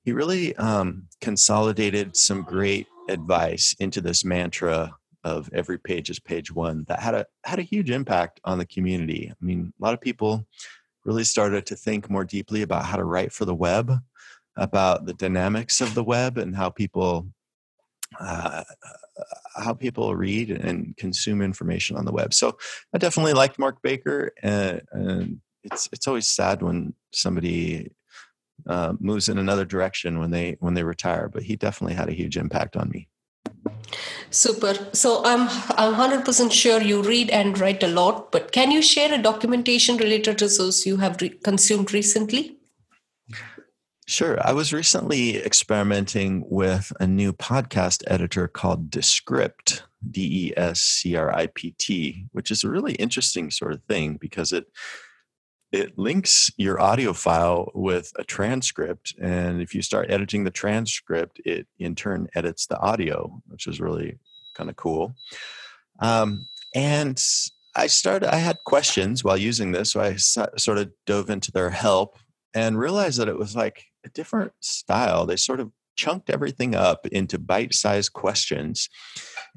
he 0.04 0.12
really 0.12 0.56
um, 0.56 1.08
consolidated 1.22 2.16
some 2.18 2.42
great 2.42 2.88
advice 3.10 3.76
into 3.80 4.02
this 4.02 4.24
mantra 4.26 4.96
of 5.24 5.50
every 5.54 5.78
page 5.78 6.10
is 6.10 6.20
page 6.20 6.54
one 6.54 6.86
that 6.88 7.00
had 7.00 7.14
a 7.14 7.26
had 7.44 7.60
a 7.60 7.64
huge 7.64 7.90
impact 7.90 8.40
on 8.44 8.58
the 8.58 8.66
community. 8.66 9.32
I 9.32 9.46
mean, 9.46 9.74
a 9.80 9.84
lot 9.84 9.94
of 9.94 10.02
people 10.02 10.48
really 11.06 11.24
started 11.24 11.66
to 11.66 11.76
think 11.76 12.10
more 12.10 12.26
deeply 12.26 12.62
about 12.62 12.86
how 12.86 12.98
to 12.98 13.04
write 13.04 13.34
for 13.34 13.46
the 13.46 13.56
web, 13.56 13.92
about 14.56 15.06
the 15.06 15.14
dynamics 15.14 15.82
of 15.82 15.94
the 15.94 16.04
web, 16.04 16.38
and 16.38 16.56
how 16.56 16.70
people 16.70 17.28
uh, 18.20 18.64
how 19.58 19.74
people 19.74 20.16
read 20.16 20.50
and 20.52 20.96
consume 20.98 21.42
information 21.42 21.98
on 21.98 22.06
the 22.06 22.12
web. 22.12 22.34
So 22.34 22.58
I 22.94 22.98
definitely 22.98 23.34
liked 23.34 23.60
Mark 23.60 23.82
Baker, 23.82 24.32
and, 24.42 24.82
and 24.92 25.42
it's 25.64 25.90
it's 25.92 26.08
always 26.08 26.28
sad 26.30 26.62
when 26.62 26.94
somebody 27.12 27.92
uh, 28.68 28.94
moves 29.00 29.30
in 29.30 29.38
another 29.38 29.66
direction 29.66 30.20
when 30.20 30.32
they 30.32 30.56
when 30.60 30.76
they 30.76 30.84
retire. 30.84 31.28
But 31.28 31.44
he 31.44 31.56
definitely 31.58 31.96
had 31.96 32.10
a 32.10 32.14
huge 32.14 32.38
impact 32.38 32.78
on 32.78 32.90
me. 32.90 33.09
Super. 34.30 34.90
So 34.94 35.24
I'm 35.26 35.50
I'm 35.76 35.94
hundred 35.94 36.24
percent 36.24 36.54
sure 36.54 36.82
you 36.82 37.02
read 37.02 37.30
and 37.32 37.58
write 37.60 37.82
a 37.84 37.88
lot. 37.88 38.32
But 38.32 38.52
can 38.52 38.72
you 38.72 38.82
share 38.82 39.14
a 39.14 39.22
documentation 39.22 39.98
related 39.98 40.42
resource 40.42 40.86
you 40.86 40.98
have 40.98 41.22
re- 41.22 41.30
consumed 41.30 41.94
recently? 41.94 42.58
Sure. 44.08 44.40
I 44.44 44.54
was 44.54 44.74
recently 44.74 45.38
experimenting 45.38 46.44
with 46.50 46.92
a 47.00 47.06
new 47.06 47.32
podcast 47.32 48.04
editor 48.08 48.48
called 48.48 48.90
Descript, 48.90 49.84
D 50.10 50.48
E 50.48 50.54
S 50.58 50.80
C 50.80 51.16
R 51.16 51.32
I 51.32 51.48
P 51.48 51.76
T, 51.78 52.26
which 52.32 52.50
is 52.50 52.64
a 52.64 52.70
really 52.70 52.94
interesting 52.94 53.52
sort 53.52 53.74
of 53.74 53.84
thing 53.84 54.18
because 54.18 54.52
it 54.52 54.66
it 55.72 55.98
links 55.98 56.52
your 56.58 56.80
audio 56.80 57.14
file 57.14 57.72
with 57.76 58.12
a 58.16 58.24
transcript 58.24 59.14
and 59.22 59.62
if 59.62 59.76
you 59.76 59.82
start 59.82 60.10
editing 60.10 60.44
the 60.44 60.52
transcript 60.52 61.40
it 61.46 61.68
in 61.78 61.96
turn 61.96 62.28
edits 62.36 62.66
the 62.68 62.80
audio 62.80 63.42
which 63.48 63.68
is 63.68 63.80
really 63.80 64.18
kind 64.56 64.70
of 64.70 64.76
cool. 64.76 65.16
Um, 66.00 66.46
and 66.76 67.22
i 67.76 67.88
started 67.88 68.34
i 68.34 68.38
had 68.38 68.58
questions 68.66 69.24
while 69.24 69.38
using 69.38 69.72
this 69.72 69.92
so 69.92 70.02
i 70.02 70.16
sort 70.16 70.78
of 70.78 70.92
dove 71.06 71.30
into 71.30 71.52
their 71.52 71.70
help 71.70 72.18
and 72.54 72.80
realized 72.80 73.20
that 73.20 73.28
it 73.28 73.38
was 73.38 73.56
like 73.56 73.86
a 74.06 74.10
different 74.10 74.52
style. 74.60 75.26
They 75.26 75.36
sort 75.36 75.60
of 75.60 75.72
chunked 75.96 76.30
everything 76.30 76.76
up 76.76 77.06
into 77.08 77.38
bite-sized 77.38 78.14
questions 78.14 78.88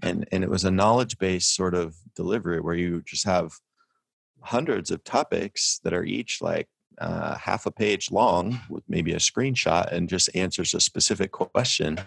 and 0.03 0.27
and 0.33 0.43
it 0.43 0.51
was 0.51 0.65
a 0.65 0.73
knowledge-based 0.73 1.55
sort 1.55 1.75
of 1.75 1.95
delivery 2.17 2.61
where 2.61 2.75
you 2.75 3.01
just 3.07 3.25
have 3.25 3.53
hundreds 4.43 4.91
of 4.91 5.05
topics 5.05 5.81
that 5.85 5.93
are 5.93 6.05
each 6.05 6.41
like 6.41 6.69
uh, 6.99 7.37
half 7.37 7.67
a 7.67 7.71
page 7.71 8.11
long 8.11 8.61
with 8.69 8.85
maybe 8.89 9.13
a 9.13 9.17
screenshot 9.17 9.91
and 9.93 10.09
just 10.09 10.35
answers 10.35 10.75
a 10.75 10.81
specific 10.81 11.33
question 11.33 11.99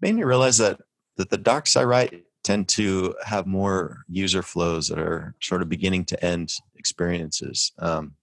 made 0.00 0.14
me 0.14 0.24
realize 0.24 0.58
that 0.58 0.80
that 1.16 1.30
the 1.30 1.38
docs 1.38 1.76
i 1.76 1.84
write 1.84 2.24
tend 2.46 2.68
to 2.68 3.12
have 3.24 3.44
more 3.44 4.04
user 4.08 4.40
flows 4.40 4.86
that 4.86 5.00
are 5.00 5.34
sort 5.42 5.62
of 5.62 5.68
beginning 5.68 6.04
to 6.04 6.24
end 6.24 6.52
experiences. 6.76 7.72
Um, 7.80 8.14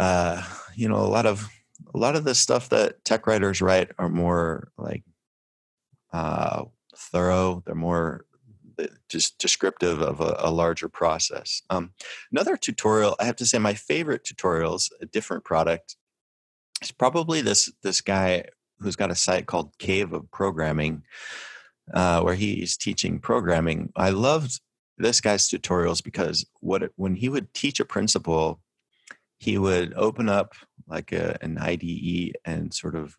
uh, 0.00 0.42
you 0.74 0.88
know 0.88 0.96
a 0.96 1.12
lot 1.16 1.26
of 1.26 1.46
a 1.94 1.98
lot 1.98 2.16
of 2.16 2.24
the 2.24 2.34
stuff 2.34 2.70
that 2.70 3.04
tech 3.04 3.26
writers 3.26 3.60
write 3.60 3.90
are 3.98 4.08
more 4.08 4.72
like 4.78 5.02
uh, 6.14 6.64
thorough 6.96 7.62
they're 7.66 7.74
more 7.74 8.24
just 9.08 9.38
descriptive 9.38 10.00
of 10.00 10.20
a, 10.20 10.36
a 10.38 10.50
larger 10.50 10.88
process. 10.88 11.62
Um, 11.70 11.92
another 12.30 12.56
tutorial, 12.56 13.16
I 13.18 13.24
have 13.24 13.36
to 13.36 13.46
say, 13.46 13.58
my 13.58 13.74
favorite 13.74 14.24
tutorials, 14.24 14.90
a 15.00 15.06
different 15.06 15.44
product, 15.44 15.96
is 16.82 16.92
probably 16.92 17.40
this 17.40 17.72
this 17.82 18.00
guy 18.00 18.44
who's 18.78 18.96
got 18.96 19.10
a 19.10 19.14
site 19.14 19.46
called 19.46 19.76
Cave 19.78 20.12
of 20.12 20.30
Programming, 20.30 21.02
uh, 21.94 22.20
where 22.20 22.34
he's 22.34 22.76
teaching 22.76 23.18
programming. 23.18 23.92
I 23.96 24.10
loved 24.10 24.60
this 24.98 25.20
guy's 25.20 25.48
tutorials 25.48 26.02
because 26.02 26.46
what 26.60 26.82
it, 26.82 26.92
when 26.96 27.14
he 27.14 27.28
would 27.28 27.52
teach 27.54 27.80
a 27.80 27.84
principle, 27.84 28.60
he 29.38 29.58
would 29.58 29.94
open 29.94 30.28
up 30.28 30.54
like 30.86 31.12
a, 31.12 31.36
an 31.40 31.58
IDE 31.58 32.36
and 32.44 32.72
sort 32.72 32.94
of 32.94 33.16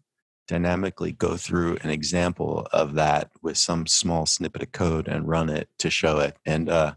dynamically 0.47 1.11
go 1.11 1.37
through 1.37 1.77
an 1.81 1.89
example 1.89 2.67
of 2.71 2.95
that 2.95 3.31
with 3.41 3.57
some 3.57 3.85
small 3.85 4.25
snippet 4.25 4.63
of 4.63 4.71
code 4.71 5.07
and 5.07 5.27
run 5.27 5.49
it 5.49 5.69
to 5.79 5.89
show 5.89 6.19
it. 6.19 6.37
And 6.45 6.69
uh, 6.69 6.93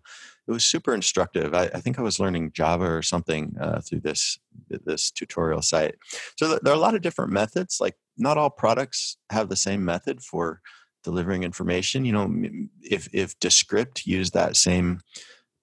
it 0.47 0.53
was 0.53 0.65
super 0.65 0.95
instructive. 0.95 1.55
I, 1.55 1.65
I, 1.75 1.81
think 1.81 1.99
I 1.99 2.03
was 2.03 2.19
learning 2.19 2.53
Java 2.53 2.85
or 2.85 3.03
something 3.03 3.57
uh, 3.61 3.81
through 3.81 4.01
this 4.01 4.39
this 4.69 5.11
tutorial 5.11 5.63
site. 5.63 5.97
So 6.37 6.59
there 6.63 6.73
are 6.73 6.77
a 6.77 6.81
lot 6.81 6.95
of 6.95 7.03
different 7.03 7.33
methods. 7.33 7.79
Like 7.81 7.97
not 8.17 8.39
all 8.39 8.51
products 8.51 9.17
have 9.31 9.49
the 9.49 9.57
same 9.57 9.85
method 9.85 10.23
for 10.23 10.61
delivering 11.05 11.43
information. 11.43 12.05
You 12.05 12.13
know, 12.13 12.43
if 12.83 13.09
if 13.13 13.39
Descript 13.39 14.07
used 14.07 14.33
that 14.35 14.57
same 14.57 15.01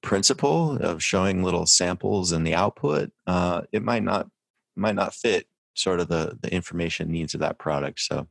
principle 0.01 0.77
of 0.77 1.03
showing 1.03 1.43
little 1.43 1.65
samples 1.65 2.31
in 2.31 2.43
the 2.43 2.55
output, 2.55 3.11
uh, 3.25 3.61
it 3.71 3.83
might 3.83 4.03
not 4.03 4.29
might 4.75 4.95
not 4.95 5.13
fit 5.13 5.47
sort 5.77 5.99
of 5.99 6.07
the 6.07 6.37
the 6.41 6.53
information 6.53 7.11
needs 7.11 7.33
of 7.33 7.39
that 7.41 7.57
product. 7.57 7.99
So 7.99 8.27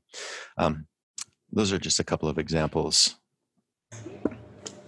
um, 0.59 0.86
those 1.53 1.72
are 1.72 1.78
just 1.78 2.01
a 2.01 2.05
couple 2.05 2.28
of 2.28 2.38
examples. 2.38 3.16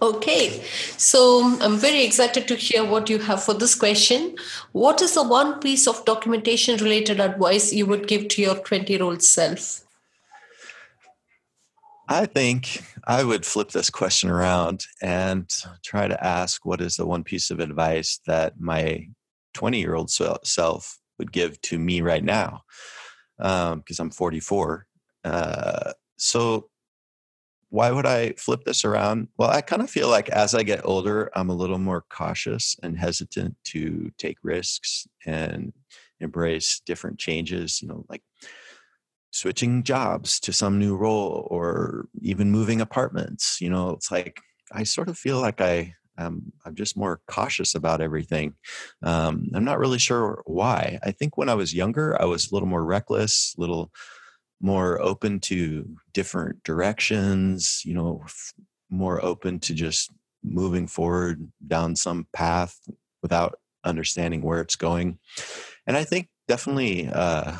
Okay, 0.01 0.63
so 0.95 1.43
I'm 1.59 1.75
very 1.75 2.05
excited 2.05 2.47
to 2.47 2.55
hear 2.55 2.85
what 2.85 3.09
you 3.09 3.19
have 3.19 3.43
for 3.43 3.53
this 3.53 3.75
question. 3.75 4.37
What 4.71 5.01
is 5.01 5.15
the 5.15 5.23
one 5.23 5.59
piece 5.59 5.87
of 5.87 6.05
documentation 6.05 6.77
related 6.77 7.19
advice 7.19 7.73
you 7.73 7.85
would 7.85 8.07
give 8.07 8.29
to 8.29 8.41
your 8.41 8.55
20 8.55 8.93
year 8.93 9.03
old 9.03 9.21
self? 9.21 9.81
I 12.07 12.25
think 12.25 12.81
I 13.05 13.23
would 13.23 13.45
flip 13.45 13.69
this 13.69 13.89
question 13.89 14.29
around 14.29 14.85
and 15.01 15.47
try 15.83 16.07
to 16.07 16.25
ask 16.25 16.65
what 16.65 16.81
is 16.81 16.95
the 16.95 17.05
one 17.05 17.23
piece 17.23 17.51
of 17.51 17.59
advice 17.59 18.19
that 18.25 18.59
my 18.59 19.09
20 19.53 19.79
year 19.79 19.95
old 19.95 20.09
self 20.09 20.99
would 21.19 21.31
give 21.31 21.61
to 21.61 21.77
me 21.77 22.01
right 22.01 22.23
now 22.23 22.61
because 23.37 23.99
um, 23.99 24.05
I'm 24.05 24.09
44. 24.09 24.87
Uh, 25.23 25.91
so 26.17 26.69
why 27.69 27.91
would 27.91 28.05
I 28.05 28.33
flip 28.33 28.63
this 28.63 28.83
around? 28.83 29.27
Well, 29.37 29.49
I 29.49 29.61
kind 29.61 29.81
of 29.81 29.89
feel 29.89 30.09
like 30.09 30.29
as 30.29 30.55
I 30.55 30.63
get 30.63 30.85
older, 30.85 31.29
I'm 31.35 31.49
a 31.49 31.55
little 31.55 31.77
more 31.77 32.03
cautious 32.09 32.75
and 32.81 32.97
hesitant 32.97 33.55
to 33.65 34.11
take 34.17 34.37
risks 34.41 35.07
and 35.25 35.71
embrace 36.19 36.81
different 36.85 37.19
changes, 37.19 37.81
you 37.81 37.87
know, 37.87 38.05
like 38.09 38.23
switching 39.31 39.83
jobs 39.83 40.39
to 40.39 40.51
some 40.51 40.79
new 40.79 40.97
role 40.97 41.47
or 41.51 42.07
even 42.21 42.51
moving 42.51 42.81
apartments. 42.81 43.61
You 43.61 43.69
know, 43.69 43.91
it's 43.91 44.11
like 44.11 44.41
I 44.71 44.83
sort 44.83 45.07
of 45.07 45.17
feel 45.17 45.39
like 45.39 45.61
I 45.61 45.93
um, 46.19 46.51
I'm 46.65 46.75
just 46.75 46.97
more 46.97 47.21
cautious 47.27 47.75
about 47.75 48.01
everything. 48.01 48.53
Um, 49.01 49.47
I'm 49.53 49.63
not 49.63 49.79
really 49.79 49.97
sure 49.99 50.43
why. 50.45 50.99
I 51.01 51.11
think 51.11 51.37
when 51.37 51.49
I 51.49 51.55
was 51.55 51.73
younger, 51.73 52.21
I 52.21 52.25
was 52.25 52.51
a 52.51 52.53
little 52.53 52.67
more 52.67 52.83
reckless, 52.83 53.55
a 53.57 53.61
little 53.61 53.91
more 54.61 55.01
open 55.01 55.39
to 55.39 55.87
different 56.13 56.63
directions, 56.63 57.81
you 57.85 57.93
know, 57.93 58.21
f- 58.25 58.53
more 58.89 59.23
open 59.23 59.59
to 59.61 59.73
just 59.73 60.11
moving 60.43 60.87
forward 60.87 61.49
down 61.65 61.95
some 61.95 62.27
path 62.33 62.77
without 63.21 63.57
understanding 63.85 64.41
where 64.41 64.59
it's 64.59 64.75
going. 64.75 65.17
And 65.87 65.95
I 65.95 66.03
think 66.03 66.27
definitely 66.49 67.07
uh, 67.07 67.57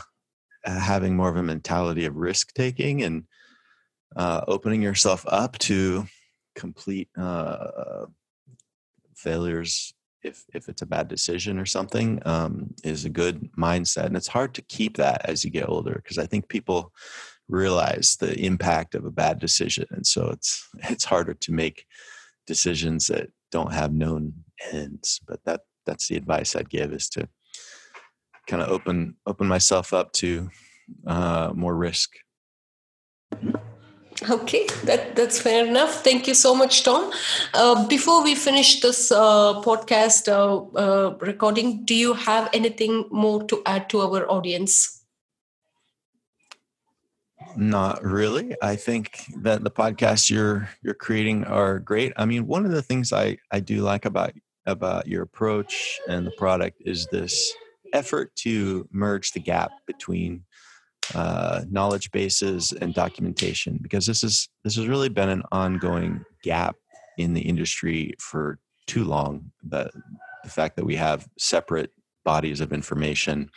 having 0.66 1.16
more 1.16 1.30
of 1.30 1.38
a 1.38 1.44
mentality 1.44 2.06
of 2.06 2.18
risk 2.18 2.54
taking 2.54 3.04
and 3.04 3.24
uh, 4.16 4.42
opening 4.48 4.82
yourself 4.82 5.26
up 5.28 5.58
to 5.60 6.06
complete 6.56 7.10
uh, 7.18 8.06
failures 9.20 9.94
if 10.24 10.44
if 10.54 10.68
it's 10.68 10.82
a 10.82 10.86
bad 10.86 11.08
decision 11.08 11.60
or 11.60 11.66
something 11.66 12.22
um, 12.26 12.74
is 12.84 13.06
a 13.06 13.10
good 13.10 13.50
mindset 13.58 14.06
and 14.06 14.18
it's 14.18 14.28
hard 14.28 14.54
to 14.54 14.62
keep 14.64 14.98
that 14.98 15.22
as 15.26 15.44
you 15.44 15.52
get 15.52 15.70
older 15.70 15.94
because 15.96 16.18
i 16.18 16.26
think 16.26 16.48
people 16.48 16.92
realize 17.48 18.18
the 18.20 18.38
impact 18.40 18.96
of 18.96 19.06
a 19.06 19.12
bad 19.12 19.40
decision 19.40 19.86
and 19.92 20.06
so 20.06 20.28
it's 20.28 20.68
it's 20.90 21.06
harder 21.06 21.34
to 21.34 21.52
make 21.52 21.86
decisions 22.48 23.08
that 23.08 23.30
don't 23.52 23.74
have 23.74 23.94
known 23.94 24.34
ends 24.72 25.20
but 25.28 25.40
that 25.46 25.62
that's 25.86 26.08
the 26.08 26.16
advice 26.16 26.56
i'd 26.56 26.70
give 26.70 26.92
is 26.92 27.10
to 27.10 27.28
kind 28.48 28.62
of 28.62 28.70
open 28.70 29.16
open 29.26 29.48
myself 29.48 29.94
up 29.94 30.12
to 30.12 30.50
uh, 31.06 31.52
more 31.56 31.76
risk 31.76 32.10
Okay, 34.28 34.68
that, 34.84 35.16
that's 35.16 35.40
fair 35.40 35.66
enough. 35.66 36.04
Thank 36.04 36.28
you 36.28 36.34
so 36.34 36.54
much, 36.54 36.84
Tom. 36.84 37.12
Uh, 37.54 37.88
before 37.88 38.22
we 38.24 38.36
finish 38.36 38.82
this 38.82 39.12
uh, 39.12 39.62
podcast 39.62 40.28
uh, 40.28 40.58
uh, 40.78 41.16
recording, 41.20 41.86
do 41.86 41.96
you 41.96 42.14
have 42.14 42.50
anything 42.52 43.06
more 43.12 43.44
to 43.44 43.62
add 43.66 43.90
to 43.92 44.02
our 44.02 44.30
audience? 44.30 45.00
not 47.56 48.04
really. 48.04 48.56
I 48.62 48.76
think 48.76 49.24
that 49.38 49.64
the 49.64 49.72
podcasts 49.72 50.30
you're 50.30 50.70
you're 50.82 50.94
creating 50.94 51.46
are 51.46 51.80
great. 51.80 52.14
I 52.16 52.26
mean, 52.26 52.48
one 52.48 52.66
of 52.66 52.72
the 52.72 52.82
things 52.82 53.12
I 53.12 53.38
I 53.52 53.60
do 53.60 53.82
like 53.82 54.06
about 54.06 54.34
about 54.66 55.08
your 55.08 55.24
approach 55.24 56.00
and 56.08 56.26
the 56.26 56.32
product 56.32 56.82
is 56.86 57.08
this 57.08 57.54
effort 57.94 58.36
to 58.36 58.88
merge 58.92 59.32
the 59.32 59.40
gap 59.40 59.72
between 59.88 60.44
uh, 61.16 61.62
knowledge 61.70 62.12
bases 62.12 62.72
and 62.74 62.94
documentation 62.94 63.80
because 63.82 64.06
this 64.06 64.24
is 64.24 64.50
this 64.64 64.76
has 64.76 64.88
really 64.88 65.10
been 65.10 65.30
an 65.30 65.44
ongoing 65.52 66.24
gap 66.44 66.76
in 67.18 67.34
the 67.34 67.42
industry 67.42 68.14
for 68.20 68.60
too 68.88 69.04
long. 69.04 69.52
The 69.64 69.90
the 70.44 70.50
fact 70.50 70.76
that 70.76 70.86
we 70.86 70.96
have 70.96 71.28
separate 71.38 71.92
bodies 72.24 72.62
of 72.62 72.72
information, 72.72 73.50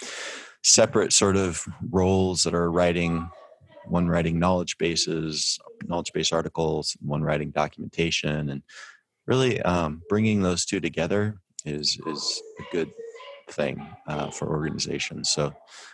separate 0.63 1.13
sort 1.13 1.37
of 1.37 1.67
roles 1.91 2.43
that 2.45 2.55
are 2.55 2.71
writing 2.71 3.29
one 3.87 4.09
writing 4.09 4.39
knowledge 4.39 4.79
bases, 4.79 5.59
knowledge 5.87 6.13
base 6.13 6.33
articles, 6.33 6.97
one 7.01 7.23
writing 7.23 7.51
documentation, 7.51 8.51
and 8.51 8.63
really 9.27 9.61
um, 9.63 10.03
bringing 10.09 10.43
those 10.43 10.65
two 10.65 10.81
together 10.81 11.37
is 11.65 11.99
is 12.07 12.43
a 12.61 12.63
good 12.73 12.91
thing 13.51 13.87
uh, 14.07 14.31
for 14.31 14.49
organizations. 14.49 15.31
So 15.31 15.53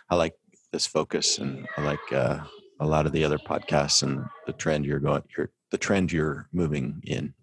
I 0.09 0.15
like 0.15 0.33
this 0.71 0.85
focus, 0.87 1.37
and 1.39 1.67
I 1.77 1.81
like 1.81 2.13
uh, 2.13 2.39
a 2.79 2.85
lot 2.87 3.05
of 3.05 3.11
the 3.11 3.23
other 3.23 3.37
podcasts 3.39 4.03
and 4.03 4.25
the 4.47 4.53
trend 4.53 4.85
you're 4.85 4.99
going, 4.99 5.23
you're, 5.37 5.49
the 5.71 5.77
trend 5.77 6.11
you're 6.11 6.47
moving 6.53 7.01
in. 7.05 7.33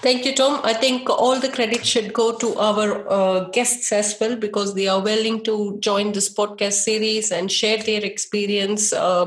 Thank 0.00 0.24
you, 0.24 0.34
Tom. 0.34 0.60
I 0.62 0.74
think 0.74 1.10
all 1.10 1.40
the 1.40 1.48
credit 1.48 1.84
should 1.84 2.12
go 2.12 2.36
to 2.38 2.54
our 2.56 3.10
uh, 3.10 3.40
guests 3.50 3.90
as 3.90 4.16
well 4.20 4.36
because 4.36 4.74
they 4.74 4.86
are 4.86 5.00
willing 5.00 5.42
to 5.44 5.78
join 5.80 6.12
this 6.12 6.32
podcast 6.32 6.84
series 6.84 7.32
and 7.32 7.50
share 7.50 7.78
their 7.78 8.04
experience 8.04 8.92
uh, 8.92 9.26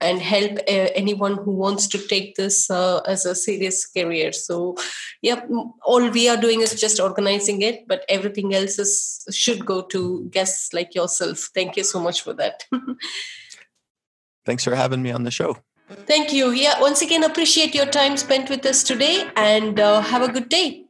and 0.00 0.20
help 0.20 0.58
uh, 0.58 0.88
anyone 0.94 1.36
who 1.36 1.52
wants 1.52 1.86
to 1.88 1.98
take 1.98 2.34
this 2.34 2.68
uh, 2.68 2.98
as 3.06 3.26
a 3.26 3.34
serious 3.34 3.86
career. 3.86 4.32
So, 4.32 4.76
yep, 5.22 5.48
all 5.84 6.10
we 6.10 6.28
are 6.28 6.36
doing 6.36 6.62
is 6.62 6.78
just 6.80 6.98
organizing 6.98 7.62
it, 7.62 7.86
but 7.86 8.04
everything 8.08 8.54
else 8.54 8.80
is, 8.80 9.24
should 9.30 9.64
go 9.64 9.82
to 9.82 10.28
guests 10.30 10.72
like 10.72 10.96
yourself. 10.96 11.50
Thank 11.54 11.76
you 11.76 11.84
so 11.84 12.00
much 12.00 12.22
for 12.22 12.32
that. 12.34 12.64
Thanks 14.44 14.64
for 14.64 14.74
having 14.74 15.02
me 15.02 15.12
on 15.12 15.22
the 15.22 15.30
show. 15.30 15.56
Thank 15.88 16.32
you. 16.32 16.50
Yeah, 16.50 16.80
once 16.80 17.00
again, 17.02 17.22
appreciate 17.22 17.74
your 17.74 17.86
time 17.86 18.16
spent 18.16 18.50
with 18.50 18.66
us 18.66 18.82
today 18.82 19.28
and 19.36 19.78
uh, 19.78 20.00
have 20.00 20.22
a 20.22 20.32
good 20.32 20.48
day. 20.48 20.86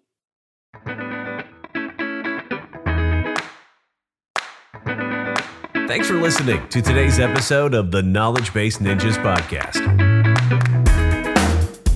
Thanks 5.87 6.09
for 6.09 6.15
listening 6.15 6.67
to 6.69 6.83
today's 6.83 7.21
episode 7.21 7.73
of 7.73 7.91
the 7.91 8.03
Knowledge 8.03 8.53
Base 8.53 8.79
Ninjas 8.79 9.17
podcast. 9.23 9.83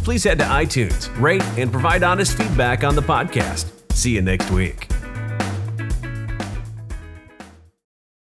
Please 0.05 0.25
head 0.25 0.39
to 0.39 0.45
iTunes, 0.45 1.11
rate, 1.21 1.43
and 1.59 1.71
provide 1.71 2.03
honest 2.03 2.37
feedback 2.37 2.85
on 2.85 2.95
the 2.95 3.03
podcast. 3.03 3.71
See 3.93 4.15
you 4.15 4.23
next 4.23 4.51
week. 4.51 4.89